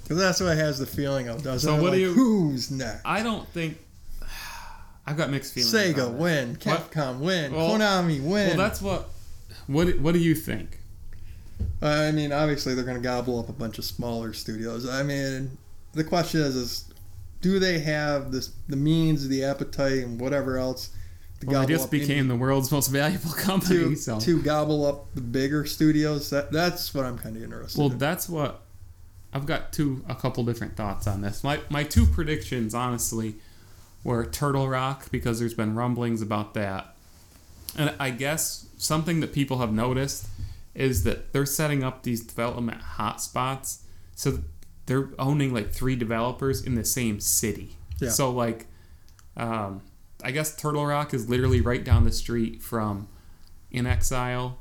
[0.06, 1.82] Because that's what it has the feeling of, doesn't So it?
[1.82, 3.02] what do you- Who's next?
[3.04, 3.78] I don't think.
[5.06, 5.74] I've got mixed feelings.
[5.74, 8.50] Sega win, Capcom win, Well- Konami win.
[8.50, 9.10] Well, that's what.
[9.68, 10.80] What What do you think?
[11.82, 14.88] Uh, I mean, obviously they're going to gobble up a bunch of smaller studios.
[14.88, 15.58] I mean,
[15.94, 16.86] the question is, is
[17.42, 20.90] do they have this the means, the appetite, and whatever else
[21.42, 23.80] to Well, they just became the world's most valuable company.
[23.80, 24.20] to, so.
[24.20, 26.30] to gobble up the bigger studios?
[26.30, 27.80] That that's what I'm kind of interested.
[27.80, 27.98] well, in.
[27.98, 28.62] that's what.
[29.36, 31.44] I've got two, a couple different thoughts on this.
[31.44, 33.36] My my two predictions, honestly,
[34.02, 36.96] were Turtle Rock because there's been rumblings about that,
[37.78, 40.28] and I guess something that people have noticed
[40.74, 43.80] is that they're setting up these development hotspots,
[44.16, 44.40] so
[44.86, 47.76] they're owning like three developers in the same city.
[48.00, 48.12] Yeah.
[48.12, 48.68] So like,
[49.36, 49.82] um,
[50.24, 53.10] I guess Turtle Rock is literally right down the street from
[53.74, 54.56] inXile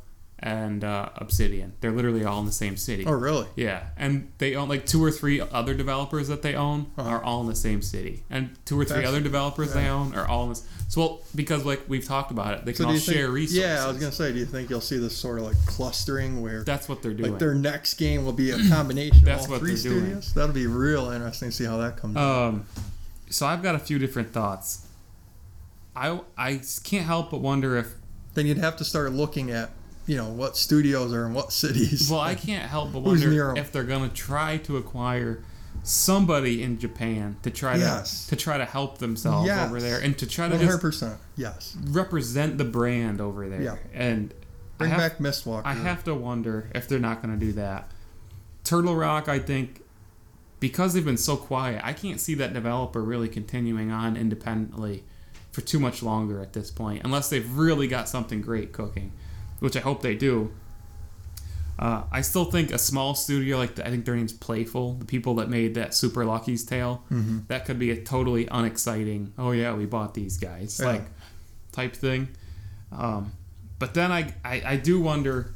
[0.47, 1.73] and uh, Obsidian.
[1.81, 3.05] They're literally all in the same city.
[3.07, 3.47] oh, really?
[3.57, 7.09] Yeah, and they own like two or three other developers that they own Uh-huh.
[7.09, 10.15] are all in the same city, and two or three That's- other developers they own
[10.15, 10.63] are all in this.
[10.89, 13.31] So, well, because like we've talked about it, they So can all you think, share
[13.31, 13.57] resources.
[13.59, 16.43] Yeah, I was gonna say, do you think you'll see this sort of like clustering
[16.43, 17.31] where That's what they're doing.
[17.33, 20.05] like their next game will be a combination That's of all what three they're doing.
[20.05, 20.35] studios?
[20.35, 22.17] That'll be real interesting to see how that comes.
[22.19, 22.49] out.
[22.49, 22.67] Um,
[23.31, 24.87] so I've got a few different thoughts.
[25.97, 27.95] I I can't help but wonder if
[28.35, 29.71] Then you'd have to start looking at
[30.07, 32.09] you know what studios are in what cities.
[32.11, 35.43] well I can't help but wonder if they're gonna try to acquire
[35.83, 38.25] somebody in Japan to try Yes.
[38.27, 39.67] to to try to help themselves Yes.
[39.69, 41.19] over there and to try to hundred percent.
[41.37, 41.77] Yes.
[41.89, 43.63] represent the brand over there.
[43.63, 43.77] Yeah.
[43.93, 44.33] And
[44.79, 45.63] Bring have, back Mistwalker.
[45.65, 47.89] I have to wonder if they're not going to do that.
[48.65, 49.83] Turtle Rock, I think,
[50.59, 55.05] because they've been so quiet, I can't see that developer really continuing on independently
[55.53, 59.13] for too much longer at this point, unless they've really got something great cooking,
[59.65, 60.53] which I hope they do.
[61.79, 65.05] Uh, I still think a small studio like the, I think their name's Playful, the
[65.07, 67.39] people that made that Super Lucky's Tale, Mm-hmm.
[67.49, 69.33] that could be a totally unexciting.
[69.37, 70.87] Oh yeah, we bought these guys, Yeah.
[70.87, 71.03] like
[71.73, 72.29] type thing.
[72.93, 73.33] Um,
[73.81, 75.55] but then I, I I do wonder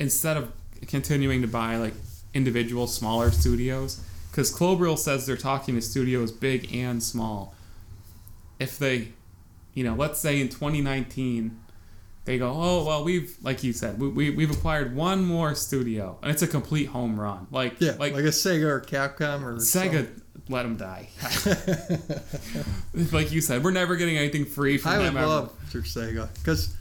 [0.00, 0.50] instead of
[0.88, 1.94] continuing to buy like
[2.34, 4.00] individual smaller studios,
[4.30, 7.54] because Klobrille says they're talking to studios big and small.
[8.58, 9.08] If they,
[9.72, 11.60] you know, let's say in 2019,
[12.26, 16.18] they go, oh well, we've like you said, we, we we've acquired one more studio,
[16.22, 17.46] and it's a complete home run.
[17.50, 21.08] Like yeah, like, like, a Sega or Capcom or Sega some- let them die.
[23.12, 25.16] like you said, we're never getting anything free from I would them.
[25.16, 25.26] ever.
[25.26, 26.74] love for Sega because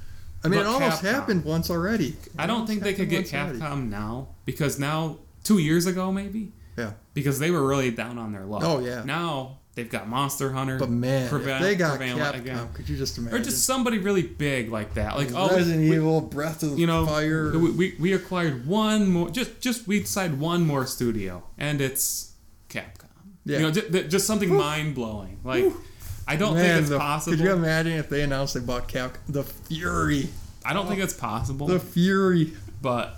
[0.44, 1.12] I mean But it almost Capcom.
[1.12, 2.16] happened once already.
[2.38, 3.60] I don't think they could get once already.
[3.60, 6.92] Capcom now because now two years ago maybe Yeah.
[7.14, 8.64] because they were really down on their luck.
[8.64, 9.04] Oh, yeah.
[9.04, 10.80] Now they've got Monster Hunter.
[10.80, 11.30] But man,
[11.62, 12.70] they got Capcom, again.
[12.74, 13.40] could you just imagine?
[13.40, 15.16] or just somebody really big like that.
[15.16, 17.52] Like oh, Resident we, Evil, Breath of you know, Fire.
[17.58, 19.30] we, we we acquired one more.
[19.30, 22.34] Just just we decided one more studio, and it's
[22.70, 23.06] Capcom.
[23.46, 23.58] Yeah.
[23.58, 25.40] You know, just, just something mind blowing.
[25.44, 25.66] Like
[26.28, 27.38] I don't Man, think it's the- possible.
[27.38, 29.18] Could you imagine if they announced they bought Cap?
[29.28, 30.30] The Fury,
[30.64, 31.68] I don't think it's possible.
[31.68, 33.18] the Fury, but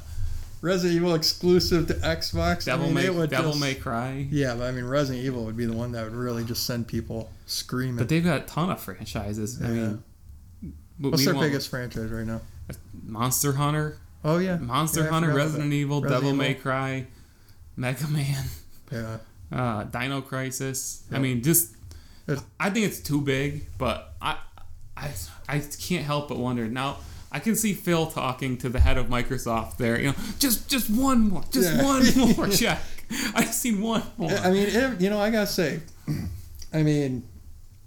[0.62, 2.66] Resident Evil exclusive to Xbox.
[2.66, 4.28] Devil I mean, may would Devil just- may cry.
[4.32, 6.88] Yeah, but I mean, Resident Evil would be the one that would really just send
[6.88, 7.98] people screaming.
[7.98, 9.62] But they've got a ton of franchises.
[9.62, 10.04] I mean,
[11.00, 12.42] What's their biggest franchise right now?
[13.04, 15.72] Monster Hunter, Oh yeah, Monster Yeah, Hunter, Resident.
[15.72, 17.06] Evil, Resident Devil May Cry,
[17.76, 18.44] Mega Man,
[18.92, 19.18] Yeah,
[19.52, 21.04] uh, Dino Crisis.
[21.12, 21.74] I mean, just
[22.28, 24.38] It's- I think it's too big, but I,
[24.98, 25.12] I,
[25.48, 26.98] I can't help but wonder now.
[27.32, 30.00] I can see Phil talking to the head of Microsoft there.
[30.00, 31.84] You know, just just one more, just Yeah.
[31.84, 32.80] one more check.
[33.36, 34.32] I just seen one more.
[34.32, 35.80] I mean, you know, I gotta say,
[36.74, 37.24] I mean,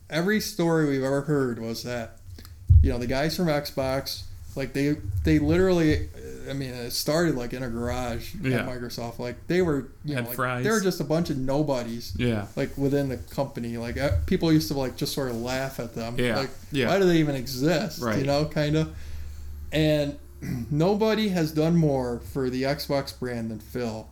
[0.09, 2.19] every story we've ever heard was that,
[2.83, 4.23] you know, the guys from Xbox,
[4.57, 6.09] like they they literally,
[6.49, 8.59] I mean, it started like in a garage Yeah.
[8.61, 9.19] at Microsoft.
[9.19, 10.65] Like they were, you Had know, like, fries.
[10.65, 12.13] they were just a bunch of nobodies.
[12.17, 13.97] yeah, Like within the company, like
[14.27, 16.17] people used to like just sort of laugh at them.
[16.19, 16.37] Yeah.
[16.39, 16.89] Like, Yeah.
[16.89, 18.01] why do they even exist?
[18.03, 18.19] Right.
[18.19, 18.95] You know, kind of.
[19.73, 20.19] And
[20.71, 24.09] nobody has done more for the Xbox brand than Phil,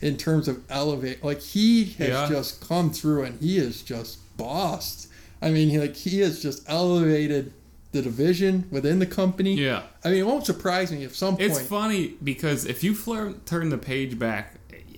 [0.00, 1.22] in terms of elevate.
[1.24, 2.28] Like he has Yeah.
[2.28, 5.08] just come through and he is just bossed.
[5.40, 7.52] I mean, he like he has just elevated
[7.92, 9.54] the division within the company.
[9.54, 9.82] yeah.
[10.04, 11.66] I mean, it won't surprise me if some It's point.
[11.68, 12.94] funny because if you
[13.44, 14.54] turn the page back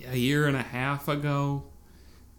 [0.09, 1.63] a year and a half ago,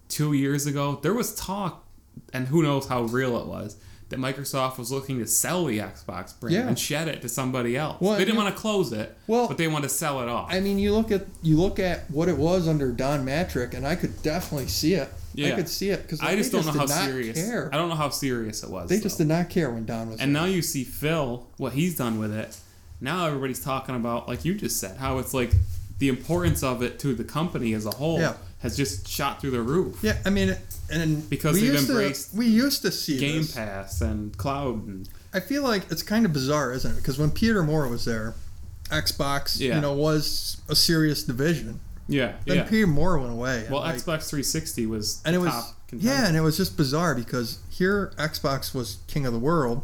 [0.08, 1.84] two years ago, there was talk,
[2.32, 3.76] and who knows how real it was,
[4.08, 6.68] that Microsoft was looking to sell the Xbox brand Yeah.
[6.68, 7.96] and shed it to somebody else.
[8.00, 10.28] Well, they didn't you- want to close it, Well, but they wanted to sell it
[10.28, 10.48] off.
[10.52, 13.86] I mean, you look at you look at what it was under Don Mattrick, and
[13.86, 15.08] I could definitely see it.
[15.38, 17.36] I could see it because I just don't know how serious.
[17.36, 17.68] Care.
[17.72, 18.88] I don't know how serious it was.
[18.88, 20.20] They just did not care when Don was.
[20.20, 20.42] And there.
[20.42, 22.56] now you see Phil, what he's done with it.
[23.02, 25.52] Now everybody's talking about, like you just said, how it's like
[25.98, 28.34] the importance of it to the company as a whole Yeah.
[28.60, 29.98] Has just shot through the roof.
[30.02, 30.56] yeah, I mean,
[30.90, 33.54] and Because we they've used embraced To, we used to see Game this.
[33.54, 36.96] Pass and cloud and I feel like it's kind of bizarre, isn't it?
[36.96, 38.34] Because when Peter Moore was there,
[38.90, 39.74] Xbox, Yeah.
[39.76, 41.80] you know, was a serious division.
[42.08, 42.62] yeah, Then yeah.
[42.64, 43.66] Peter Moore went away.
[43.70, 46.06] Well, like, Xbox 360 was and it was top contender.
[46.14, 49.82] yeah, and it was just bizarre because here Xbox was king of the world.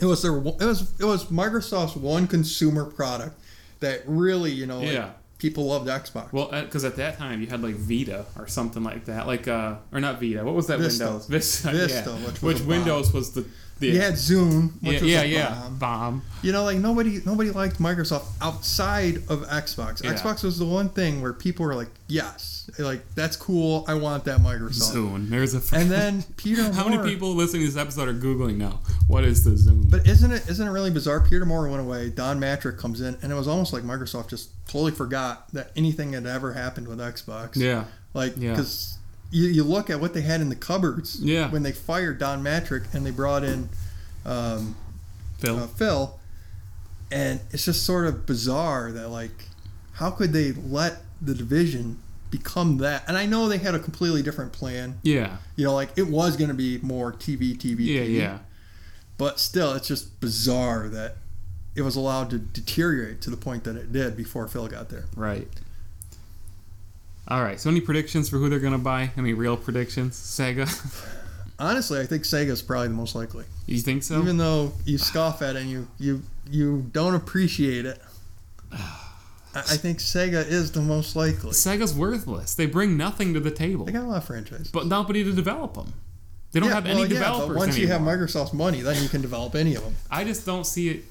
[0.00, 3.38] It was their it was it was Microsoft's one consumer product
[3.80, 5.10] that really you know like, Yeah.
[5.42, 6.32] People loved Xbox.
[6.32, 9.74] Well, because at that time you had like Vita or something like that, like uh,
[9.92, 10.44] or not Vita.
[10.44, 11.04] What was that Vista.
[11.04, 11.26] Windows?
[11.26, 11.70] Vista.
[11.72, 12.26] Vista, yeah.
[12.26, 12.68] which was bomb.
[12.68, 13.44] Windows was the,
[13.82, 15.78] the you had Zune, yeah which was yeah a yeah bomb.
[15.78, 16.22] bomb.
[16.42, 20.02] You know, like nobody nobody liked Microsoft outside of Xbox.
[20.02, 20.14] Yeah.
[20.14, 23.84] Xbox was the one thing where people were like, "Yes, like that's cool.
[23.86, 25.28] I want that Microsoft." Zune.
[25.28, 25.76] There's a.
[25.76, 28.80] And then Peter how Moore, many people listening to this episode are googling now?
[29.08, 29.90] What is the Zune?
[29.90, 31.20] But isn't it isn't it really bizarre?
[31.20, 32.10] Peter Moore went away.
[32.10, 36.12] Don Mattrick comes in, and it was almost like Microsoft just totally forgot that anything
[36.14, 37.56] had ever happened with Xbox.
[37.56, 37.84] yeah,
[38.14, 38.50] Like Yeah.
[38.50, 38.96] because
[39.32, 41.20] you, you look at what they had in the cupboards.
[41.20, 41.50] Yeah.
[41.50, 43.68] When they fired Don Mattrick and they brought in
[44.24, 44.76] um,
[45.38, 45.58] Phil.
[45.58, 46.18] uh, Phil,
[47.10, 49.46] and it's just sort of bizarre that like,
[49.94, 51.98] how could they let the division
[52.30, 53.04] become that?
[53.08, 54.98] And I know they had a completely different plan.
[55.02, 58.14] yeah, You know, like it was going to be more TV, TV, yeah, TV.
[58.18, 58.38] yeah.
[59.18, 61.16] But still, it's just bizarre that
[61.74, 65.04] it was allowed to deteriorate to the point that it did before Phil got there.
[65.16, 65.48] Right.
[67.28, 67.60] All right.
[67.60, 69.10] So, any predictions for who they're gonna buy?
[69.16, 70.16] Any real predictions?
[70.16, 70.66] Sega.
[71.58, 73.44] Honestly, I think Sega's probably the most likely.
[73.66, 74.20] you think so?
[74.20, 78.00] Even though you scoff at it and you you you don't appreciate it,
[78.72, 78.88] I
[79.54, 81.50] I think Sega is the most likely.
[81.50, 82.54] Sega's worthless.
[82.54, 84.70] They bring nothing to the table, They got a lot of franchises.
[84.72, 85.92] but nobody to develop them.
[86.52, 88.26] They don't Yeah, have well, any yeah, developers But once you have anymore.
[88.26, 89.94] Microsoft's money, then you can develop any of them.
[90.10, 91.04] I just don't see it.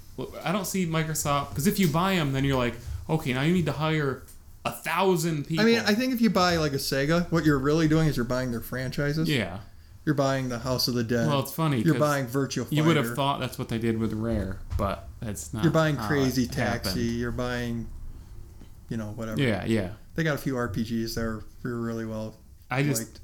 [0.43, 2.73] I don't see Microsoft because if you buy them, then you're like,
[3.09, 4.21] okay, now you need to hire
[4.65, 5.63] a thousand people.
[5.63, 8.17] I mean, I think if you buy like a Sega, what you're really doing is
[8.17, 9.29] you're buying their franchises.
[9.29, 9.59] yeah.
[10.03, 11.27] You're buying the House of the Dead.
[11.27, 11.81] Well, it's funny.
[11.81, 12.75] You're buying Virtual Fighter.
[12.75, 15.63] You would have thought that's what they did with Rare, but that's not.
[15.63, 16.89] You're buying Crazy Taxi.
[16.89, 17.19] happened.
[17.19, 17.87] You're buying,
[18.89, 19.39] you know, whatever.
[19.39, 19.91] Yeah, yeah.
[20.15, 22.35] They got a few RPGs that are really well
[22.71, 23.20] I just, liked.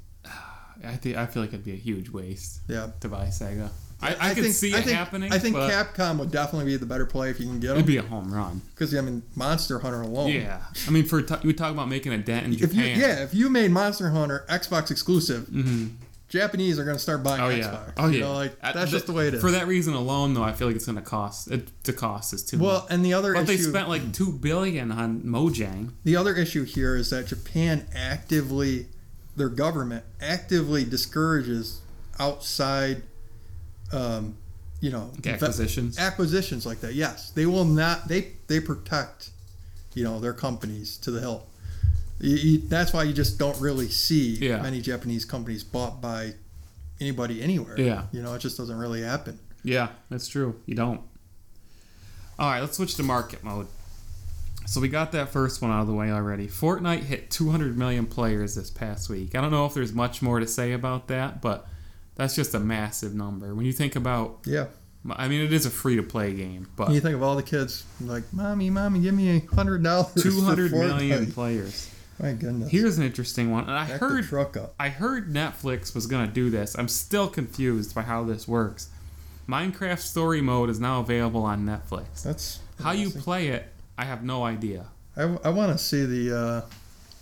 [0.84, 2.90] I think I feel like it'd be a huge waste Yeah.
[3.00, 3.70] to buy Sega.
[4.00, 5.32] I, I, could think, see I it think, happening.
[5.32, 7.78] I think Capcom would definitely be the better play if you can get them.
[7.78, 8.62] it'd be a home run.
[8.70, 10.30] Because I mean, Monster Hunter alone.
[10.30, 13.00] Yeah, I mean, for we talk about making a dent in If you, Japan.
[13.00, 15.88] yeah, if you made Monster Hunter Xbox exclusive, hmm
[16.28, 17.58] Japanese are going to start buying Oh Xbox.
[17.86, 17.90] yeah.
[17.96, 18.24] Oh You yeah.
[18.26, 19.40] know, like that's just th- the way it is.
[19.40, 21.50] For that reason alone, though, I feel like it's going to cost.
[21.50, 22.58] It, the cost is too.
[22.58, 22.86] well, much.
[22.90, 25.92] and the other but they spent like two billion on Mojang.
[26.04, 28.86] the other issue here is that Japan actively,
[29.38, 31.80] their government actively discourages
[32.18, 33.02] outside,
[33.92, 34.36] um,
[34.80, 35.98] you know, acquisitions.
[35.98, 36.94] acquisitions like that.
[36.94, 38.08] Yes, they will not.
[38.08, 39.30] They they protect,
[39.94, 41.48] you know, their companies to the hilt.
[42.20, 44.60] You, you, that's why you just don't really see Yeah.
[44.60, 46.34] many Japanese companies bought by
[47.00, 47.80] anybody anywhere.
[47.80, 48.06] Yeah.
[48.10, 49.38] you know, it just doesn't really happen.
[49.62, 50.60] Yeah, that's true.
[50.66, 51.00] You don't.
[52.38, 53.66] All right, let's switch to market mode.
[54.68, 56.46] So we got that first one out of the way already.
[56.46, 59.34] Fortnite hit 200 million players this past week.
[59.34, 61.66] I don't know if there's much more to say about that, but
[62.16, 63.54] that's just a massive number.
[63.54, 64.66] When you think about, Yeah.
[65.10, 67.42] I mean, it is a free to play game, but you think of all the
[67.42, 71.88] kids like, "Mommy, mommy, give me a hundred dollars." 200 million players.
[72.20, 72.70] My goodness.
[72.70, 73.64] Here's an interesting one.
[73.64, 74.74] And I Back heard truck up.
[74.78, 76.76] I heard Netflix was going to do this.
[76.76, 78.88] I'm still confused by how this works.
[79.48, 82.22] Minecraft Story Mode is now available on Netflix.
[82.22, 84.86] That's How you play it, I have no idea.
[85.16, 86.60] I, I want to see the uh,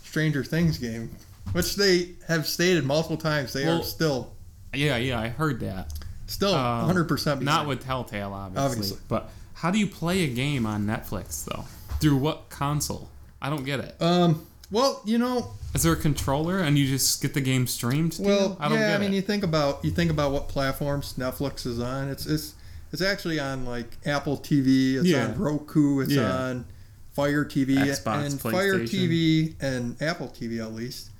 [0.04, 1.10] Stranger Things game,
[1.52, 4.32] which they have stated multiple times they Well, are still
[4.74, 5.92] Yeah, yeah, I heard that.
[6.26, 8.66] still Um, 100 percent Not with Telltale, obviously.
[8.70, 8.98] Obviously.
[9.08, 11.64] But how do you play a game on Netflix, though?
[11.98, 13.08] Through what console?
[13.40, 13.96] I don't get it.
[14.00, 14.46] Um.
[14.70, 18.22] Well, you know, Is there a controller and you just get the game streamed to
[18.22, 18.56] well, you?
[18.58, 18.88] I don't yeah.
[18.88, 19.16] get I mean, it.
[19.16, 22.08] you think about you think about what platforms Netflix is on.
[22.08, 22.55] It's it's
[23.00, 24.94] it's actually on like Apple TV.
[24.96, 25.26] It's Yeah.
[25.28, 26.00] on Roku.
[26.00, 26.34] It's Yeah.
[26.34, 26.64] on
[27.12, 31.10] Fire TV Xbox, and Fire TV and Apple TV at least.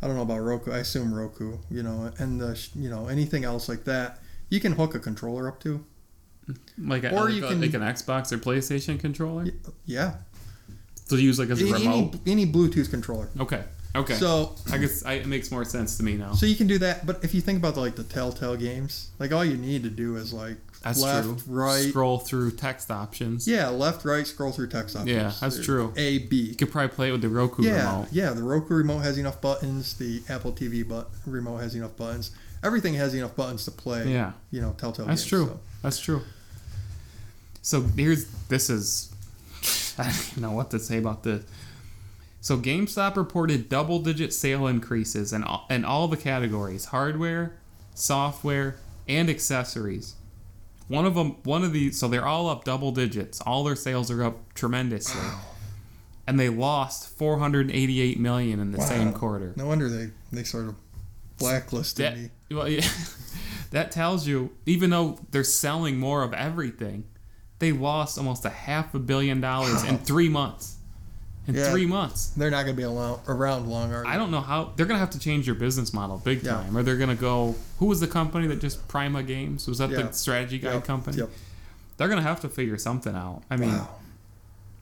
[0.00, 0.70] I don't know about Roku.
[0.70, 1.58] I assume Roku.
[1.70, 5.48] You know, and the you know anything else like that, you can hook a controller
[5.48, 5.84] up to.
[6.78, 9.46] Like, a, or like, you a- can- like an Xbox or PlayStation controller?
[9.84, 10.14] Yeah,
[11.04, 12.14] So you use like as a any, remote?
[12.26, 13.28] any, any Bluetooth controller.
[13.38, 13.64] Okay.
[13.94, 14.14] Okay.
[14.14, 16.32] So I guess I, it makes more sense to me now.
[16.32, 17.04] so you can do that.
[17.06, 19.90] But if you think about the, like the Telltale games, like all you need to
[19.90, 21.36] do is like That's left, true.
[21.46, 21.88] right.
[21.88, 23.48] Scroll through text options.
[23.48, 25.10] Yeah, left, right, scroll through text options.
[25.10, 25.92] Yeah, that's true.
[25.96, 26.36] A, B.
[26.36, 28.08] You could probably play it with the Roku Yeah, remote.
[28.12, 28.30] yeah.
[28.30, 29.94] The Roku remote has enough buttons.
[29.94, 32.30] The Apple TV but remote has enough buttons.
[32.62, 34.10] Everything has enough buttons to play.
[34.12, 34.32] Yeah.
[34.52, 35.06] You know, Telltale.
[35.06, 35.46] That's games, true.
[35.46, 35.60] so.
[35.82, 36.22] That's true.
[37.62, 39.12] So here's this is
[39.98, 41.44] I don't even know what to say about this.
[42.40, 47.56] So GameStop reported double-digit sale increases in all, in all the categories: hardware,
[47.94, 48.76] software,
[49.08, 50.14] and accessories.
[50.88, 53.40] One of them, one of these, so they're all up double digits.
[53.42, 55.20] All their sales are up tremendously,
[56.26, 59.52] and they lost 488 million in the same quarter.
[59.56, 60.74] No wonder they they sort of
[61.38, 62.30] blacklisted That, me.
[62.50, 62.86] well, yeah,
[63.70, 67.04] that tells you, even though they're selling more of everything,
[67.58, 70.76] they lost almost a half a billion dollars in three months.
[71.48, 71.70] In Yeah.
[71.70, 72.26] three months.
[72.36, 74.08] They're not going to be allow- around long, are they?
[74.10, 76.52] I don't know how they're gonna have to change their business model big Yeah.
[76.52, 77.54] time, or they're gonna go.
[77.78, 79.66] Who was the company that just Prima Games?
[79.66, 80.02] Was that Yeah.
[80.02, 81.16] the strategy guide Yep, company?
[81.16, 81.30] Yep.
[81.96, 83.42] They're gonna have to figure something out.
[83.50, 83.88] I mean, Wow.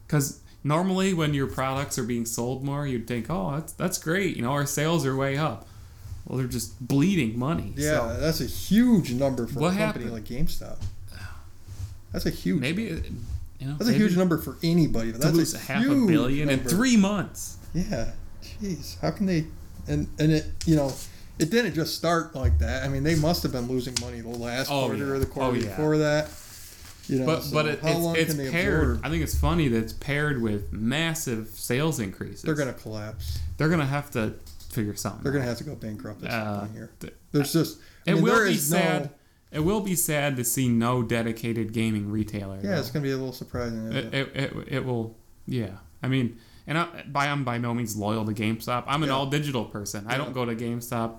[0.09, 4.35] because normally when your products are being sold more, you'd think, oh, that's that's great.
[4.37, 5.69] You know, our sales are way up.
[6.27, 7.75] Well, they're just bleeding money.
[7.77, 10.13] Yeah, So that's a huge number for a company happened?
[10.13, 10.79] like GameStop.
[12.13, 12.61] That's a huge.
[12.61, 13.05] maybe, number.
[13.07, 13.13] it-
[13.59, 15.13] you know, That's a huge number for anybody.
[15.13, 17.57] But to that's lose a half a billion in three months.
[17.75, 18.13] Yeah,
[18.43, 19.47] jeez, how can they?
[19.89, 20.93] And and it, you know,
[21.39, 22.85] it didn't just start like that.
[22.85, 25.13] I mean, they must have been losing money the last Oh, quarter yeah.
[25.13, 25.69] or the quarter Oh, yeah.
[25.69, 26.31] before that.
[27.09, 28.83] You know, But so but it, how long it's, can it's they paired.
[28.91, 29.07] absorb?
[29.07, 32.43] I think it's funny that it's paired with massive sales increases.
[32.43, 33.39] They're gonna collapse.
[33.59, 34.35] they're gonna have to
[34.71, 35.23] figure something.
[35.23, 35.49] They're gonna out.
[35.51, 36.91] have to go bankrupt at Uh, here.
[37.33, 37.79] There's just.
[38.07, 39.11] I It mean, will be is no- sad.
[39.53, 42.57] It will be sad to see no dedicated gaming retailer.
[42.63, 42.79] Yeah, though.
[42.81, 43.93] it's gonna be a little surprising.
[43.93, 44.37] it, it?
[44.37, 45.17] it, it, will.
[45.47, 48.85] Yeah, I mean, and I, by I'm by no means loyal to GameStop.
[48.87, 49.15] I'm an Yeah.
[49.15, 50.05] all digital person.
[50.09, 51.15] I don't go to GameStop.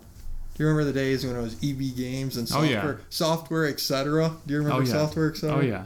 [0.56, 2.82] Do you remember the days when it was EB Games and Oh, yeah.
[2.82, 4.32] software, software, etc.
[4.46, 4.92] Do you remember Oh, yeah.
[4.92, 5.58] software, etc.?
[5.58, 5.84] Oh yeah.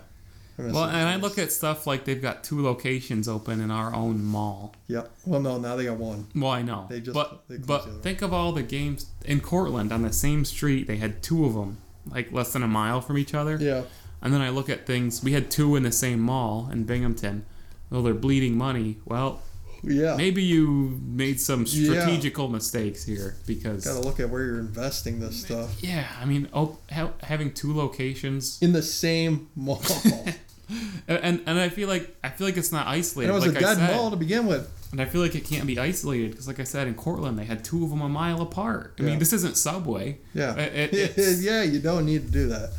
[0.58, 4.24] Well, and I look at stuff like they've got two locations open in our own
[4.24, 4.76] mall.
[4.88, 5.10] Yep.
[5.26, 6.28] Well, no, now they got one.
[6.36, 6.86] Well, I know.
[6.90, 10.46] They just- but but the think of all the games in Cortland on the same
[10.46, 10.86] street.
[10.88, 11.78] They had two of them,
[12.10, 13.58] like less than a mile from each other.
[13.60, 13.84] Yeah.
[14.22, 15.24] And then I look at things.
[15.24, 17.46] We had two in the same mall in Binghamton.
[17.90, 18.98] Well, they're bleeding money.
[19.06, 19.42] Well,
[19.84, 20.16] Yeah.
[20.16, 21.92] maybe you made some Yeah.
[21.92, 25.76] strategical mistakes here because Got to look at where you're investing this stuff.
[25.82, 29.82] yeah, I mean, oh, ha- having two locations In the same mall.
[31.08, 33.30] and, and and I feel like I feel like it's not and isolated.
[33.32, 34.70] it was like a dead mall to begin with.
[34.92, 37.46] And I feel like it can't be isolated because, like I said, in Cortland they
[37.46, 38.96] had two of them a mile apart.
[39.00, 39.10] I Yeah.
[39.12, 40.18] mean, this isn't Subway.
[40.34, 40.54] Yeah.
[40.56, 42.72] It- it- yeah, you don't need to do that.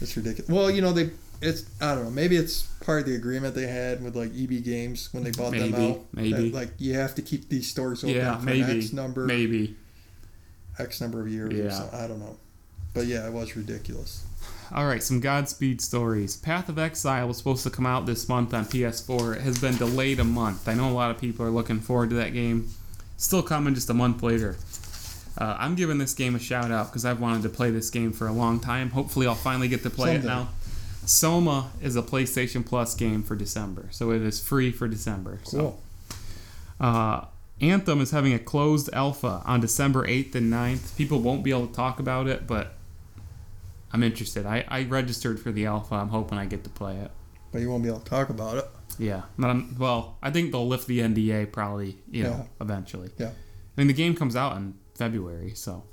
[0.00, 0.50] It's ridiculous.
[0.50, 1.10] Well, you know they.
[1.40, 2.10] It's I don't know.
[2.10, 5.52] Maybe it's part of the agreement they had with like EB Games when they bought
[5.52, 6.00] them out.
[6.12, 6.32] maybe.
[6.50, 8.78] that, like you have to keep these stores open Yeah, for maybe.
[8.78, 9.76] X number Maybe.
[10.78, 11.52] X number of years.
[11.54, 11.64] Yeah.
[11.64, 11.98] Or something.
[12.00, 12.36] I don't know.
[12.94, 14.24] But yeah, it was ridiculous.
[14.72, 16.36] All right, some Godspeed stories.
[16.36, 19.36] Path of Exile was supposed to come out this month on PS4.
[19.36, 20.68] It has been delayed a month.
[20.68, 22.68] I know a lot of people are looking forward to that game.
[23.16, 24.56] Still coming just a month later.
[25.36, 28.12] Uh, I'm giving this game a shout out because I've wanted to play this game
[28.12, 28.90] for a long time.
[28.90, 30.26] Hopefully, I'll finally get to play Someday.
[30.26, 30.48] it now.
[31.06, 35.38] Soma is a PlayStation Plus game for December, so it is free for December.
[35.44, 35.80] So Cool.
[36.80, 37.24] uh,
[37.60, 40.96] Anthem is having a closed alpha on December 8th and 9th.
[40.96, 42.72] People won't be able to talk about it, but
[43.94, 44.44] I'm interested.
[44.44, 45.94] I, I registered for the alpha.
[45.94, 47.12] I'm hoping I get to play it.
[47.52, 48.64] But you won't be able to talk about it.
[48.98, 49.22] Yeah.
[49.38, 52.44] But I'm, well, I think they'll lift the NDA probably, you know, Yeah.
[52.60, 53.10] eventually.
[53.18, 53.28] Yeah.
[53.28, 55.84] I mean, the game comes out in February, so.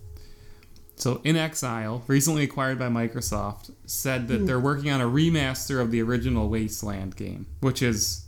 [0.96, 4.46] So, inXile, recently acquired by Microsoft, said that hmm.
[4.46, 8.26] they're working on a remaster of the original Wasteland game, which is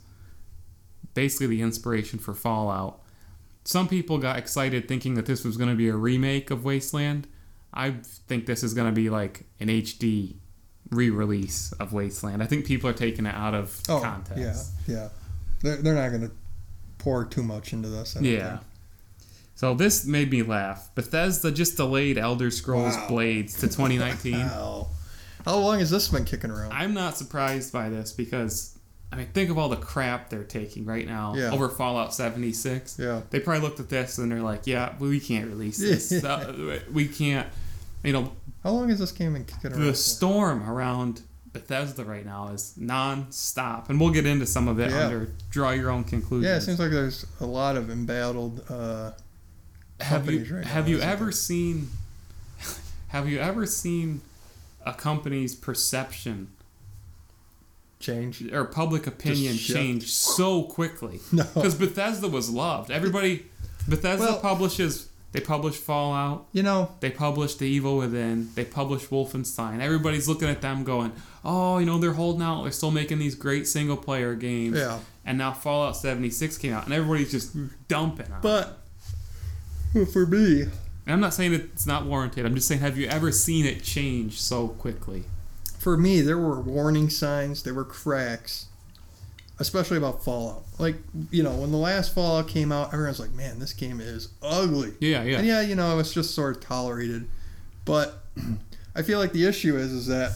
[1.15, 3.01] basically the inspiration for Fallout.
[3.65, 7.27] Some people got excited thinking that this was going to be a remake of Wasteland.
[7.73, 7.95] I
[8.27, 10.35] think this is going to be like an HD
[10.91, 12.43] re-release of Wasteland.
[12.43, 14.71] I think people are taking it out of Oh, context.
[14.87, 15.09] yeah, yeah.
[15.61, 16.31] They're, they're not going to
[16.99, 18.15] pour too much into this.
[18.21, 18.49] Yeah.
[18.57, 18.61] think.
[19.55, 20.89] So this made me laugh.
[20.95, 23.07] Bethesda just delayed Elder Scrolls Wow.
[23.07, 24.33] Blades to 2019.
[24.33, 24.87] How?
[25.45, 26.71] How long has this been kicking around?
[26.73, 28.77] I'm not surprised by this because
[29.11, 31.51] I mean think of all the crap they're taking right now Yeah.
[31.51, 32.97] over Fallout 76.
[32.97, 33.21] yeah.
[33.29, 36.11] They probably looked at this and they're like, "Yeah, we can't release this.
[36.91, 37.47] We can't."
[38.03, 38.31] You know,
[38.63, 39.81] How long is this game been kicking around?
[39.81, 39.97] the for?
[39.97, 41.21] storm around
[41.53, 45.05] Bethesda right now is non-stop, and we'll get into some of it Yeah.
[45.05, 46.45] under draw your own conclusions.
[46.49, 48.63] Yeah, it seems like there's a lot of embattled.
[48.69, 49.11] Uh,
[49.99, 51.31] have you companies right now, have you ever there?
[51.31, 51.89] seen
[53.09, 54.21] have you ever seen
[54.85, 56.49] a company's perception
[57.99, 58.41] change.
[58.51, 61.43] or public opinion change so quickly No.
[61.53, 63.45] because bethesda was loved everybody
[63.87, 69.07] bethesda Well- publishes they publish fallout You know, they publish the evil within they publish
[69.07, 71.11] wolfenstein everybody's looking at them going
[71.43, 74.99] oh you know they're holding out they're still making these great single player games yeah.
[75.25, 77.55] and now fallout 76 came out and everybody's just
[77.87, 78.41] dumping on.
[78.41, 78.79] But
[80.11, 82.45] for me, And I'm not saying it's not warranted.
[82.45, 85.25] I'm just saying, have you ever seen it change so quickly?
[85.83, 87.63] for me, there were warning signs.
[87.63, 88.67] There were cracks,
[89.63, 90.63] especially about Fallout.
[90.77, 90.95] Like
[91.31, 94.93] you know, when the last Fallout came out, everyone's like, "Man, this game is ugly."
[94.99, 95.37] Yeah, yeah.
[95.39, 97.27] And yeah, you know, it's just sort of tolerated.
[97.85, 98.19] But
[98.95, 100.31] I feel like the issue is is that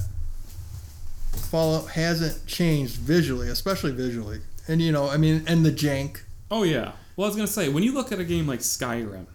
[1.34, 4.40] Fallout hasn't changed visually, especially visually.
[4.68, 6.22] And you know, I mean, and the jank.
[6.50, 6.94] Oh yeah.
[7.16, 9.26] Well, I was gonna say, when you look at a game like Skyrim,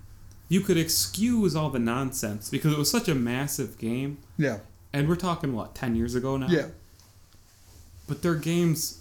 [0.48, 4.59] you could excuse all the nonsense because it was such a massive game, Yeah.
[4.93, 6.48] and we're talking what ten years ago now.
[6.48, 6.66] Yeah.
[8.09, 9.01] But their games,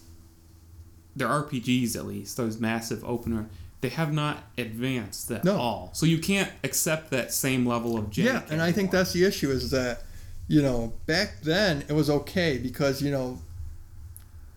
[1.15, 3.47] their RPGs at least, those massive open world,
[3.81, 5.55] they have not advanced at No.
[5.57, 5.89] all.
[5.93, 8.25] So you can't accept that same level of jank.
[8.25, 10.03] Yeah, and I think that's the issue is that,
[10.47, 13.39] you know, back then it was okay because, you know,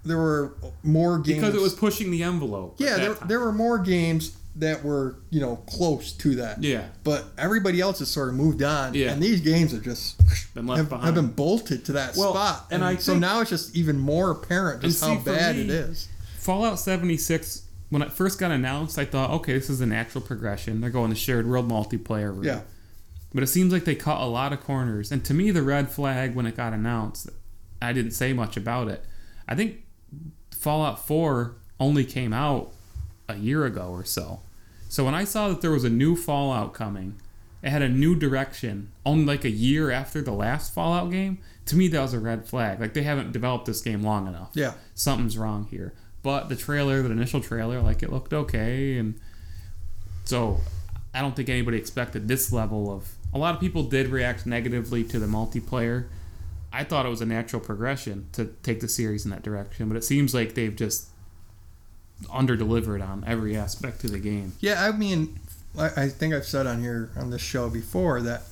[0.05, 1.41] there were more games.
[1.41, 2.75] because it was pushing the envelope.
[2.79, 3.29] Yeah, there, time.
[3.29, 6.63] there were more games that were, you know, close to that.
[6.63, 8.95] Yeah, But everybody else has sort of moved on.
[8.95, 9.11] Yeah.
[9.11, 10.21] And these games are just
[10.55, 11.07] been left have, behind.
[11.07, 12.67] have been bolted to that Well, spot.
[12.71, 15.63] and I so now it's just even more apparent just And how see, bad me-
[15.63, 16.09] it is.
[16.45, 20.83] Fallout 76, when it first got announced, I thought, okay, this is a natural progression.
[20.83, 22.45] They're going the shared world multiplayer route.
[22.45, 22.61] Yeah.
[23.33, 25.11] But it seems like they cut a lot of corners.
[25.11, 27.31] And to me, the red flag when it got announced,
[27.81, 29.03] I didn't say much about it.
[29.49, 29.85] I think
[30.53, 32.73] Fallout 4 only came out
[33.27, 34.41] a year ago or so.
[34.91, 37.15] So when I saw that there was a new Fallout coming,
[37.63, 41.75] it had a new direction, only like a year after the last Fallout game, to
[41.77, 42.81] me that was a red flag.
[42.81, 44.75] Like they haven't developed this game long enough Yeah.
[44.95, 45.95] something's wrong here.
[46.25, 49.21] But the trailer, the initial trailer, like it looked okay, and
[50.25, 50.61] so
[51.13, 53.13] I don't think anybody expected this level of.
[53.35, 56.07] A lot of people did react negatively to the multiplayer.
[56.73, 59.99] I thought it was a natural progression to take the series in that direction, but
[59.99, 61.09] it seems like they've just
[62.33, 64.55] under-delivered on every aspect of the game.
[64.61, 65.39] Yeah, I mean,
[65.79, 68.45] I, I think I've said on here on this show before that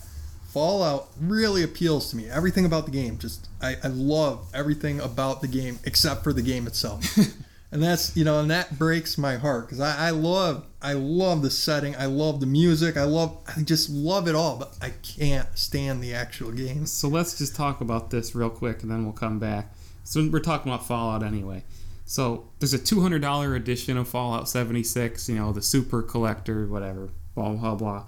[0.48, 2.28] Fallout really appeals to me.
[2.28, 6.42] Everything about the game, just I, I love everything about the game except for the
[6.42, 7.02] game itself.
[7.72, 11.42] and that's you know, and that breaks my heart because I, I love I love
[11.42, 14.90] the setting, I love the music, I love I just love it all, but I
[15.02, 16.92] can't stand the actual games.
[16.92, 19.74] So let's just talk about this real quick, and then we'll come back.
[20.04, 21.64] So we're talking about Fallout anyway.
[22.04, 27.50] So there's a $200 edition of Fallout 76, you know, the super collector, whatever, blah
[27.50, 28.04] blah blah.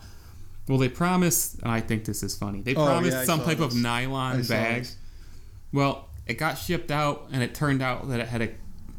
[0.69, 2.61] Well, they promised, and I think this is funny.
[2.63, 3.79] They Oh, promised yeah, some type of this.
[3.79, 4.87] I nylon saw bag.
[5.73, 8.49] Well, it got shipped out, and it turned out that it had a,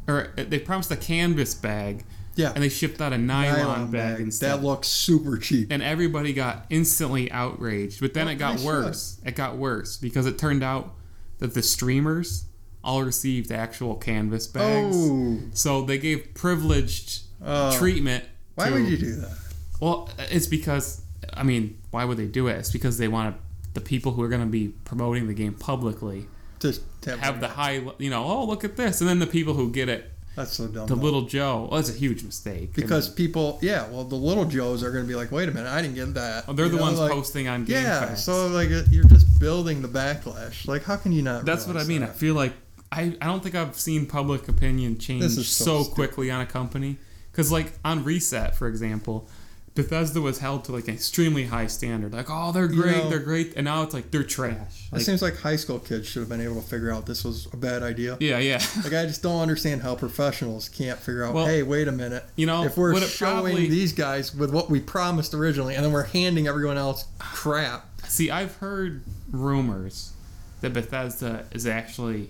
[0.08, 2.04] or uh, they promised a canvas bag,
[2.36, 2.52] Yeah.
[2.54, 4.52] and they shipped out a nylon, bag, instead.
[4.60, 5.68] That looks super cheap.
[5.72, 8.00] and everybody got instantly outraged.
[8.02, 8.66] But then Well, it got should.
[8.66, 9.20] worse.
[9.26, 10.94] It got worse because it turned out
[11.40, 12.46] that the streamers
[12.84, 14.96] all received actual canvas bags.
[14.96, 15.40] Oh.
[15.54, 17.78] So they gave privileged Oh.
[17.78, 18.24] treatment.
[18.56, 19.38] Why to- would you do that?
[19.82, 21.02] Well, it's because
[21.34, 22.54] I mean, why would they do it?
[22.58, 23.36] It's because they want
[23.74, 26.28] the people who are going to be promoting the game publicly
[26.60, 26.74] to
[27.06, 29.70] have, have the high, you know, oh look at this, and then the people who
[29.72, 30.88] get it, That's so dumb.
[30.88, 31.02] the though.
[31.02, 31.68] little Joe.
[31.70, 34.92] Well, that's a huge mistake I because mean, people, yeah, well, the little Joes are
[34.92, 36.46] going to be like, wait a minute, I didn't get that.
[36.48, 38.24] oh, they're You the know, ones like, posting on Game Yeah, Facts.
[38.24, 40.68] so like you're just building the backlash.
[40.68, 41.46] Like, how can you not?
[41.46, 42.04] That's what I mean.
[42.04, 42.54] I feel like
[42.92, 46.98] I, I don't think I've seen public opinion change so, so quickly on a company.
[47.32, 49.28] Because like on Reset, for example,
[49.76, 52.14] Bethesda was held to like an extremely high standard.
[52.14, 54.88] Like, oh, they're You great, know- they're great, and now it's like they're trash.
[54.94, 57.48] It seems like high school kids should have been able to figure out this was
[57.52, 58.16] a bad idea.
[58.22, 58.64] yeah, yeah.
[58.86, 61.34] Like, I just don't understand how professionals can't figure out.
[61.34, 62.24] Well, hey, wait a minute.
[62.38, 65.92] You know, if we're showing probably- these guys with what we promised originally, and then
[65.92, 67.86] we're handing everyone else crap.
[68.08, 70.14] See, I've heard rumors
[70.62, 72.30] that Bethesda is actually.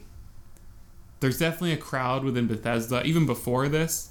[1.19, 4.09] There's definitely a crowd within Bethesda, even before this,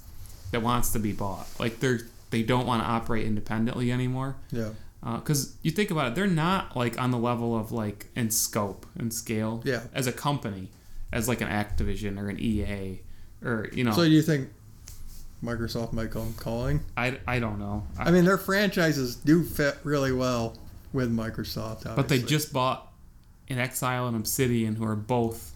[0.51, 1.47] that wants to be bought.
[1.59, 1.99] Like they're
[2.35, 4.35] they don't want to operate independently anymore.
[4.51, 4.71] Yeah,
[5.01, 8.29] uh, Because you think about it, they're not like on the level of like in
[8.29, 9.61] scope and scale.
[9.63, 9.83] Yeah.
[9.93, 10.69] As a company,
[11.13, 12.99] as like an Activision or an EA,
[13.41, 14.49] or you know, So do you think
[15.41, 16.81] Microsoft might come calling?
[16.97, 17.87] I, I don't know.
[17.97, 20.57] I mean, their franchises do fit really well
[20.91, 21.85] with Microsoft.
[21.87, 21.95] Obviously.
[21.95, 22.91] But they just bought
[23.47, 25.53] an Exile and Obsidian, who are both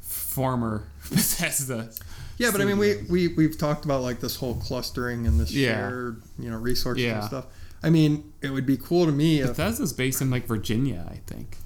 [0.00, 1.90] former Bethesda.
[2.38, 5.50] Yeah, but I mean, we, we we've talked about like this whole clustering and this
[5.52, 5.88] Yeah.
[5.88, 7.46] shared you know resources and stuff.
[7.82, 11.20] I mean, it would be cool to me if Bethesda's based in like Virginia, I
[11.32, 11.58] think.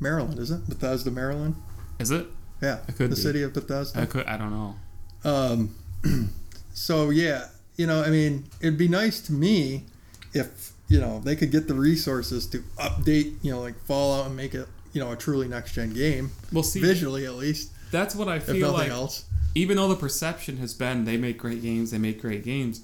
[0.00, 1.54] Maryland is it Bethesda, Maryland?
[1.98, 2.26] Is it?
[2.60, 3.20] Yeah, It could the be.
[3.22, 4.00] city of Bethesda.
[4.02, 4.26] I could.
[4.26, 4.76] I don't know.
[5.24, 5.74] Um,
[6.74, 9.84] so yeah, you know, I mean, it'd be nice to me
[10.32, 14.36] if you know they could get the resources to update, you know, like Fallout and
[14.36, 16.80] make it, you know, a truly next gen game, We'll see.
[16.80, 18.90] visually at least, That's what I feel like.
[18.90, 19.26] else.
[19.54, 22.80] Even though the perception has been they make great games, they make great games.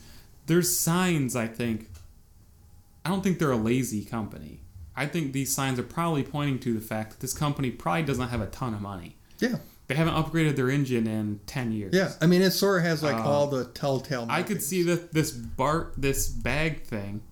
[0.47, 1.35] There's signs.
[1.35, 1.89] I think.
[3.05, 4.61] I don't think they're a lazy company.
[4.95, 8.29] I think these signs are probably pointing to the fact that this company probably doesn't
[8.29, 9.17] have a ton of money.
[9.39, 9.57] Yeah,
[9.87, 11.95] They haven't upgraded their engine in ten years.
[11.95, 12.13] yeah.
[12.21, 14.27] I mean, it sort of has like Uh, all the telltale.
[14.29, 17.23] I could see that this Bart this bag thing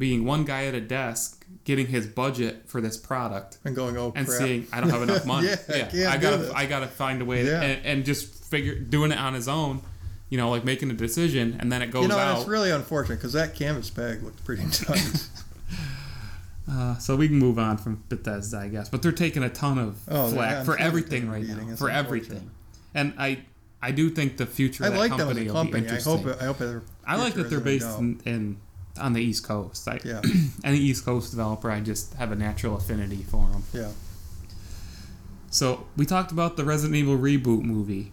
[0.00, 4.12] being one guy at a desk getting his budget for this product and going, oh
[4.16, 4.40] and crap.
[4.42, 5.48] seeing I don't have enough money.
[5.92, 6.52] yeah, I I gotta.
[6.54, 9.82] I gotta find a way to, and, and just figure doing it on his own.
[10.30, 12.38] You know, like making a decision and then it goes you know, out.
[12.38, 15.28] it's really unfortunate because that canvas bag looked pretty nice.
[16.70, 18.88] uh, so we can move on from Bethesda, I guess.
[18.88, 21.58] But they're taking a ton of Oh, flack I'm for everything right now.
[21.68, 22.50] It's For everything,
[22.94, 23.40] and I
[23.82, 25.78] I do think the future I of that like them as company will company.
[25.78, 26.16] I interesting.
[26.18, 26.26] hope.
[26.26, 26.84] It, I hope.
[27.06, 28.60] I like that they're based in, in
[29.00, 29.88] on the East Coast.
[29.88, 30.20] I, Yeah,
[30.64, 33.62] any East Coast developer, I just have a natural affinity for them.
[33.72, 33.90] yeah.
[35.50, 38.12] So we talked about the Resident Evil reboot movie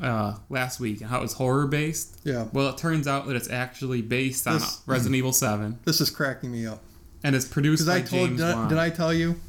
[0.00, 2.20] uh, last week and how it was horror based.
[2.24, 2.46] Yeah.
[2.52, 6.10] Well, it turns out that it's actually based on This- Resident Evil Seven, This is
[6.10, 6.80] cracking me up.
[7.24, 8.68] and it's produced by I told, James did I, Wan.
[8.68, 9.40] did I tell you?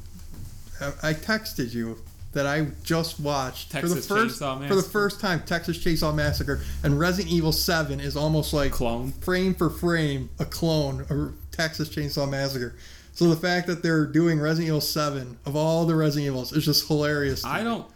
[1.02, 1.98] I texted you
[2.38, 6.96] that I just watched for the first for the first time Texas Chainsaw Massacre, and
[6.96, 9.10] Resident Evil Seven is almost like clone?
[9.10, 12.76] frame for frame a clone of Texas Chainsaw Massacre.
[13.12, 16.64] So the fact that they're doing Resident Evil Seven of all the Resident Evils is
[16.64, 17.44] just hilarious.
[17.44, 17.64] I me.
[17.64, 17.86] don't.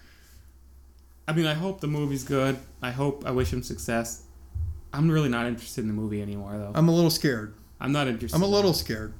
[1.28, 2.58] I mean, I hope the movie's good.
[2.82, 4.24] I hope I wish him success.
[4.92, 6.72] I'm really not interested in the movie anymore, though.
[6.74, 7.54] I'm a little scared.
[7.80, 8.34] I'm not interested.
[8.34, 9.14] I'm a little scared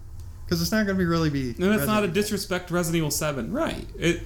[0.44, 1.54] because it's not going to be really be.
[1.60, 3.86] And it's not a disrespect to Resident Evil Seven, right?
[3.96, 4.22] It,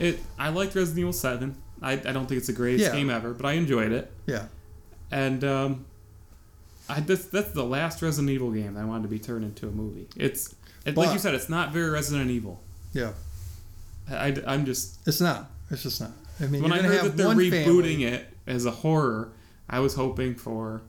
[0.00, 0.18] it.
[0.38, 1.56] I liked Resident Evil Seven.
[1.82, 2.92] I, I don't think it's the greatest Yeah.
[2.98, 4.12] game ever, but I enjoyed it.
[4.26, 4.46] Yeah.
[5.10, 5.86] And um,
[6.88, 9.68] I this, that's the last Resident Evil game that I wanted to be turned into
[9.68, 10.08] a movie.
[10.16, 10.54] It's
[10.84, 12.60] it, like you said, it's not very Resident Evil.
[12.92, 13.12] Yeah,
[14.10, 14.98] I, am just.
[15.06, 15.50] It's not.
[15.70, 16.10] It's just not.
[16.40, 17.50] I mean, when I heard that they're rebooting
[18.00, 18.04] family.
[18.04, 19.32] it as a horror,
[19.68, 20.82] I was hoping for,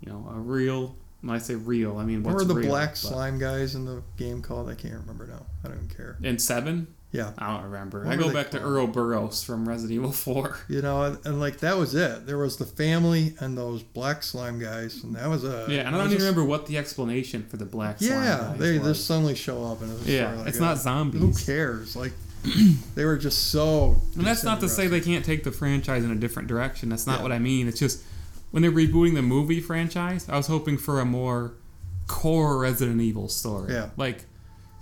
[0.00, 0.96] you know, a real.
[1.22, 3.74] When I say real, I mean What what's were the real, black but- slime guys
[3.74, 4.68] in the game called?
[4.68, 5.46] I can't remember now.
[5.64, 6.16] I don't even care.
[6.22, 8.04] In seven, Yeah, I don't remember.
[8.04, 8.60] What I go back to?
[8.60, 10.58] Earl Burroughs from Resident Evil Four.
[10.68, 12.26] you know, and, and like that was it.
[12.26, 15.68] There was the family and those black slime guys, and that was it.
[15.70, 18.54] Yeah, and I don't even just- remember what the explanation for the black slime Yeah,
[18.58, 18.96] they was.
[18.98, 21.96] just suddenly show up, and it was yeah, like it's a- not Who cares?
[21.96, 22.12] Like
[22.94, 23.96] they were just so.
[24.16, 26.88] And that's not to say they can't take the franchise in a different direction.
[26.90, 27.22] That's not Yeah.
[27.22, 27.66] what I mean.
[27.68, 28.02] It's just
[28.50, 31.54] when they're rebooting the movie franchise, I was hoping for a more
[32.08, 33.72] core Resident Evil story.
[33.72, 33.90] Yeah.
[33.96, 34.24] Like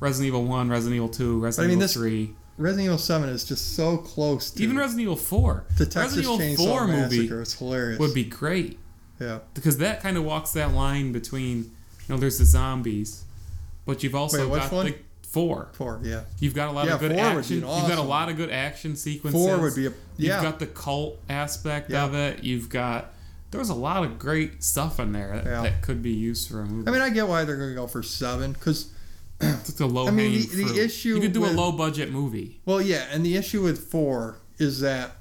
[0.05, 2.35] Resident Evil 1, Resident Evil 2, Resident I mean, Evil this- 3.
[2.59, 5.65] Resident Evil Seven is just so close to Even Resident Evil Four.
[5.77, 7.21] the Texas Resident Chainsaw Four Massacre.
[7.35, 7.99] movie It's hilarious.
[7.99, 8.79] would be great
[9.19, 9.39] yeah.
[9.55, 11.71] because that kind of walks that line between you
[12.11, 13.25] know there's the zombies,
[13.87, 14.87] but you've also Wait, got one?
[14.87, 14.95] the
[15.27, 15.69] four.
[15.73, 15.99] Four.
[16.05, 16.21] Yeah.
[16.39, 17.65] You've got a lot Yeah, of good four action.
[17.65, 19.43] an You've got a lot of good action sequences.
[19.45, 20.35] Four would be a yeah.
[20.35, 22.05] You've got the cult aspect Yeah.
[22.05, 22.45] of it.
[22.45, 23.13] You've got
[23.51, 25.63] there's a lot of great stuff in there that, Yeah.
[25.63, 26.89] that could be used for a movie.
[26.89, 28.89] I mean, I get why they're going to go for seven because
[29.53, 32.11] it's a low I mean, the- the issue you could do with- a low budget
[32.11, 32.61] movie.
[32.65, 35.17] Well, yeah, and the issue with four is that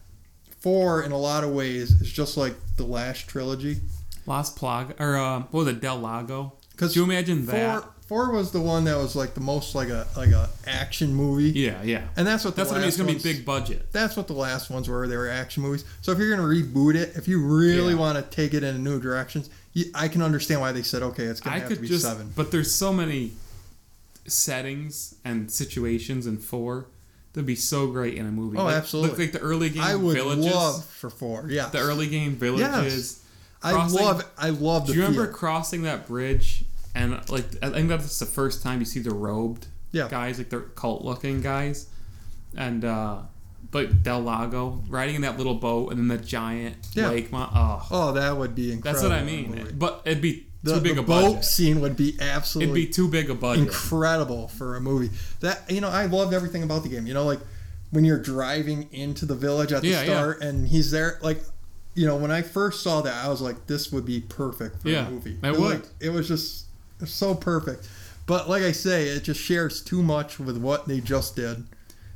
[0.60, 3.78] four, in a lot of ways, is just like the last trilogy.
[4.26, 6.54] Las Plaga or uh, what was it, Del Lago?
[6.72, 7.84] Because you imagine four, that?
[8.08, 11.50] four was the one that was like the most like a like a action movie,
[11.52, 12.04] Yeah, yeah.
[12.16, 12.88] and that's what the That's what I mean.
[12.88, 13.92] It's gonna be big budget.
[13.92, 15.08] That's what the last ones were.
[15.08, 15.84] They were action movies.
[16.02, 18.00] So if you're gonna reboot it, if you really Yeah.
[18.00, 19.50] want to take it in a new directions,
[19.94, 22.32] I can understand why they said okay, it's gonna I have to be just, seven.
[22.36, 23.34] but there's so many
[24.26, 26.88] settings and situations in four
[27.34, 28.58] that'd be so great in a movie.
[28.58, 29.10] Oh, like, absolutely.
[29.10, 30.46] Look like the early game I would villages.
[30.54, 31.46] love for four.
[31.50, 33.22] Yeah, the early game villages.
[33.64, 34.26] I crossing- love.
[34.38, 34.94] I love the.
[34.94, 36.64] Do you remember crossing that bridge
[36.96, 40.08] and like I think that's the first time you see the robed Yeah.
[40.10, 41.88] guys, like they're cult looking guys,
[42.56, 43.22] and uh
[43.72, 47.10] like Del Lago riding in that little boat and then the giant Yeah.
[47.10, 47.32] lake.
[47.32, 49.02] Mon- oh, Oh, that would be incredible.
[49.10, 49.74] that's what I mean.
[49.80, 51.46] But it'd be The, too big the a boat budget.
[51.46, 53.66] scene would be absolutely It'd absolutely be too big a budget.
[53.66, 55.10] incredible for a movie.
[55.42, 57.06] That you know, I loved everything about the game.
[57.06, 57.40] You know, like
[57.92, 60.06] when you're driving into the village at the Yeah, yeah.
[60.06, 61.42] start and he's there, like
[61.96, 64.90] you know, when I first saw that, I was like, this would be perfect for
[64.90, 65.38] Yeah, a movie.
[65.44, 65.74] it was would.
[65.82, 66.66] like- it was just
[67.06, 67.88] so perfect.
[68.26, 71.66] But like I say, it just shares too much with what they just did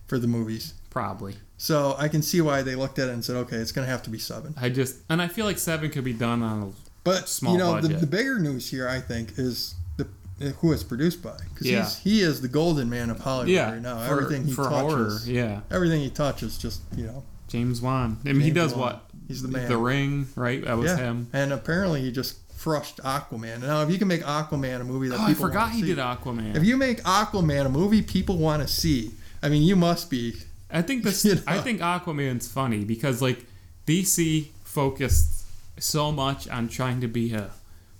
[0.07, 0.73] for the movies.
[0.89, 1.35] Probably.
[1.57, 3.91] So I can see why they looked at it and said, okay, it's going to
[3.91, 4.53] have to be seven.
[4.59, 6.73] I just and I feel like seven could be done on.
[7.07, 7.99] But Small you know, the, budget.
[8.01, 10.05] the bigger news here, I think, is the
[10.41, 11.89] eh, who it's produced by because Yeah.
[12.03, 14.05] he is the golden man of Hollywood yeah, right now.
[14.05, 15.19] for, everything he for touches, horror.
[15.25, 18.17] Yeah, everything he touches, just you know, James Wan.
[18.25, 18.81] I mean, he does Wan.
[18.81, 19.05] what?
[19.29, 19.69] He's the man.
[19.69, 20.63] The Ring, right?
[20.65, 20.97] That was yeah.
[20.97, 21.27] him.
[21.31, 23.61] And apparently, he just crushed Aquaman.
[23.61, 25.81] Now, if you can make Aquaman a movie that Oh, I people forgot wanna he
[25.81, 26.55] see, did Aquaman.
[26.57, 29.11] If you make Aquaman a movie people want to see,
[29.41, 30.35] I mean, you must be.
[30.69, 31.23] I think this.
[31.25, 31.41] You know?
[31.47, 33.45] I think Aquaman's funny because like
[33.85, 35.36] DC focused
[35.79, 37.49] so much on trying to be a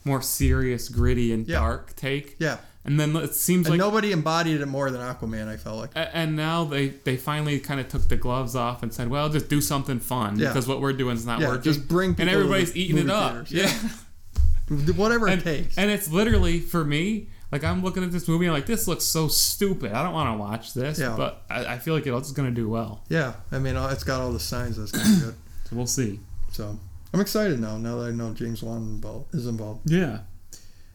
[0.04, 1.60] more serious, gritty, and Yeah.
[1.60, 3.80] dark take, Yeah, and then it seems and like.
[3.80, 5.48] nobody embodied it more than Aquaman.
[5.50, 5.92] I felt like.
[5.96, 9.50] and now they, they finally kind of took the gloves off and said, "Well, just
[9.50, 10.48] do something fun Yeah.
[10.50, 12.98] because what we're doing is not Yeah, working." just bring people and everybody's the eating
[13.00, 13.48] it up.
[13.48, 13.52] theaters.
[13.52, 13.90] Yeah,
[14.96, 15.78] Whatever and, it takes.
[15.78, 17.30] and it's literally for me.
[17.50, 19.94] Like I'm looking at this movie, and I'm like, this looks so stupid.
[19.94, 21.16] I don't want to watch this, Yeah.
[21.16, 23.06] but I, I feel like it's going to do well.
[23.08, 25.36] yeah, I mean, uh, it's got all the signs that's going to good.
[25.70, 26.20] So we'll see.
[26.52, 26.78] So
[27.14, 27.78] I'm excited now.
[27.78, 29.02] Now that I know James Wan
[29.34, 29.90] is involved.
[29.90, 30.20] Yeah.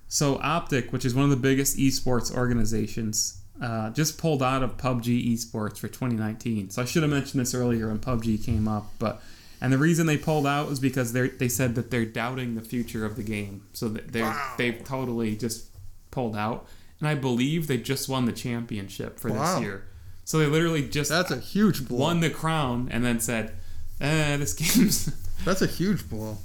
[0.09, 4.77] So Optic, which is one of the biggest esports organizations, uh, just pulled out of
[4.77, 6.71] PUBG esports for 2019.
[6.71, 9.23] So I should have mentioned this earlier when PUBG came up, but
[9.61, 12.61] and the reason they pulled out was because they they said that they're doubting the
[12.63, 13.63] future of the game.
[13.73, 14.55] So they Wow.
[14.59, 15.67] they've totally just
[16.11, 16.67] pulled out,
[16.99, 19.55] and I believe they just won the championship for Wow.
[19.55, 19.85] this year.
[20.25, 21.99] So they literally just That's a huge blow.
[21.99, 23.53] won the crown and then said,
[24.01, 25.11] "Eh, this game's."
[25.45, 26.39] That's a huge blow.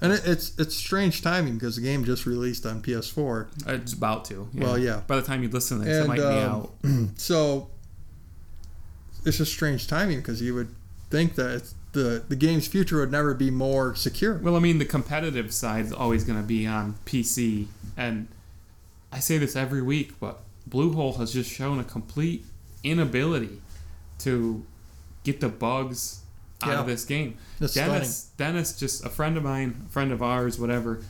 [0.00, 3.48] And it, it's it's strange timing because the game just released on PS4.
[3.66, 4.48] It's about to.
[4.54, 5.02] Well, yeah.
[5.06, 6.72] By the time you listen to this, it And might be um, out.
[7.18, 7.68] so
[9.24, 10.74] it's just strange timing because you would
[11.10, 14.34] think that it's, the the game's future would never be more secure.
[14.38, 17.66] Well, I mean, the competitive side is always going to be on PC,
[17.96, 18.28] and
[19.10, 22.44] I say this every week, but Bluehole has just shown a complete
[22.84, 23.60] inability
[24.20, 24.64] to
[25.24, 26.20] get the bugs
[26.62, 26.80] out Yeah.
[26.80, 27.36] of this game.
[27.60, 31.00] It's Dennis, Dennis, just a friend of mine, a friend of ours, whatever,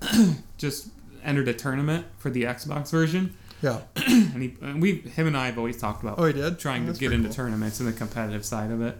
[0.58, 0.88] just
[1.24, 3.80] entered a tournament for the Xbox version, Yeah.
[3.96, 6.58] and he, and we, him and I have always talked about Oh, he did.
[6.58, 7.34] trying Oh, to get into cool.
[7.36, 8.96] tournaments and the competitive side of it.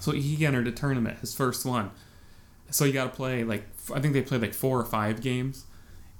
[0.00, 1.90] So he entered a tournament, his first one.
[2.70, 3.64] So you got to play like
[3.94, 5.64] I think they played like four or five games.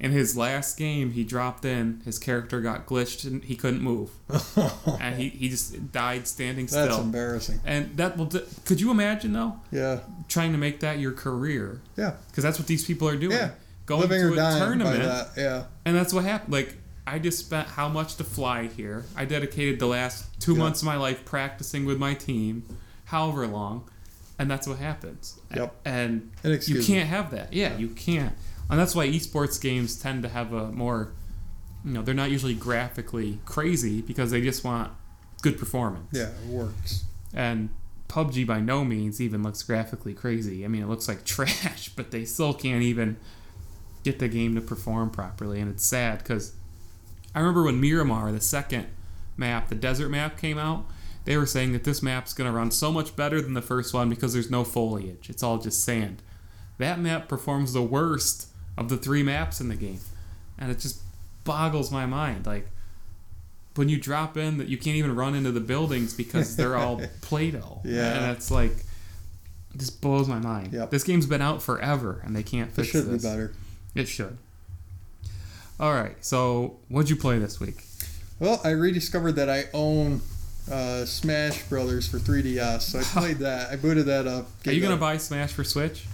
[0.01, 2.01] In his last game, he dropped in.
[2.07, 4.11] His character got glitched and he couldn't move,
[4.99, 6.87] and he, he just died standing still.
[6.87, 7.61] That's embarrassing.
[7.67, 8.25] And that will.
[8.25, 10.01] d- Could you imagine though Yeah.
[10.29, 11.83] trying to make that your career?
[11.97, 12.15] Yeah.
[12.29, 13.33] Because that's what these people are doing.
[13.37, 13.51] Yeah.
[13.85, 15.29] Going Living to a tournament.
[15.37, 15.65] Yeah.
[15.85, 16.53] and that's what happened.
[16.53, 19.05] Like, I just spent how much to fly here.
[19.17, 20.59] I dedicated the last two Yeah.
[20.61, 22.63] months of my life practicing with my team,
[23.07, 23.91] however long,
[24.39, 25.39] and that's what happens.
[25.55, 25.75] Yep.
[25.85, 27.53] And you can't have that.
[27.53, 28.33] Yeah, you can't.
[28.71, 31.13] And that's why esports games tend to have a more,
[31.85, 34.93] you know, they're not usually graphically crazy because they just want
[35.43, 36.09] good performance.
[36.13, 37.05] Yeah, it works.
[37.35, 37.71] And
[38.09, 40.65] PUBG by no means even looks graphically crazy.
[40.65, 43.17] I mean, it looks like trash, but they still can't even
[44.03, 45.61] get the game to perform properly.
[45.61, 46.55] And it's sad because
[47.35, 48.87] I remember when Miramar, the second
[49.37, 50.87] map, the desert map, came out,
[51.25, 53.93] they were saying that this map's going to run so much better than the first
[53.93, 55.29] one because there's no foliage.
[55.29, 56.23] It's all just sand.
[56.79, 58.49] That map performs the worst
[58.81, 60.01] of the three maps in the game.
[60.59, 61.01] And it just
[61.45, 62.47] boggles my mind.
[62.47, 62.67] Like,
[63.77, 67.01] when you drop in, that you can't even run into the buildings because they're all
[67.21, 67.81] Play Doh.
[67.85, 68.15] Yeah.
[68.25, 68.73] And it's like,
[69.75, 70.73] this blows my mind.
[70.73, 70.91] Yep.
[70.91, 73.23] This game's been out forever and they can't fix It should this.
[73.23, 73.53] be better.
[73.95, 74.37] It should.
[75.79, 76.17] All right.
[76.25, 77.85] So, what'd you play this week?
[78.39, 80.21] Well, I rediscovered that I own
[80.71, 83.71] uh, Smash Brothers for 3DS, so I played that.
[83.71, 84.49] I booted that up.
[84.67, 86.07] Are you gonna buy Smash for Switch?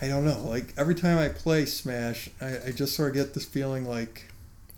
[0.00, 0.40] I don't know.
[0.46, 4.24] Like every time I play Smash, I, I just sort of get this feeling like,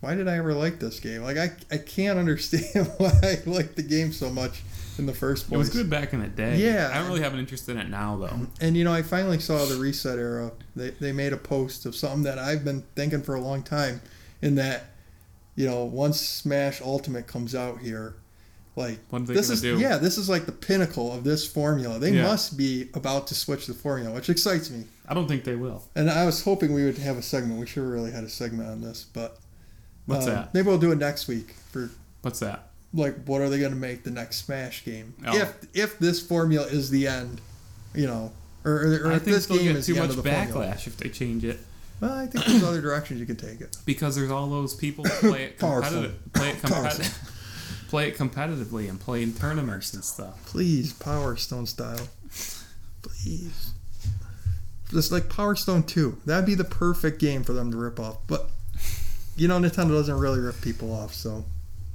[0.01, 1.23] why did I ever like this game?
[1.23, 4.63] Like I, I can't understand why I like the game so much
[4.99, 5.57] in the first place.
[5.57, 6.59] It was good back in the day.
[6.59, 6.91] Yeah.
[6.93, 8.47] I don't really have an interest in it now, though.
[8.61, 10.53] And you know, I finally saw the ResetEra.
[10.77, 14.01] They they made a post of something that I've been thinking for a long time,
[14.43, 14.85] in that,
[15.57, 18.15] you know, once Smash Ultimate comes out here,
[18.77, 19.79] like What this is do?
[19.79, 21.99] yeah, this is like the pinnacle of this formula.
[21.99, 22.23] They Yeah.
[22.23, 24.85] must be about to switch the formula, which excites me.
[25.09, 25.83] I don't think they will.
[25.97, 27.59] And I was hoping we would have a segment.
[27.61, 29.39] We should have really had a segment on this, but
[30.07, 30.55] What's um, that?
[30.55, 31.91] Maybe we'll do it next week for
[32.23, 32.69] What's that?
[32.93, 35.15] like what are they going to make the next Smash game?
[35.27, 35.37] Oh.
[35.37, 37.41] If if this formula is the end,
[37.95, 38.33] you know,
[38.65, 40.67] or, or, or if this game is too the end much of the formula.
[40.75, 41.59] backlash if they change it
[42.01, 43.77] Well, I think there's other directions you can take it.
[43.85, 47.19] because there's all those people that play it competitive, play it competitive,
[47.91, 50.41] play it competitively and play in tournaments and stuff.
[50.47, 52.09] Please, Power Stone style.
[53.03, 53.73] Please.
[54.91, 56.19] Just like Power Stone 2.
[56.25, 58.19] That'd be the perfect game for them to rip off.
[58.27, 58.49] But,
[59.37, 61.45] you know, Nintendo doesn't really rip people off, so.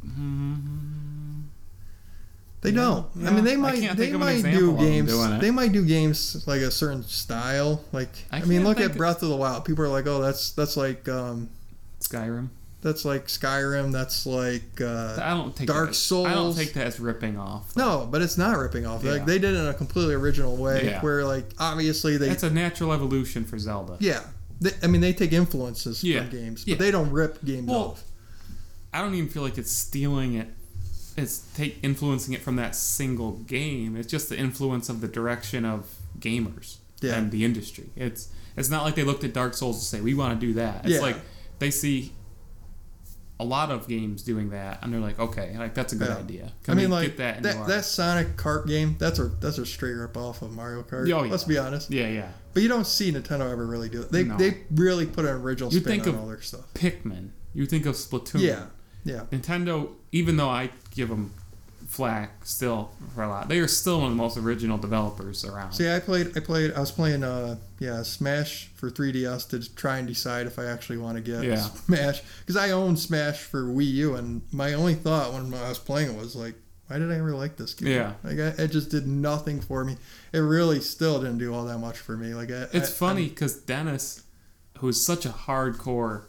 [0.05, 1.43] Mm,
[2.61, 3.07] They Yeah, don't.
[3.15, 3.29] yeah.
[3.29, 3.75] I mean, they might.
[3.79, 5.39] They think of an might do games.
[5.39, 7.83] They might do games like a certain style.
[7.91, 9.65] Like I I, mean, look at Breath of the Wild.
[9.65, 11.49] People are like, "Oh, that's that's like um,
[12.01, 12.49] Skyrim.
[12.85, 13.91] That's like Skyrim.
[13.91, 16.57] That's like uh, I don't take Dark that as, I don't Souls.
[16.57, 17.75] take that as ripping off.
[17.75, 19.03] no." But it's not ripping off.
[19.03, 19.11] Yeah.
[19.13, 21.01] Like they did it in a completely original way, Yeah.
[21.01, 23.97] where like obviously they It's a natural evolution for Zelda.
[23.99, 24.21] yeah.
[24.61, 26.21] They, I mean, they take influences Yeah.
[26.21, 28.03] from games, but they don't rip games Well, off.
[28.93, 30.47] I don't even feel like it's stealing it.
[31.17, 33.97] It's take influencing it from that single game.
[33.97, 37.89] It's just the influence of the direction of gamers and the industry.
[37.95, 40.53] It's it's not like they looked at Dark Souls to say we want to do
[40.53, 40.85] that.
[40.85, 41.17] It's like
[41.59, 42.13] they see
[43.39, 46.17] a lot of games doing that, and they're like, okay, like that's a good Yeah.
[46.17, 46.45] idea.
[46.45, 48.95] I Can mean, we like get that that that, Sonic Kart game.
[48.97, 51.03] That's a that's a straight rip off of Mario Kart.
[51.13, 51.31] Oh, yeah.
[51.31, 51.91] Let's be honest.
[51.91, 52.29] yeah, yeah.
[52.53, 54.11] But you don't see Nintendo ever really do it.
[54.11, 54.37] They No.
[54.37, 56.73] they really put an original You spin think on of- all their stuff.
[56.73, 57.29] Pikmin.
[57.53, 58.39] You think of Splatoon.
[58.41, 58.65] Yeah,
[59.03, 59.23] yeah.
[59.31, 61.33] Nintendo, even though I give them
[61.95, 65.71] flack still for a lot, they are still one of the most original developers around.
[65.73, 69.97] See, I played I played I was playing uh yeah Smash for 3DS to try
[69.97, 71.55] and decide if I actually want to get Yeah.
[71.85, 75.79] Smash because I own Smash for Wii U and my only thought when I was
[75.79, 76.55] playing it was like
[76.87, 77.87] why did I ever like this game?
[77.87, 78.13] Yeah.
[78.23, 79.97] like I, it just did nothing for me.
[80.33, 82.35] It really still didn't do all that much for me.
[82.35, 84.21] Like I, It's I- funny because Dennis,
[84.77, 86.25] who's such a hardcore,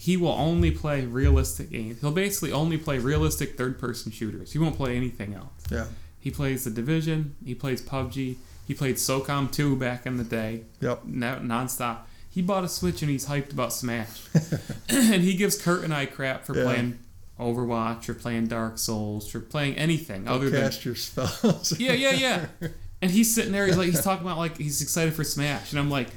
[0.00, 2.00] he will only play realistic games.
[2.00, 4.52] He'll basically only play realistic third-person shooters.
[4.52, 5.50] He won't play anything else.
[5.72, 5.86] yeah
[6.20, 7.34] He plays The Division.
[7.44, 8.36] He plays PUBG.
[8.68, 11.98] He played SOCOM 2 back in the day, yep no, nonstop.
[12.30, 14.20] He bought a Switch and he's hyped about Smash.
[14.88, 16.64] and he gives Kurt and I crap for Yeah.
[16.64, 16.98] playing
[17.40, 21.78] Overwatch or playing Dark Souls or playing anything other than cast your spells.
[21.78, 22.46] yeah, yeah, yeah.
[23.00, 25.78] And he's sitting there, he's like, he's talking about like he's excited for Smash, and
[25.80, 26.08] I'm like,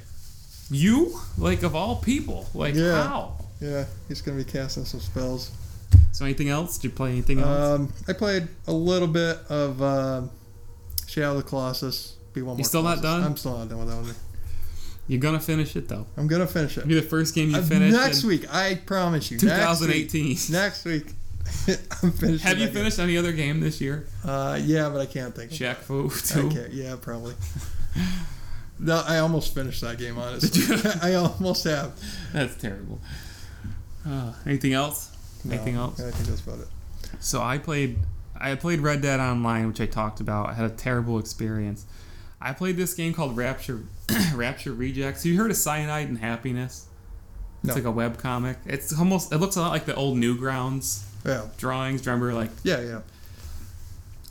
[0.70, 3.04] you, like of all people, like Yeah.
[3.04, 3.36] how?
[3.62, 5.50] Yeah, he's gonna be casting some spells.
[6.12, 6.76] So anything else?
[6.78, 7.80] Did you play anything else?
[7.80, 10.30] Um, I played a little bit of um
[11.06, 12.16] Shadow of the Colossus.
[12.34, 12.64] Be one more.
[12.64, 13.20] still not Colossus.
[13.20, 13.22] done?
[13.24, 14.14] I'm still not done with that one.
[15.08, 16.06] You're gonna finish it though.
[16.16, 16.80] I'm gonna finish it.
[16.80, 17.92] It'll be the first game you Uh, finish.
[17.92, 18.52] next in week.
[18.54, 19.38] I promise you.
[19.38, 20.10] Next week.
[20.10, 20.36] 2018.
[20.50, 21.06] Next week.
[22.02, 22.46] I'm finishing.
[22.46, 24.06] Have you that finished any other game this year?
[24.24, 25.50] Uh, yeah, but I can't think.
[25.50, 26.06] of Shaq Fu.
[26.38, 26.72] I can't.
[26.72, 27.34] Yeah, probably.
[28.78, 30.18] No, I almost finished that game.
[30.18, 31.92] Honestly, I almost have.
[32.32, 33.00] That's terrible.
[34.06, 35.10] Uh, anything else?
[35.44, 36.00] No, Anything else?
[36.00, 36.68] I think that's about it.
[37.20, 37.98] So I played
[38.40, 40.48] I played Red Dead Online, which I talked about.
[40.48, 41.84] I had a terrible experience.
[42.40, 43.80] I played this game called Rapture
[44.34, 45.24] Rapture Rejects.
[45.24, 46.86] You heard of Cyanide and Happiness?
[47.62, 47.74] It's No.
[47.74, 48.58] like a web comic.
[48.66, 52.04] It's almost it looks a lot like the old Newgrounds Yeah, drawings.
[52.06, 53.00] Remember like yeah, yeah.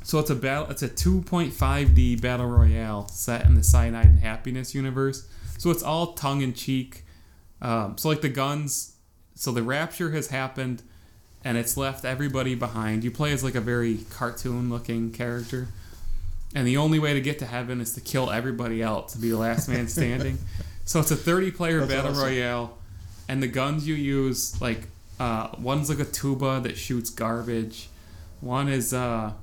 [0.04, 4.76] so it's a battle it's a 2.5D battle royale set in the Cyanide and Happiness
[4.76, 5.28] universe.
[5.58, 7.06] So it's all tongue in cheek.
[7.62, 8.96] Um, so like the guns
[9.42, 10.84] so the rapture has happened
[11.44, 13.04] and it's left everybody behind.
[13.04, 15.70] You play as like a very cartoon looking character.
[16.54, 19.32] And the only way to get to heaven is to kill everybody else to be
[19.32, 20.38] the last man standing.
[20.86, 22.24] so it's a 30 player That's battle awesome.
[22.24, 22.78] royale
[23.28, 24.82] and the guns you use like
[25.20, 27.90] uh, one's like a tuba that shoots garbage.
[28.42, 29.34] One is uh,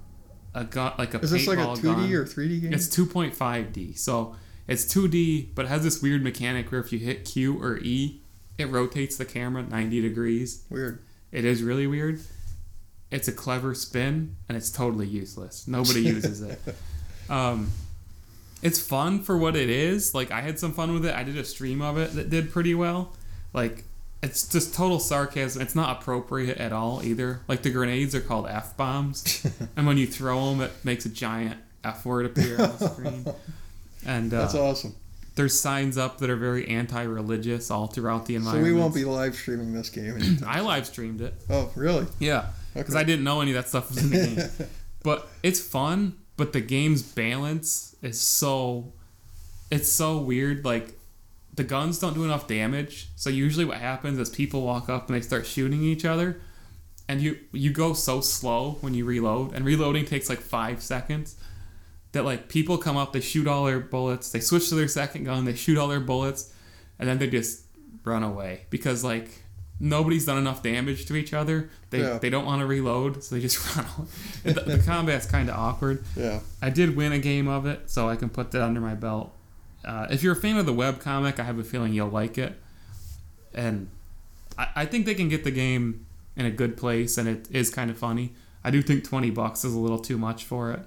[0.54, 2.12] a gun like a Is this like a paintball 2D gun.
[2.12, 2.72] or 3D game?
[2.72, 3.98] It's 2.5D.
[3.98, 4.36] So
[4.68, 8.20] it's 2D, but it has this weird mechanic where if you hit Q or E,
[8.58, 10.64] it rotates the camera 90 degrees.
[10.68, 11.00] Weird.
[11.32, 12.20] It is really weird.
[13.10, 15.66] It's a clever spin, and it's totally useless.
[15.66, 16.60] Nobody uses it.
[17.30, 17.70] Um,
[18.62, 20.14] it's fun for what it is.
[20.14, 21.14] Like I had some fun with it.
[21.14, 23.14] I did a stream of it that did pretty well.
[23.54, 23.84] Like
[24.22, 25.62] it's just total sarcasm.
[25.62, 27.42] It's not appropriate at all either.
[27.46, 31.08] Like the grenades are called f bombs, and when you throw them, it makes a
[31.08, 33.26] giant f word appear on the screen.
[34.06, 34.94] And uh, That's awesome.
[35.38, 38.66] There's signs up that are very anti-religious all throughout the environment.
[38.66, 40.38] So we won't be live streaming this game.
[40.46, 41.32] I live streamed it.
[41.48, 42.06] oh, really?
[42.18, 43.00] Yeah, because Okay.
[43.00, 44.26] I didn't know any of that stuff was in the
[44.58, 44.68] game.
[45.04, 46.18] but it's fun.
[46.36, 48.92] But the game's balance is so,
[49.70, 50.64] it's so weird.
[50.64, 50.94] Like
[51.54, 53.08] the guns don't do enough damage.
[53.16, 56.40] So usually what happens is people walk up and they start shooting each other,
[57.08, 61.36] and you you go so slow when you reload, and reloading takes like five seconds.
[62.12, 65.24] That like people come up, they shoot all their bullets, they switch to their second
[65.24, 66.52] gun, they shoot all their bullets,
[66.98, 67.64] and then they just
[68.04, 69.42] run away because like
[69.80, 71.68] nobody's done enough damage to each other.
[71.90, 72.18] They Yeah.
[72.18, 74.08] they don't want to reload, so they just run away.
[74.54, 76.02] The, the combat's kind of awkward.
[76.16, 76.40] Yeah.
[76.62, 79.34] I did win a game of it, so I can put that under my belt.
[79.84, 82.38] Uh, if you're a fan of the web comic, I have a feeling you'll like
[82.38, 82.58] it.
[83.54, 83.88] And
[84.56, 86.06] I, I think they can get the game
[86.36, 88.32] in a good place, and it is kind of funny.
[88.64, 90.80] I do think 20 bucks is a little too much for it.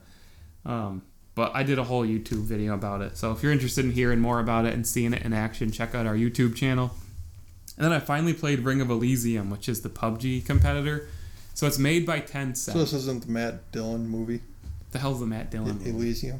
[0.65, 1.03] Um,
[1.35, 3.17] but I did a whole YouTube video about it.
[3.17, 5.95] So if you're interested in hearing more about it and seeing it in action, check
[5.95, 6.91] out our YouTube channel.
[7.77, 11.07] And then I finally played Ring of Elysium, which is the PUBG competitor.
[11.53, 12.73] So it's made by Tencent.
[12.73, 14.41] So this isn't the Matt Dillon movie,
[14.91, 15.77] the hell's the Matt Dillon?
[15.77, 15.89] Movie?
[15.89, 16.39] Elysium.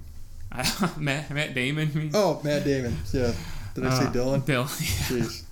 [0.97, 2.11] Matt, Matt Damon?
[2.13, 2.97] Oh, Matt Damon.
[3.13, 3.33] Yeah.
[3.73, 4.41] Did I say Uh, Dillon?
[4.41, 4.63] Bill.
[4.65, 5.43] Jeez.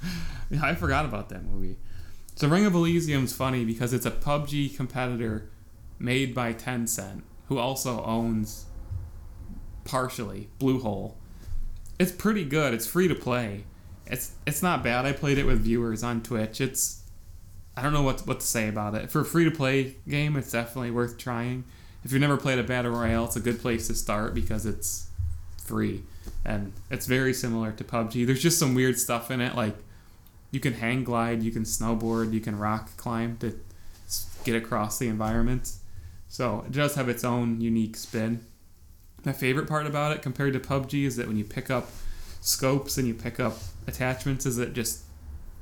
[0.50, 1.78] Yeah, I forgot about that movie.
[2.36, 5.50] So Ring of Elysium's funny because it's a PUBG competitor
[6.00, 8.66] made by Tencent, who also owns
[9.90, 11.14] partially Bluehole.
[11.98, 12.74] It's pretty good.
[12.74, 13.64] It's free to play.
[14.06, 15.06] It's it's not bad.
[15.06, 16.62] I played it with viewers on Twitch.
[16.62, 17.02] It's
[17.76, 19.12] I don't know what what to say about it.
[19.12, 21.64] For a free to play game, it's definitely worth trying.
[22.04, 25.10] If you've never played a battle royale, it's a good place to start because it's
[25.58, 26.04] free
[26.46, 28.26] and it's very similar to PUBG.
[28.26, 29.76] There's just some weird stuff in it, like
[30.52, 33.60] you can hang glide, you can snowboard, you can rock climb to
[34.44, 35.74] get across the environment.
[36.28, 38.46] So it does have its own unique spin.
[39.26, 41.90] My favorite part about it compared to PUBG is that when you pick up
[42.42, 45.02] scopes and you pick up attachments, is it just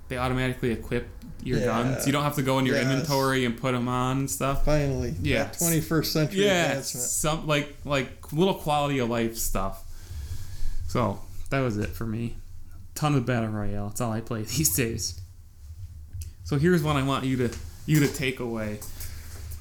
[0.10, 1.10] they automatically equip
[1.44, 1.66] your Yeah.
[1.66, 2.06] guns.
[2.08, 2.86] You don't have to go in your Yes.
[2.90, 4.64] inventory and put them on and stuff.
[4.64, 5.16] Finally.
[5.22, 5.50] Yeah.
[5.58, 7.08] 21st century Yeah, advancement.
[7.10, 9.84] some like like little quality of life stuff.
[10.88, 11.20] So
[11.50, 12.38] that was it for me.
[12.96, 13.90] Ton of battle royale.
[13.90, 15.20] That's all I play these days.
[16.46, 17.50] So here's one I want you to
[17.86, 18.80] you to take away.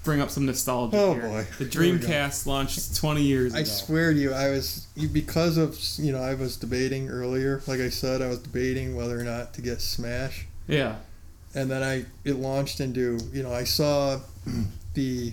[0.06, 1.22] Bring up some nostalgia Oh, here.
[1.22, 1.46] boy.
[1.58, 2.06] The Here we go.
[2.06, 3.60] Dreamcast launched 20 years ago.
[3.60, 7.60] I swear to you, I was because of you know I was debating earlier.
[7.66, 10.96] Like I said, I was debating whether or not to get Smash, Yeah.
[11.56, 14.20] and then I it launched into you know I saw
[14.94, 15.32] the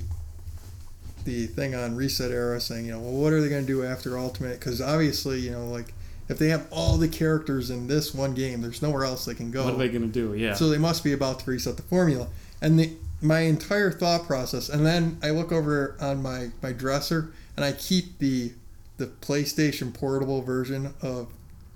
[1.25, 4.17] the thing on ResetEra saying you know well what are they going to do after
[4.17, 4.59] Ultimate?
[4.59, 5.93] Because obviously you know like
[6.29, 9.51] if they have all the characters in this one game, there's nowhere else they can
[9.51, 9.65] go.
[9.65, 10.33] What are they gonna do?
[10.33, 10.55] Yeah.
[10.55, 12.27] So they must be about to reset the formula.
[12.61, 12.93] And the,
[13.23, 17.71] my entire thought process, and then I look over on my, my dresser and I
[17.71, 18.51] keep the
[18.97, 21.27] the PlayStation portable version of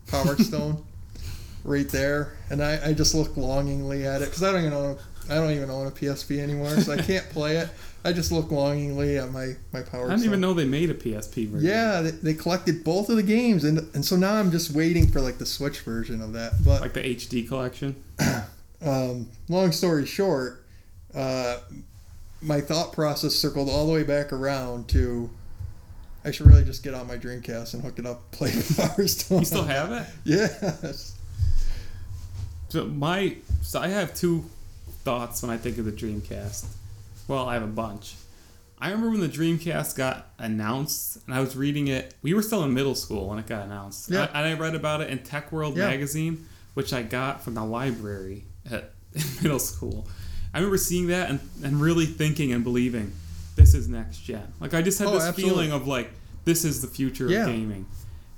[0.08, 0.84] Power Stone
[1.64, 4.98] right there, and I, I just look longingly at it because I don't even own
[5.30, 7.70] I don't even own a PSP anymore, so I can't play it.
[8.06, 10.06] I just look longingly at my my Power.
[10.06, 10.06] Stone.
[10.06, 10.26] I didn't Stone.
[10.26, 11.68] even know they made a PSP version.
[11.68, 15.08] Yeah, they, they collected both of the games, and and so now I'm just waiting
[15.08, 16.54] for like the Switch version of that.
[16.64, 17.96] But Like the HD collection.
[18.82, 20.64] um, long story short,
[21.18, 21.58] uh,
[22.42, 25.30] my thought process circled all the way back around to
[26.24, 29.40] I should really just get on my Dreamcast and hook it up, play Power Stone.
[29.40, 30.06] You still have it?
[30.24, 31.16] Yes.
[32.70, 34.46] So my so I have two
[35.04, 36.66] thoughts when I think of the Dreamcast.
[37.28, 38.16] Well, I have a bunch.
[38.80, 42.14] I remember when the Dreamcast got announced, and I was reading it.
[42.22, 44.10] We were still in middle school when it got announced.
[44.12, 44.30] Yeah.
[44.34, 45.88] I, and I read about it in Tech World Yeah.
[45.88, 46.46] magazine,
[46.76, 50.08] which I got from the library at in middle school.
[50.54, 53.12] I remember seeing that and, and really thinking and believing
[53.56, 54.54] this is next gen.
[54.60, 55.56] Like I just had Oh, this absolutely.
[55.56, 56.12] feeling of like
[56.46, 57.42] this is the future Yeah.
[57.46, 57.86] of gaming.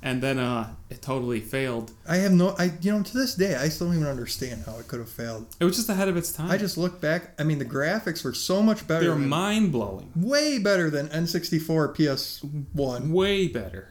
[0.02, 1.92] And then uh, it totally failed.
[2.08, 4.78] I have no, I you know to this day I still don't even understand how
[4.80, 5.46] it could have failed.
[5.60, 6.50] It was just ahead of its time.
[6.50, 7.34] I just look back.
[7.38, 9.08] I mean, the graphics were so much better.
[9.08, 10.10] They're mind blowing.
[10.16, 13.10] way better than N64 PS1.
[13.12, 13.90] Way better.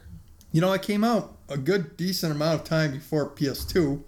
[0.51, 4.01] You know, it came out a good decent amount of time before PS2,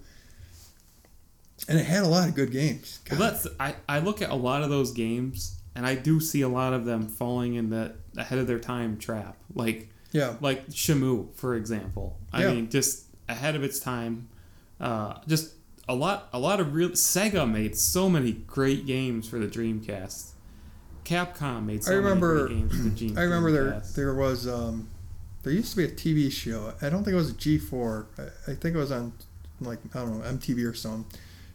[1.68, 3.00] and it had a lot of good games.
[3.10, 6.42] Well, that's I, I look at a lot of those games and I do see
[6.42, 9.36] a lot of them falling in the ahead of their time trap.
[9.54, 10.36] Like Yeah.
[10.40, 12.18] like Shenmue, for example.
[12.32, 12.54] I Yeah.
[12.54, 14.28] mean, just ahead of its time.
[14.80, 15.52] Uh, just
[15.88, 16.90] a lot, a lot of real.
[16.90, 20.30] Sega made so many great games for the Dreamcast.
[21.04, 24.14] Capcom made so I remember- many great games for the Dream, I remember there there
[24.14, 24.88] was um,
[25.42, 26.74] there used to be a TV show.
[26.80, 28.06] I don't think it was G4.
[28.18, 28.22] I,
[28.52, 29.12] I think it was on
[29.60, 31.04] like I don't know MTV or something,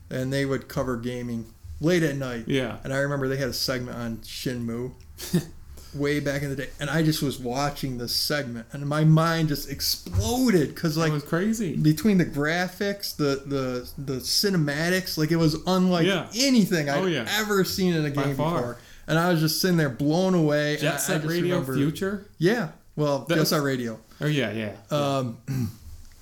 [0.10, 1.46] and they would cover gaming
[1.80, 2.46] late at night.
[2.48, 4.94] Yeah, And I remember they had a segment on Shenmue
[5.94, 9.48] way back in the day, and I just was watching this segment, and my mind
[9.50, 11.76] just exploded because like it was crazy.
[11.76, 16.28] between the graphics, the the the cinematics, like it was unlike Yeah.
[16.36, 17.26] anything I've Oh, yeah.
[17.40, 18.56] ever seen in a By game far.
[18.58, 18.78] before.
[19.10, 20.76] And I was just sitting there blown away.
[20.78, 22.26] and I- I Jet Set Radio Future.
[22.38, 24.00] Yeah, well, that's was- our radio.
[24.20, 24.74] Oh yeah, yeah.
[24.92, 25.38] Um,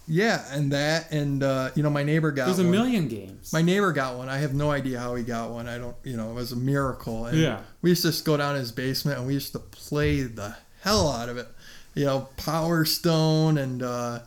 [0.07, 2.72] yeah, and that, and uh, you know, my neighbor got There's a one.
[2.72, 3.52] million games.
[3.52, 4.30] My neighbor got one.
[4.30, 5.68] I have no idea how he got one.
[5.68, 7.26] I don't, you know, it was a miracle.
[7.26, 7.61] And Yeah.
[7.82, 11.10] We used to just go down his basement and we used to play the hell
[11.10, 11.48] out of it.
[11.95, 14.19] You know, Power Stone and uh,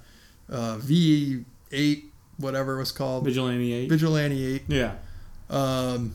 [0.50, 2.04] uh, V8,
[2.38, 3.88] whatever it was called, Vigilante Eight.
[3.90, 4.62] Vigilante 8.
[4.68, 4.94] yeah,
[5.50, 6.14] Um,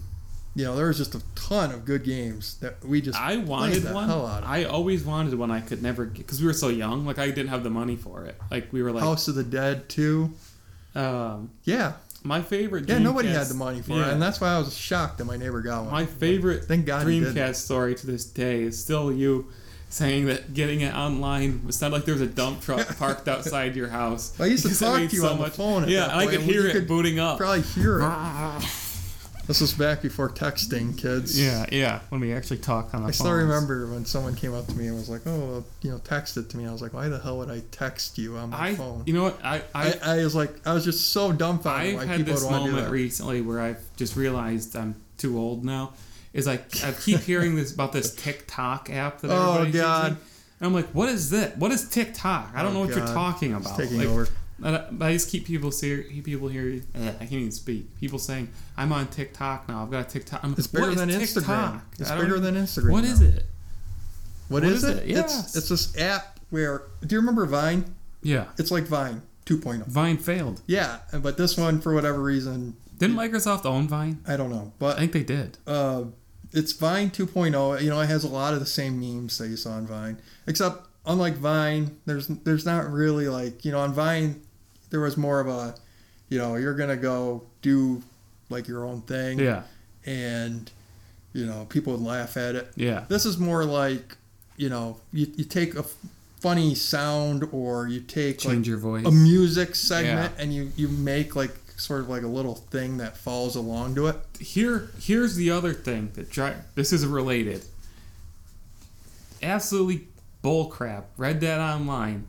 [0.56, 3.82] you know, there was just a ton of good games that we just I wanted
[3.84, 4.08] the one.
[4.08, 4.50] hell out of.
[4.50, 5.50] I always wanted one.
[5.52, 7.06] I could never get because we were so young.
[7.06, 8.40] Like I didn't have the money for it.
[8.52, 10.32] Like we were like, House of the Dead 2.
[10.96, 11.94] um, Yeah.
[12.24, 12.88] my favorite.
[12.88, 14.10] Yeah, nobody had the money for Yeah.
[14.10, 14.14] it.
[14.14, 15.92] And that's why I was shocked that my neighbor got one.
[15.92, 17.06] My favorite Thank God.
[17.06, 19.48] Dreamcast story to this day is still you
[19.90, 23.76] saying that getting it online it sounded like there was a dump truck parked outside
[23.76, 24.40] your house.
[24.40, 26.66] I used to talk to you so on the phone Yeah, and I could hear
[26.68, 27.38] it could booting up.
[27.40, 28.04] Probably hear it.
[29.46, 31.40] This was back before texting, kids.
[31.40, 32.00] Yeah, yeah.
[32.10, 33.08] When we actually talk on the phone.
[33.08, 33.44] I still phones.
[33.44, 36.50] remember when someone came up to me and was like, "Oh, you know, text it
[36.52, 38.76] to me." I was like, "Why the hell would I text you on my I,
[38.76, 39.44] phone?" you know what?
[39.44, 42.50] I, I, I, I was like, I was just so dumbfounded I've had people this
[42.50, 45.92] moment recently where I've just realized I'm too old now.
[46.32, 46.54] Is I,
[46.84, 50.04] I keep hearing this about this TikTok app that Oh, everybody's God.
[50.12, 50.18] using.
[50.62, 51.58] And I'm like, what is that?
[51.58, 52.52] What is TikTok?
[52.56, 53.14] I oh, don't Oh, know what you're God.
[53.14, 53.78] talking It's about.
[53.78, 54.28] taking Like, over.
[54.60, 56.82] But I, but I just keep people ser- people here.
[56.96, 58.00] eh, I can't even speak.
[58.00, 59.84] People saying I'm on TikTok now.
[59.84, 60.44] I've got a TikTok.
[60.44, 61.24] I'm, It's bigger than TikTok?
[61.44, 61.82] Instagram.
[62.00, 62.92] It's bigger than Instagram.
[62.92, 63.10] What now.
[63.12, 63.46] is it?
[64.50, 64.98] what what is, is it?
[65.04, 65.08] it?
[65.10, 65.46] Yes.
[65.48, 66.84] It's it's this app where.
[67.06, 67.96] Do you remember Vine?
[68.22, 69.86] Yeah, It's like Vine 2.0.
[69.88, 70.62] Vine failed.
[70.66, 74.20] Yeah, but this one for whatever reason, Didn't Microsoft own Vine?
[74.26, 75.58] I don't know, but I think they did.
[75.68, 76.04] uh,
[76.54, 77.82] it's Vine 2.0.
[77.82, 80.20] You know, it has a lot of the same memes that you saw on Vine,
[80.48, 84.42] except unlike Vine, there's there's not really like you know on Vine
[84.90, 85.76] there was more of a
[86.30, 88.02] you know you're gonna go do
[88.50, 89.64] like your own thing Yeah,
[90.06, 90.70] and
[91.34, 92.72] you know people would laugh at it.
[92.76, 94.18] yeah, This is more like
[94.58, 95.84] you know you, you take a
[96.40, 99.06] funny sound or you take change your voice.
[99.06, 103.18] a music segment and you you make like sort of like a little thing that
[103.18, 104.16] falls along to it.
[104.40, 107.64] here here's the other thing that dri- this is related
[109.42, 110.08] absolutely
[110.44, 112.28] bullcrap read that online.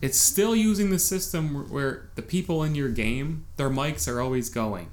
[0.00, 4.48] It's still using the system where- the people in your game their mics are always
[4.50, 4.88] going.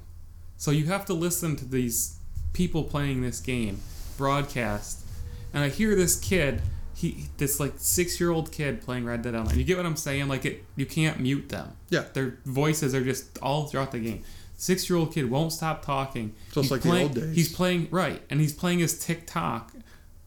[0.56, 2.16] So you have to listen to these
[2.52, 3.80] people playing this game
[4.16, 5.00] broadcast.
[5.54, 6.62] And i hear this kid
[6.94, 9.58] he this like six year old kid playing red dead online.
[9.58, 10.28] You get what i'm saying?
[10.28, 11.72] Like it you can't mute them.
[11.90, 12.04] Yeah.
[12.12, 14.22] their voices are just all throughout the game.
[14.56, 16.34] Six year old kid won't stop talking.
[16.52, 17.34] Just He's like the playing, old days.
[17.36, 19.72] he's playing right and he's playing his tiktok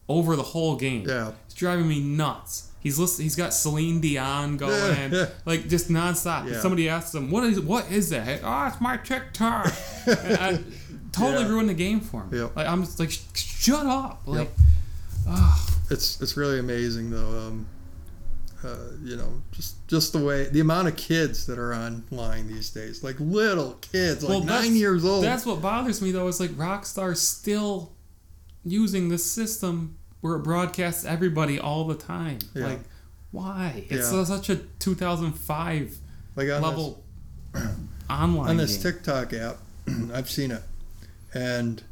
[0.08, 1.06] over the whole game.
[1.08, 1.32] Yeah.
[1.56, 5.12] Driving me nuts he's listen, he's got celine dion going
[5.44, 6.60] like just nonstop Yeah.
[6.60, 9.72] somebody asks him what is what is that oh it's my tiktok
[10.06, 10.58] And I
[11.12, 11.50] totally Yeah.
[11.50, 12.56] ruined the game for him Yep.
[12.56, 14.50] like i'm just like shut up like
[15.90, 17.46] It's it's really amazing though.
[17.48, 17.66] Um,
[18.64, 18.74] uh,
[19.04, 23.04] you know, just just the way the amount of kids that are online these days,
[23.04, 25.22] like little kids, like Well, nine years old.
[25.24, 26.26] That's what bothers me though.
[26.26, 27.92] Is like Rockstar's still
[28.64, 29.96] using the system
[30.26, 32.38] where it broadcasts everybody all the time.
[32.54, 32.66] Yeah.
[32.66, 32.80] Like,
[33.30, 33.84] why?
[33.88, 34.24] It's Yeah.
[34.24, 35.96] such a 2005
[36.36, 37.02] like on level
[38.10, 38.50] online.
[38.50, 38.92] on this game.
[38.92, 39.56] TikTok app,
[40.14, 40.62] I've seen it,
[41.34, 41.82] and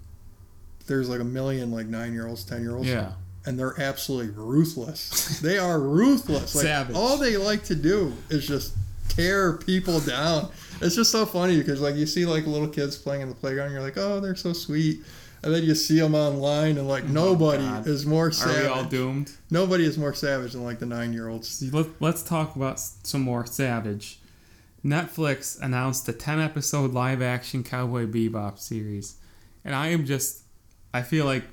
[0.87, 3.13] there's like a million like nine year olds, ten year olds, yeah,
[3.47, 5.39] and they're absolutely ruthless.
[5.43, 6.55] they are ruthless.
[6.55, 6.97] Like Savage.
[6.97, 8.75] all they like to do is just
[9.09, 10.51] tear people down.
[10.81, 13.73] It's just so funny because like you see like little kids playing in the playground,
[13.73, 15.01] you're like, oh, they're so sweet.
[15.45, 17.87] And then you see them online, and like nobody Oh, God.
[17.87, 18.57] is more savage.
[18.57, 19.31] are we all doomed?
[19.51, 21.63] Nobody is more savage than like the nine year olds.
[21.73, 24.19] Let, let's talk about some more Savage.
[24.85, 29.17] Netflix announced a 10 episode live action Cowboy Bebop series.
[29.65, 30.43] And I am just,
[30.93, 31.45] I feel like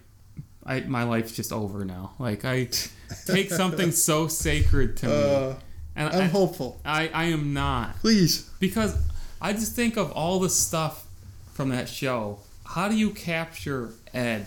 [0.66, 2.14] I, my life's just over now.
[2.20, 2.70] Like, I
[3.26, 5.14] take something so sacred to me.
[5.14, 5.54] Uh,
[5.96, 6.80] and I'm I, hopeful.
[6.86, 7.98] I, I am not.
[8.00, 8.50] Please.
[8.60, 8.98] Because
[9.42, 11.06] I just think of all the stuff
[11.54, 12.40] from that show.
[12.72, 14.46] How do you capture Ed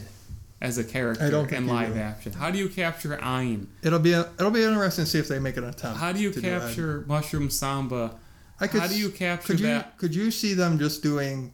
[0.62, 2.32] as a character I don't in live action?
[2.32, 3.68] How do you capture Ein?
[3.82, 5.98] It'll be it'll be interesting to see if they make an attempt.
[5.98, 8.14] How do you capture Mushroom Samba?
[8.60, 9.98] I could, How do you capture could you, that?
[9.98, 11.52] Could you see them just doing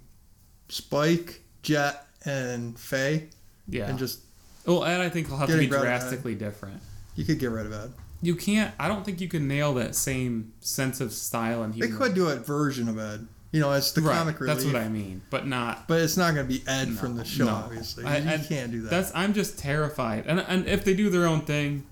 [0.68, 3.30] Spike, Jet, and Faye,
[3.66, 3.88] Yeah.
[3.88, 4.20] and just
[4.64, 5.82] well, Ed, I think will have to be rid of Ed.
[5.82, 6.80] drastically different.
[7.16, 7.92] you could get rid of Ed.
[8.22, 8.72] You can't.
[8.78, 12.28] I don't think you can nail that same sense of style and They could do
[12.28, 13.26] a version of Ed.
[13.52, 14.16] You know, as the right.
[14.16, 14.55] comic relief.
[14.56, 15.89] That's what I mean, but not.
[15.89, 17.55] But it's not going to be Ed No, from the show, no.
[17.55, 18.05] obviously.
[18.05, 18.90] I- you I- can't do that.
[18.90, 19.10] That's.
[19.14, 21.85] I'm just terrified, and and if they do their own thing,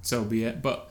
[0.00, 0.62] so be it.
[0.62, 0.90] But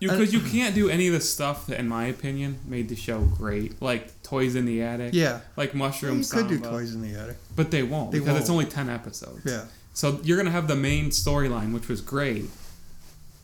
[0.00, 2.96] you because you can't do any of the stuff that, in my opinion, made the
[2.96, 5.40] show great, like Toys in the Attic, yeah.
[5.56, 6.70] like Mushroom You could do Samba.
[6.70, 7.36] toys in the attic.
[7.56, 8.62] but they won't They because it's won't.
[8.66, 9.40] only ten episodes.
[9.44, 9.64] Yeah.
[9.94, 12.44] So you're gonna have the main storyline, which was great,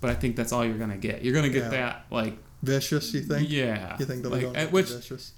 [0.01, 1.25] but I think that's all you're gonna get.
[1.25, 1.69] You're gonna get Yeah.
[1.71, 3.51] that like Vicious, you think?
[3.51, 5.33] yeah, You think they'll like, be going uh, after which vicious?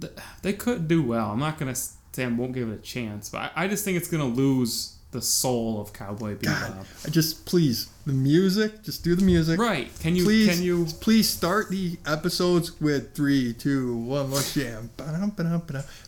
[0.00, 0.12] th-
[0.42, 1.30] they could do well.
[1.30, 3.96] I'm not gonna say I won't give it a chance, but I, I just think
[3.96, 6.44] it's gonna lose the soul of Cowboy Bebop.
[6.44, 8.82] God, I just please the music.
[8.82, 9.60] Just do the music.
[9.60, 9.90] Right?
[10.00, 14.30] Can you please, can you please start the episodes with three, two, one.
[14.30, 14.88] Let's jam.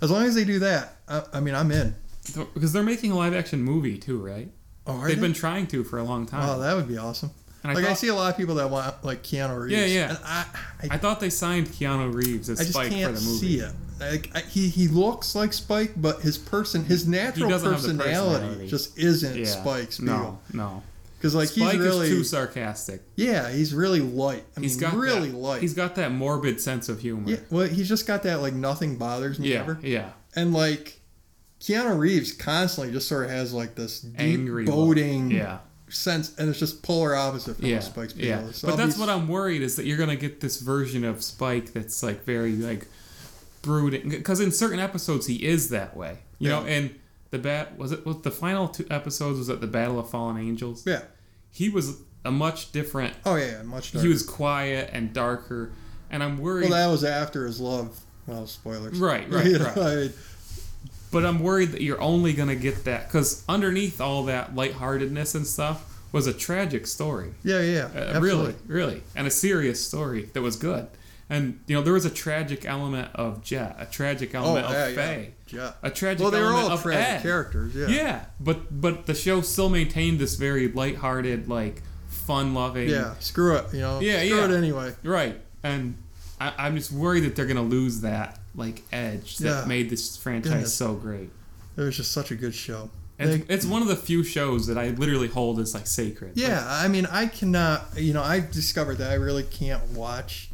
[0.00, 1.94] As long as they do that, I, I mean, I'm in.
[2.54, 4.48] because they're making a live action movie too, right?
[4.86, 5.20] Oh, They've they?
[5.22, 6.48] been trying to for a long time.
[6.48, 7.30] Oh, that would be awesome.
[7.64, 9.72] And I like I see a lot of people that want like Keanu Reeves.
[9.72, 10.08] Yeah, yeah.
[10.10, 10.46] And I,
[10.82, 13.38] I, I thought they signed Keanu Reeves as I just Spike for can't the movie.
[13.38, 13.72] see it.
[14.00, 17.88] Like I, he he looks like Spike, but his person, his natural doesn't have the
[17.94, 18.68] personality, personality.
[18.68, 19.44] just isn't Yeah.
[19.46, 20.16] Spike Spiegel.
[20.16, 20.82] No, no.
[21.16, 23.00] Because like Spike he's really, too sarcastic.
[23.16, 24.44] yeah, he's really light.
[24.58, 25.62] I He's mean, got really that, light.
[25.62, 27.30] He's got that morbid sense of humor.
[27.30, 29.78] yeah, well, he's just got that like nothing bothers me yeah, ever.
[29.82, 30.10] yeah.
[30.36, 31.00] And like
[31.60, 35.60] Keanu Reeves constantly just sort of has like this deep Angry, boding Yeah,
[35.94, 38.50] sense, and it's just polar opposite from yeah, what Spike Spiegel yeah.
[38.52, 41.04] So But I'll that's be- what I'm worried is that you're gonna get this version
[41.04, 42.86] of Spike that's like very like
[43.62, 44.08] brooding.
[44.08, 46.18] Because in certain episodes he is that way.
[46.38, 46.94] You know, and
[47.30, 50.36] the bat was it was the final two episodes was at the Ballad of Fallen
[50.36, 50.86] Angels.
[50.86, 51.02] Yeah.
[51.50, 53.14] He was a much different.
[53.24, 53.92] Oh yeah, much.
[53.92, 54.06] Darker.
[54.06, 55.72] He was quiet and darker,
[56.10, 56.68] and I'm worried.
[56.70, 58.00] Well, that was after his love.
[58.26, 58.98] Well, spoilers.
[58.98, 59.76] Right, right, right.
[59.78, 60.12] I mean,
[61.14, 65.46] But I'm worried that you're only gonna get that because underneath all that lightheartedness and
[65.46, 67.30] stuff was a tragic story.
[67.44, 67.88] yeah, yeah.
[68.16, 70.88] Uh, really, really, and a serious story that was good.
[71.30, 74.84] And you know there was a tragic element of Jet, a tragic Oh element yeah,
[74.86, 74.94] of.
[74.94, 75.72] Faye, yeah.
[75.84, 77.22] a tragic Well, they were element all of tragic Ed.
[77.22, 77.74] characters.
[77.76, 77.86] Yeah.
[77.88, 82.88] Yeah, but but the show still maintained this very lighthearted, like fun-loving.
[82.88, 83.14] Yeah.
[83.20, 83.72] Screw it.
[83.72, 84.00] You know.
[84.00, 84.44] Yeah, Screw yeah.
[84.46, 84.94] it anyway.
[85.02, 85.96] Right, and
[86.40, 89.64] I, I'm just worried that they're gonna lose that like edge that Yeah.
[89.66, 90.74] made this franchise Goodness.
[90.74, 91.30] so great.
[91.76, 92.90] It was just such a good show.
[93.18, 96.32] It's, They- it's one of the few shows that I literally hold as like sacred.
[96.34, 97.86] Yeah, I mean, I cannot.
[97.96, 100.50] You know, I discovered that I really can't watch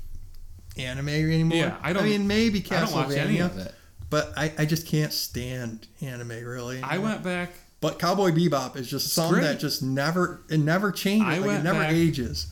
[0.77, 1.57] anime anymore.
[1.59, 3.75] Yeah, I don't- I mean, maybe Like, I don't watch any Castlevania, of it.
[4.09, 6.83] but I, I just can't stand anime really.
[6.83, 7.53] I went back.
[7.81, 9.45] But Cowboy Bebop is just something great.
[9.45, 11.27] that just never it never changes.
[11.29, 12.49] I like went it never back- ages.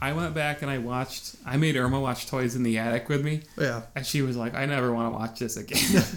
[0.00, 1.36] I went back and I watched.
[1.46, 3.82] I made Irma watch Toys in the Attic with me, Yeah.
[3.94, 6.02] and she was like, "I never want to watch this again."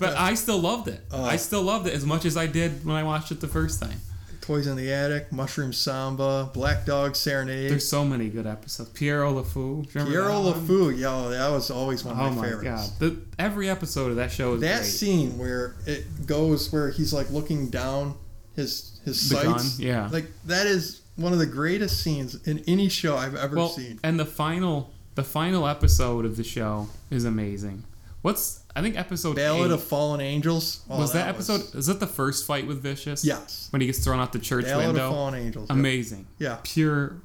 [0.00, 1.00] but I still loved it.
[1.10, 1.24] Oh.
[1.24, 3.80] I still loved it as much as I did when I watched it the first
[3.80, 3.98] time.
[4.42, 8.90] Toys in the Attic, Mushroom Samba, Black Dog Serenade, There's so many good episodes.
[8.90, 9.84] Pierrot le Fou.
[9.92, 10.60] Remember Pierrot that one?
[10.60, 10.90] le Fou.
[10.90, 12.90] Yo, that was always one of Oh my, my favorites.
[12.90, 12.98] god!
[13.00, 14.86] The, every episode of that show is That great.
[14.88, 18.14] scene where it goes where he's like looking down
[18.54, 19.80] his his The gun, sights.
[19.80, 20.08] yeah.
[20.12, 23.98] Like that is one of the greatest scenes in any show I've ever well, seen.
[24.04, 27.84] and the final, the final episode of the show is amazing.
[28.22, 30.84] What's I think episode Ballad eight, of Fallen Angels.
[30.90, 31.74] Oh, was that, episode?
[31.74, 33.24] Is that the first fight with Vicious?
[33.24, 33.68] Yes.
[33.70, 35.06] When he gets thrown out the church Ballad window.
[35.06, 35.68] of Fallen Angels.
[35.70, 35.74] yeah.
[35.74, 36.26] Amazing.
[36.38, 36.58] Yeah.
[36.62, 37.16] Pure.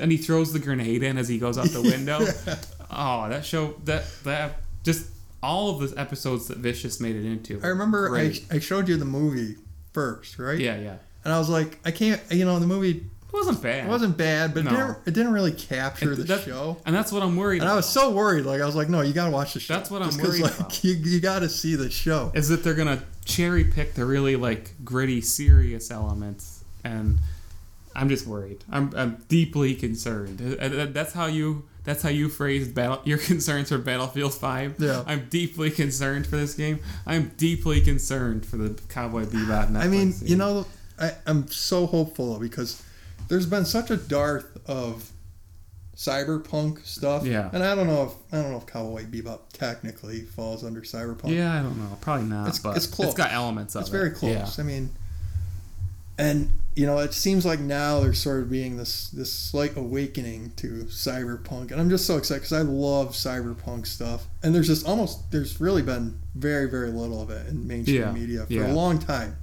[0.00, 2.18] And he throws the grenade in as he goes out the window.
[2.90, 5.06] oh, that show that that just
[5.42, 7.58] all of the episodes that Vicious made it into.
[7.62, 9.56] I remember I, I showed you the movie
[9.92, 10.58] first, right?
[10.58, 10.96] Yeah, yeah.
[11.24, 12.20] And I was like, I can't.
[12.30, 13.86] You know, the movie It wasn't bad.
[13.86, 14.70] it wasn't bad, but No.
[14.70, 16.76] it, didn't, it didn't really capture It- the that- show.
[16.84, 18.44] And that's what I'm worried And I was so worried.
[18.44, 19.74] Like I was like, no, you got to watch the show.
[19.74, 20.84] That's what I'm worried like, about.
[20.84, 22.30] You, you got to see the show.
[22.34, 27.18] is that they're gonna cherry pick the really like gritty, serious elements, and
[27.94, 28.64] I'm just worried.
[28.70, 30.40] I'm, I'm deeply concerned.
[30.60, 31.64] Uh, uh, That's how you.
[31.84, 34.76] That's how you phrased battle, your concerns for Battlefield Five.
[34.78, 35.02] Yeah.
[35.06, 36.78] I'm deeply concerned for this game.
[37.06, 39.70] I'm deeply concerned for the Cowboy Bebop.
[39.70, 40.30] Netflix I mean, series.
[40.30, 40.64] you know,
[41.00, 42.80] I, I'm so hopeful because
[43.28, 45.10] there's been such a dearth of
[45.96, 47.24] cyberpunk stuff.
[47.26, 47.50] Yeah.
[47.52, 51.34] And I don't know if I don't know if Cowboy Bebop technically falls under cyberpunk.
[51.34, 51.96] Yeah, I don't know.
[52.00, 52.42] Probably not.
[52.48, 53.08] It's- but it's close.
[53.08, 53.94] It's got elements of It's it.
[53.94, 54.58] It's very close.
[54.58, 54.62] Yeah.
[54.64, 54.90] I mean,
[56.18, 60.52] and you know, it seems like now there's sort of being this this slight awakening
[60.56, 64.26] to cyberpunk, and I'm just so excited because I love cyberpunk stuff.
[64.42, 68.12] And there's just almost there's really been very very little of it in mainstream Yeah,
[68.12, 68.72] media for yeah.
[68.72, 69.36] a long time.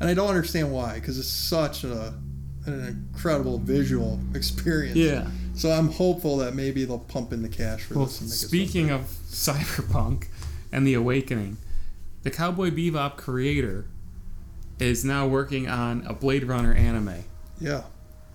[0.00, 2.14] and I don't understand why because it's such a
[2.66, 4.96] an incredible visual experience.
[4.96, 5.28] Yeah.
[5.54, 8.20] So I'm hopeful that maybe they'll pump in the cash for Well, this.
[8.20, 10.26] And make speaking of cyberpunk
[10.72, 11.58] and the awakening,
[12.22, 13.86] the Cowboy Bebop creator
[14.78, 17.24] is now working on a Blade Runner anime.
[17.60, 17.82] yeah,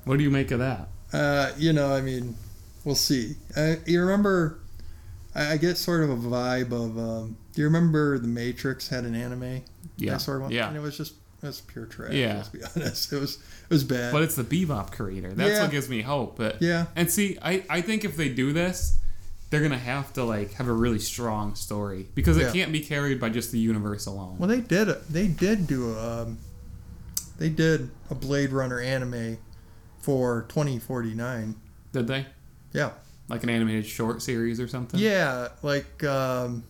[0.06, 0.88] What do you make of that?
[1.11, 2.35] uh, you know, I mean,
[2.85, 3.35] we'll see.
[3.57, 4.60] Uh, you remember?
[5.35, 6.97] I, I get sort of a vibe of.
[6.97, 9.64] Um, do you remember the Matrix had an anime?
[9.97, 10.51] Yeah, That sort of one?
[10.51, 10.68] yeah.
[10.69, 11.15] And it was just
[11.48, 12.14] was pure trash.
[12.14, 12.36] Yeah.
[12.36, 13.14] Let's be honest.
[13.14, 14.11] It was it was bad.
[14.11, 15.32] But it's the Bebop creator.
[15.34, 15.61] That's Yeah.
[15.64, 16.38] what gives me hope.
[16.38, 16.88] But yeah.
[16.95, 18.98] and see, I I think if they do this,
[19.49, 22.52] they're gonna have to like have a really strong story because it Yeah.
[22.53, 24.38] can't be carried by just the universe alone.
[24.38, 24.90] Well, they did.
[24.90, 26.24] A, they did do a.
[26.24, 26.38] Um,
[27.38, 29.38] they did a Blade Runner anime
[30.02, 31.56] for 2049.
[31.94, 32.26] Did they?
[32.74, 32.91] Yeah.
[33.30, 34.99] Like an animated short series or something?
[34.99, 36.64] Yeah, like um,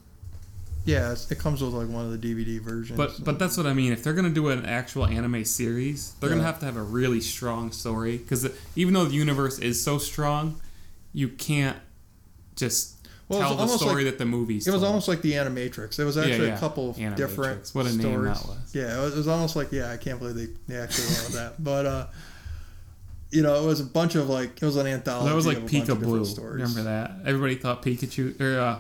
[0.85, 2.97] yeah, it comes with like one of the DVD versions.
[2.97, 3.91] But but that's what I mean.
[3.93, 7.21] If they're gonna do an actual anime series, they're gonna have to have a really
[7.21, 8.17] strong story.
[8.17, 10.59] Because even though the universe is so strong,
[11.13, 11.77] you can't
[12.55, 12.95] just
[13.27, 14.67] Well, it was tell the story like- that the movies.
[14.67, 14.87] it was told.
[14.89, 15.95] almost like the Animatrix.
[15.95, 16.55] There was actually yeah.
[16.55, 18.39] a couple of different What a name stories.
[18.41, 18.57] that was.
[18.73, 21.23] Yeah, it was, it was almost like yeah, I can't believe they, they actually went
[21.25, 21.63] with that.
[21.63, 22.07] But uh,
[23.31, 25.29] you know, it was a bunch of like it was an anthology.
[25.29, 26.25] that was like Pika Blue.
[26.25, 26.61] Stories.
[26.61, 27.11] Remember that?
[27.25, 28.79] Everybody thought Pikachu or uh,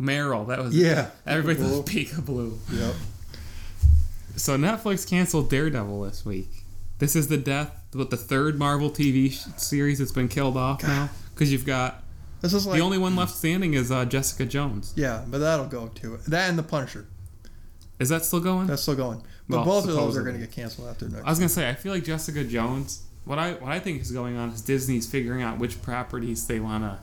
[0.00, 0.46] Meryl.
[0.48, 1.10] That was Yeah.
[1.26, 2.58] Everybody Pika thought Blue.
[2.72, 2.94] Yep.
[4.36, 6.48] So Netflix canceled Daredevil this week.
[6.98, 10.82] This is the death, what the third Marvel TV sh- series that's been killed off
[10.82, 11.08] now.
[11.34, 12.02] Because you've got
[12.40, 14.92] This is like the only one left standing is uh, Jessica Jones.
[14.96, 16.18] yeah, but that'll go too.
[16.28, 17.06] That and the Punisher.
[17.98, 18.66] Is that still going?
[18.66, 19.22] That's still going.
[19.48, 21.24] But Well, both of those are going to get canceled after next.
[21.24, 23.02] I was gonna say I feel like Jessica Jones.
[23.24, 26.60] What I what I think is going on is Disney's figuring out which properties they
[26.60, 27.00] wanna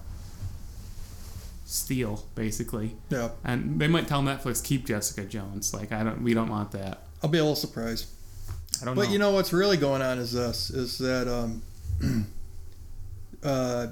[1.74, 5.74] steal, basically, yeah, and they might tell Netflix keep Jessica Jones.
[5.74, 7.04] Like I don't, we don't want that.
[7.22, 8.08] I'll be a little surprised.
[8.82, 9.12] I don't But know.
[9.14, 11.62] you know what's really going on is this: is that um,
[13.44, 13.88] uh,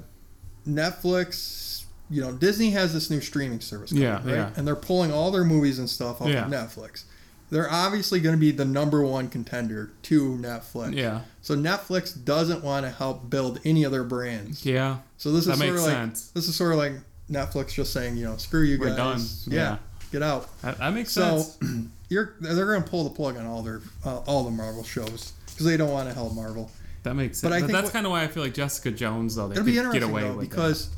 [0.66, 4.26] Netflix, you know, Disney has this new streaming service, coming, Yeah, right?
[4.26, 4.50] yeah.
[4.56, 6.46] and they're pulling all their movies and stuff off Yeah.
[6.46, 7.04] of Netflix.
[7.50, 10.94] They're obviously going to be the number one contender to Netflix.
[10.94, 14.64] yeah, So Netflix doesn't want to help build any other brands.
[14.64, 16.28] yeah, So this that is sort of like sense.
[16.30, 16.92] this is sort of like
[17.32, 19.44] Netflix just saying, you know, screw you We're guys.
[19.44, 19.54] done.
[19.54, 19.76] Yeah, Yeah.
[20.12, 20.60] get out.
[20.62, 21.58] That, that makes So sense.
[22.08, 25.32] you're they're going to pull the plug on all their uh, all the Marvel shows
[25.46, 26.70] because they don't want to help Marvel.
[27.04, 27.54] That makes but sense.
[27.54, 29.64] I But, think that's kind of why I feel like Jessica Jones though they It'll
[29.64, 30.90] could be get away though because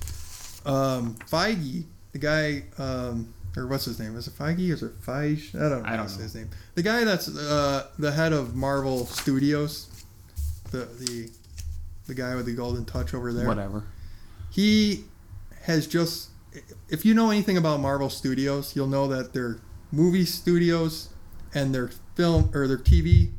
[0.67, 4.17] um, Feige, the guy, um, or what's his name?
[4.17, 5.55] Is it Feige or is it Feige?
[5.55, 5.89] I don't know.
[5.89, 6.23] I don't how to say know.
[6.25, 6.51] his name.
[6.75, 9.89] The guy that's uh, the head of Marvel Studios,
[10.73, 11.31] the the
[12.07, 13.47] the guy with the golden touch over there.
[13.47, 13.85] whatever.
[14.51, 15.05] He
[15.65, 16.31] has just.
[16.89, 19.59] If you know anything about Marvel Studios, you'll know that their
[19.91, 21.09] movie studios
[21.53, 23.33] and their film or their TV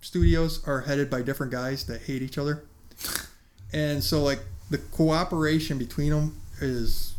[0.00, 2.64] studios are headed by different guys that hate each other.
[3.72, 4.38] And so, like,
[4.70, 7.14] the cooperation between them is,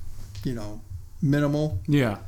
[0.46, 0.80] you know,
[1.22, 1.82] minimal.
[1.86, 2.20] Yeah,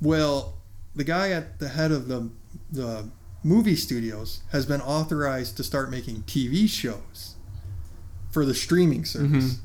[0.00, 0.54] Well,
[0.96, 2.30] the guy at the head of the
[2.72, 3.10] the
[3.44, 7.34] movie studios has been authorized to start making TV shows
[8.30, 9.54] for the streaming service.
[9.54, 9.58] Mhm.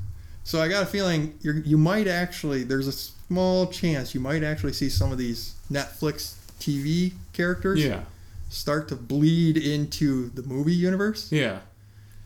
[0.46, 4.44] So I got a feeling you're, you might actually there's a small chance you might
[4.44, 8.02] actually see some of these Netflix TV characters yeah,
[8.48, 11.32] start to bleed into the movie universe.
[11.32, 11.58] yeah.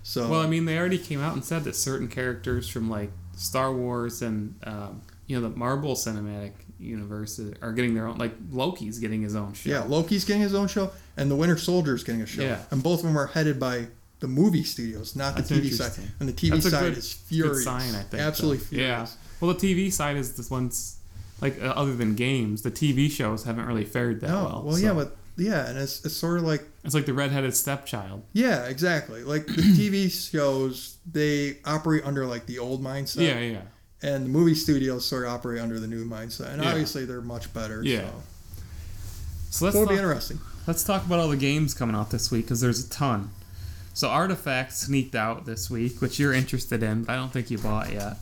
[0.03, 3.11] So Well, I mean, they already came out and said that certain characters from like
[3.37, 8.19] Star Wars and um, you know the Marvel Cinematic Universe are getting their own.
[8.19, 9.71] Like Loki's getting his own show.
[9.71, 12.63] yeah, Loki's getting his own show, and the Winter Soldier's getting a show, Yeah.
[12.71, 13.89] and both of them are headed by
[14.21, 15.93] the movie studios, not the TV side.
[16.21, 17.59] And the TV That's side good- is furious.
[17.59, 18.23] Good sign, I think.
[18.23, 18.65] Absolutely though.
[18.65, 19.17] furious.
[19.17, 19.29] Yeah.
[19.41, 20.97] Well, the TV side is this one's
[21.41, 24.63] like uh, other than games, the TV shows haven't really fared that No, well.
[24.67, 27.57] well, so- yeah, but yeah, and it's it's sort of like it's like the redheaded
[27.57, 28.23] stepchild.
[28.35, 29.23] yeah, exactly.
[29.25, 33.23] Like the TV shows, they operate under like the old mindset.
[33.27, 33.63] Yeah, yeah.
[34.03, 36.69] and the movie studios sort of operate under the new mindset, and Yeah.
[36.71, 37.83] obviously they're much better.
[37.83, 38.01] Yeah.
[38.01, 38.13] so,
[39.51, 40.41] So let's so it'll be interesting.
[40.67, 43.31] let's talk about all the games coming out this week because there's a ton.
[44.01, 47.59] So Artifact sneaked out this week, which you're interested in, but I don't think you
[47.59, 48.17] bought yet.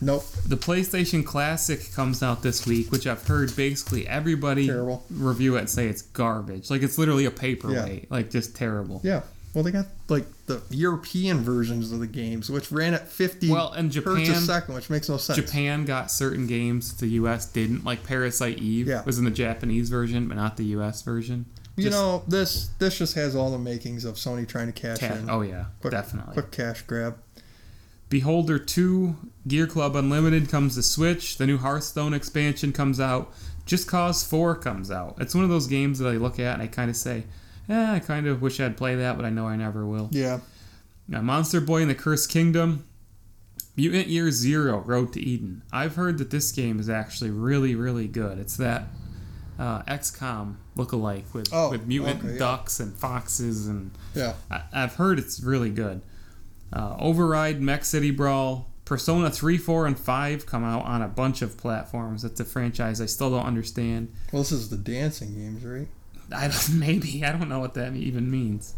[0.00, 5.04] Nope, The PlayStation Classic comes out this week, which I've heard basically everybody Terrible.
[5.10, 6.70] review it and say it's garbage.
[6.70, 9.00] Like it's literally a paperweight, like just terrible.
[9.02, 9.22] yeah.
[9.52, 13.72] Well, they got like the European versions of the games, which ran at fifty Well,
[13.72, 15.36] and hertz a Japan, second, which makes no sense.
[15.38, 17.46] Japan got certain games the U.S.
[17.46, 17.82] didn't.
[17.84, 19.02] Like Parasite Eve Yeah.
[19.04, 21.02] was in the Japanese version, but not the U.S.
[21.02, 21.46] version.
[21.76, 24.98] You Just know, this this just has all the makings of Sony trying to cash
[24.98, 26.32] ca- in, oh yeah, quick, definitely.
[26.32, 27.18] quick cash grab.
[28.08, 29.16] Beholder 2,
[29.48, 31.38] Gear Club Unlimited comes to Switch.
[31.38, 33.32] The new Hearthstone expansion comes out.
[33.64, 35.16] Just Cause 4 comes out.
[35.18, 37.24] It's one of those games that I look at and I kind of say,
[37.68, 40.08] eh, I kind of wish I'd play that, but I know I never will.
[40.12, 40.38] Yeah.
[41.12, 42.86] Uh, Monster Boy in the Cursed Kingdom,
[43.76, 45.62] Mutant Year Zero, Road to Eden.
[45.72, 48.38] I've heard that this game is actually really, really good.
[48.38, 48.84] It's that
[49.58, 52.38] uh, XCOM look-alike with, Oh, with mutant okay, yeah.
[52.38, 54.34] ducks and foxes, and Yeah.
[54.50, 56.00] I, I've heard it's really good.
[56.72, 61.42] Uh, Override, Mech City Brawl, Persona 3, 4, and 5 come out on a bunch
[61.42, 62.22] of platforms.
[62.22, 64.12] That's a franchise I still don't understand.
[64.32, 65.88] Well, this is the dancing games, right?
[66.34, 68.74] I don't, maybe I don't know what that even means.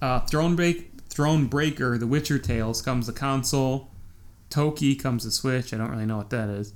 [0.00, 3.90] Uh, Throne Break, Throne Breaker, The Witcher Tales comes to console.
[4.50, 5.74] Toki comes to Switch.
[5.74, 6.72] I don't really know what that is.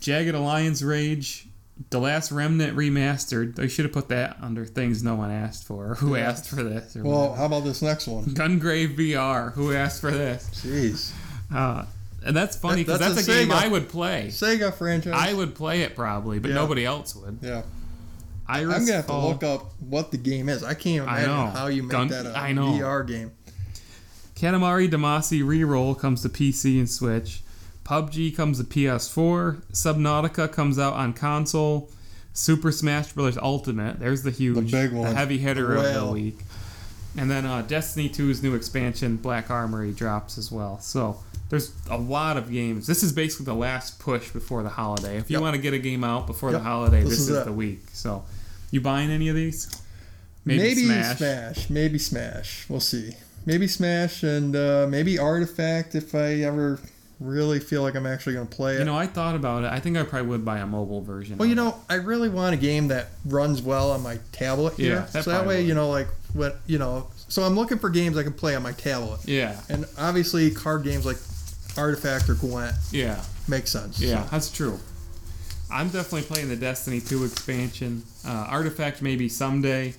[0.00, 1.48] Jagged Alliance Rage,
[1.88, 3.56] The Last Remnant remastered.
[3.56, 5.94] They should have put that under things no one asked for.
[6.00, 6.28] Who Yeah.
[6.30, 6.94] asked for this?
[6.94, 7.36] Well, whatever.
[7.36, 8.24] how about this next one?
[8.26, 9.52] Gungrave VR.
[9.54, 10.48] Who asked for this?
[10.62, 11.12] Jeez.
[11.54, 11.86] Uh,
[12.24, 13.64] and that's funny because That- that's, that's a a game Sega.
[13.64, 14.26] I would play.
[14.28, 15.14] Sega franchise.
[15.16, 16.56] I would play it probably, but Yeah.
[16.56, 17.38] nobody else would.
[17.40, 17.62] yeah.
[18.46, 20.62] Iris I'm gonna have to look up what the game is.
[20.64, 21.46] I can't I imagine know.
[21.46, 22.72] how you make Gun- that a I know.
[22.72, 23.30] VR game.
[24.34, 27.42] Katamari Damacy Reroll comes to PC and Switch.
[27.90, 29.62] PUBG comes to PS4.
[29.72, 31.90] Subnautica comes out on console.
[32.32, 33.36] Super Smash Bros.
[33.36, 33.98] Ultimate.
[33.98, 35.16] There's the huge, The one.
[35.16, 36.38] heavy hitter of the week.
[37.18, 40.78] And then uh, Destiny 2's new expansion, Black Armory, drops as well.
[40.78, 41.18] So
[41.48, 42.86] there's a lot of games.
[42.86, 45.16] This is basically the last push before the holiday.
[45.16, 45.42] If you Yep.
[45.42, 46.60] want to get a game out before Yep.
[46.60, 47.82] the holiday, This this, is is, the week.
[47.92, 48.22] So
[48.70, 49.68] you buying any of these?
[50.44, 51.68] Maybe, Smash.
[51.68, 52.66] Maybe Smash.
[52.68, 53.16] We'll see.
[53.44, 56.78] Maybe Smash and uh, maybe Artifact if I ever
[57.20, 58.78] really feel like I'm actually going to play it.
[58.80, 59.66] You know, I thought about it.
[59.70, 61.36] I think I probably would buy a mobile version.
[61.38, 65.06] well, you know, I really want a game that runs well on my tablet Yeah,
[65.12, 65.66] that so that way, would.
[65.68, 67.08] you know, like what you know.
[67.28, 70.82] So I'm looking for games I can play on my tablet, Yeah, and obviously card
[70.82, 71.18] games like
[71.76, 74.00] Artifact or Gwent yeah, Makes sense.
[74.00, 74.24] yeah.
[74.24, 74.78] So, That's true.
[75.72, 78.02] I'm definitely playing the Destiny 2 expansion.
[78.26, 79.94] Uh, Artifact maybe someday.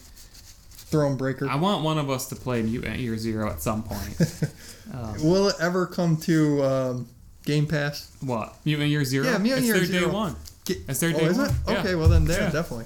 [0.92, 1.48] Thronebreaker.
[1.50, 4.22] I want one of us to play Mutant Year Zero at some point.
[4.94, 7.08] um, Will it ever come to um,
[7.46, 8.12] Game Pass?
[8.22, 8.56] what?
[8.66, 9.26] Mutant Year Zero?
[9.26, 10.08] Yeah, Mutant it's Year their Zero.
[10.08, 10.36] day one.
[10.68, 11.50] It's their oh, day is one.
[11.50, 11.56] it?
[11.68, 11.80] Yeah.
[11.80, 12.50] Okay, well then, yeah, Yeah.
[12.52, 12.86] definitely.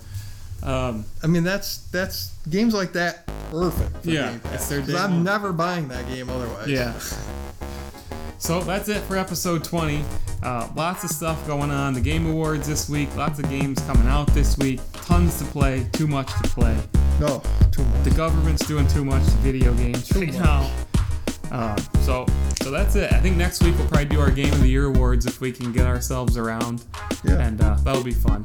[0.63, 4.03] Um, I mean, that's that's games like that perfect.
[4.03, 4.53] For Yeah, Game Pass.
[4.55, 5.23] it's their day I'm one.
[5.23, 6.67] never buying that game otherwise.
[6.69, 6.93] Yeah.
[8.37, 10.03] So that's it for episode 20.
[10.45, 11.93] Uh, lots of stuff going on.
[11.93, 13.13] The Game Awards this week.
[13.15, 14.79] Lots of games coming out this week.
[14.93, 15.87] Tons to play.
[15.93, 16.77] Too much to play.
[17.19, 17.41] No,
[17.71, 18.03] too much.
[18.03, 20.41] The government's doing too much to video games Too right much.
[20.41, 20.71] now.
[21.51, 22.25] Um, so,
[22.61, 23.11] so that's it.
[23.11, 25.51] I think next week we'll probably do our Game of the Year awards if we
[25.51, 26.83] can get ourselves around,
[27.23, 27.39] Yeah.
[27.39, 28.43] and uh, that'll be fun.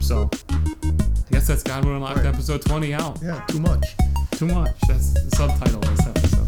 [0.00, 2.26] So, I guess that's God Will Unlocked Right.
[2.26, 3.18] episode 20 out.
[3.22, 3.84] Yeah, too much.
[4.32, 4.76] Too much.
[4.88, 6.46] That's the subtitle of this episode.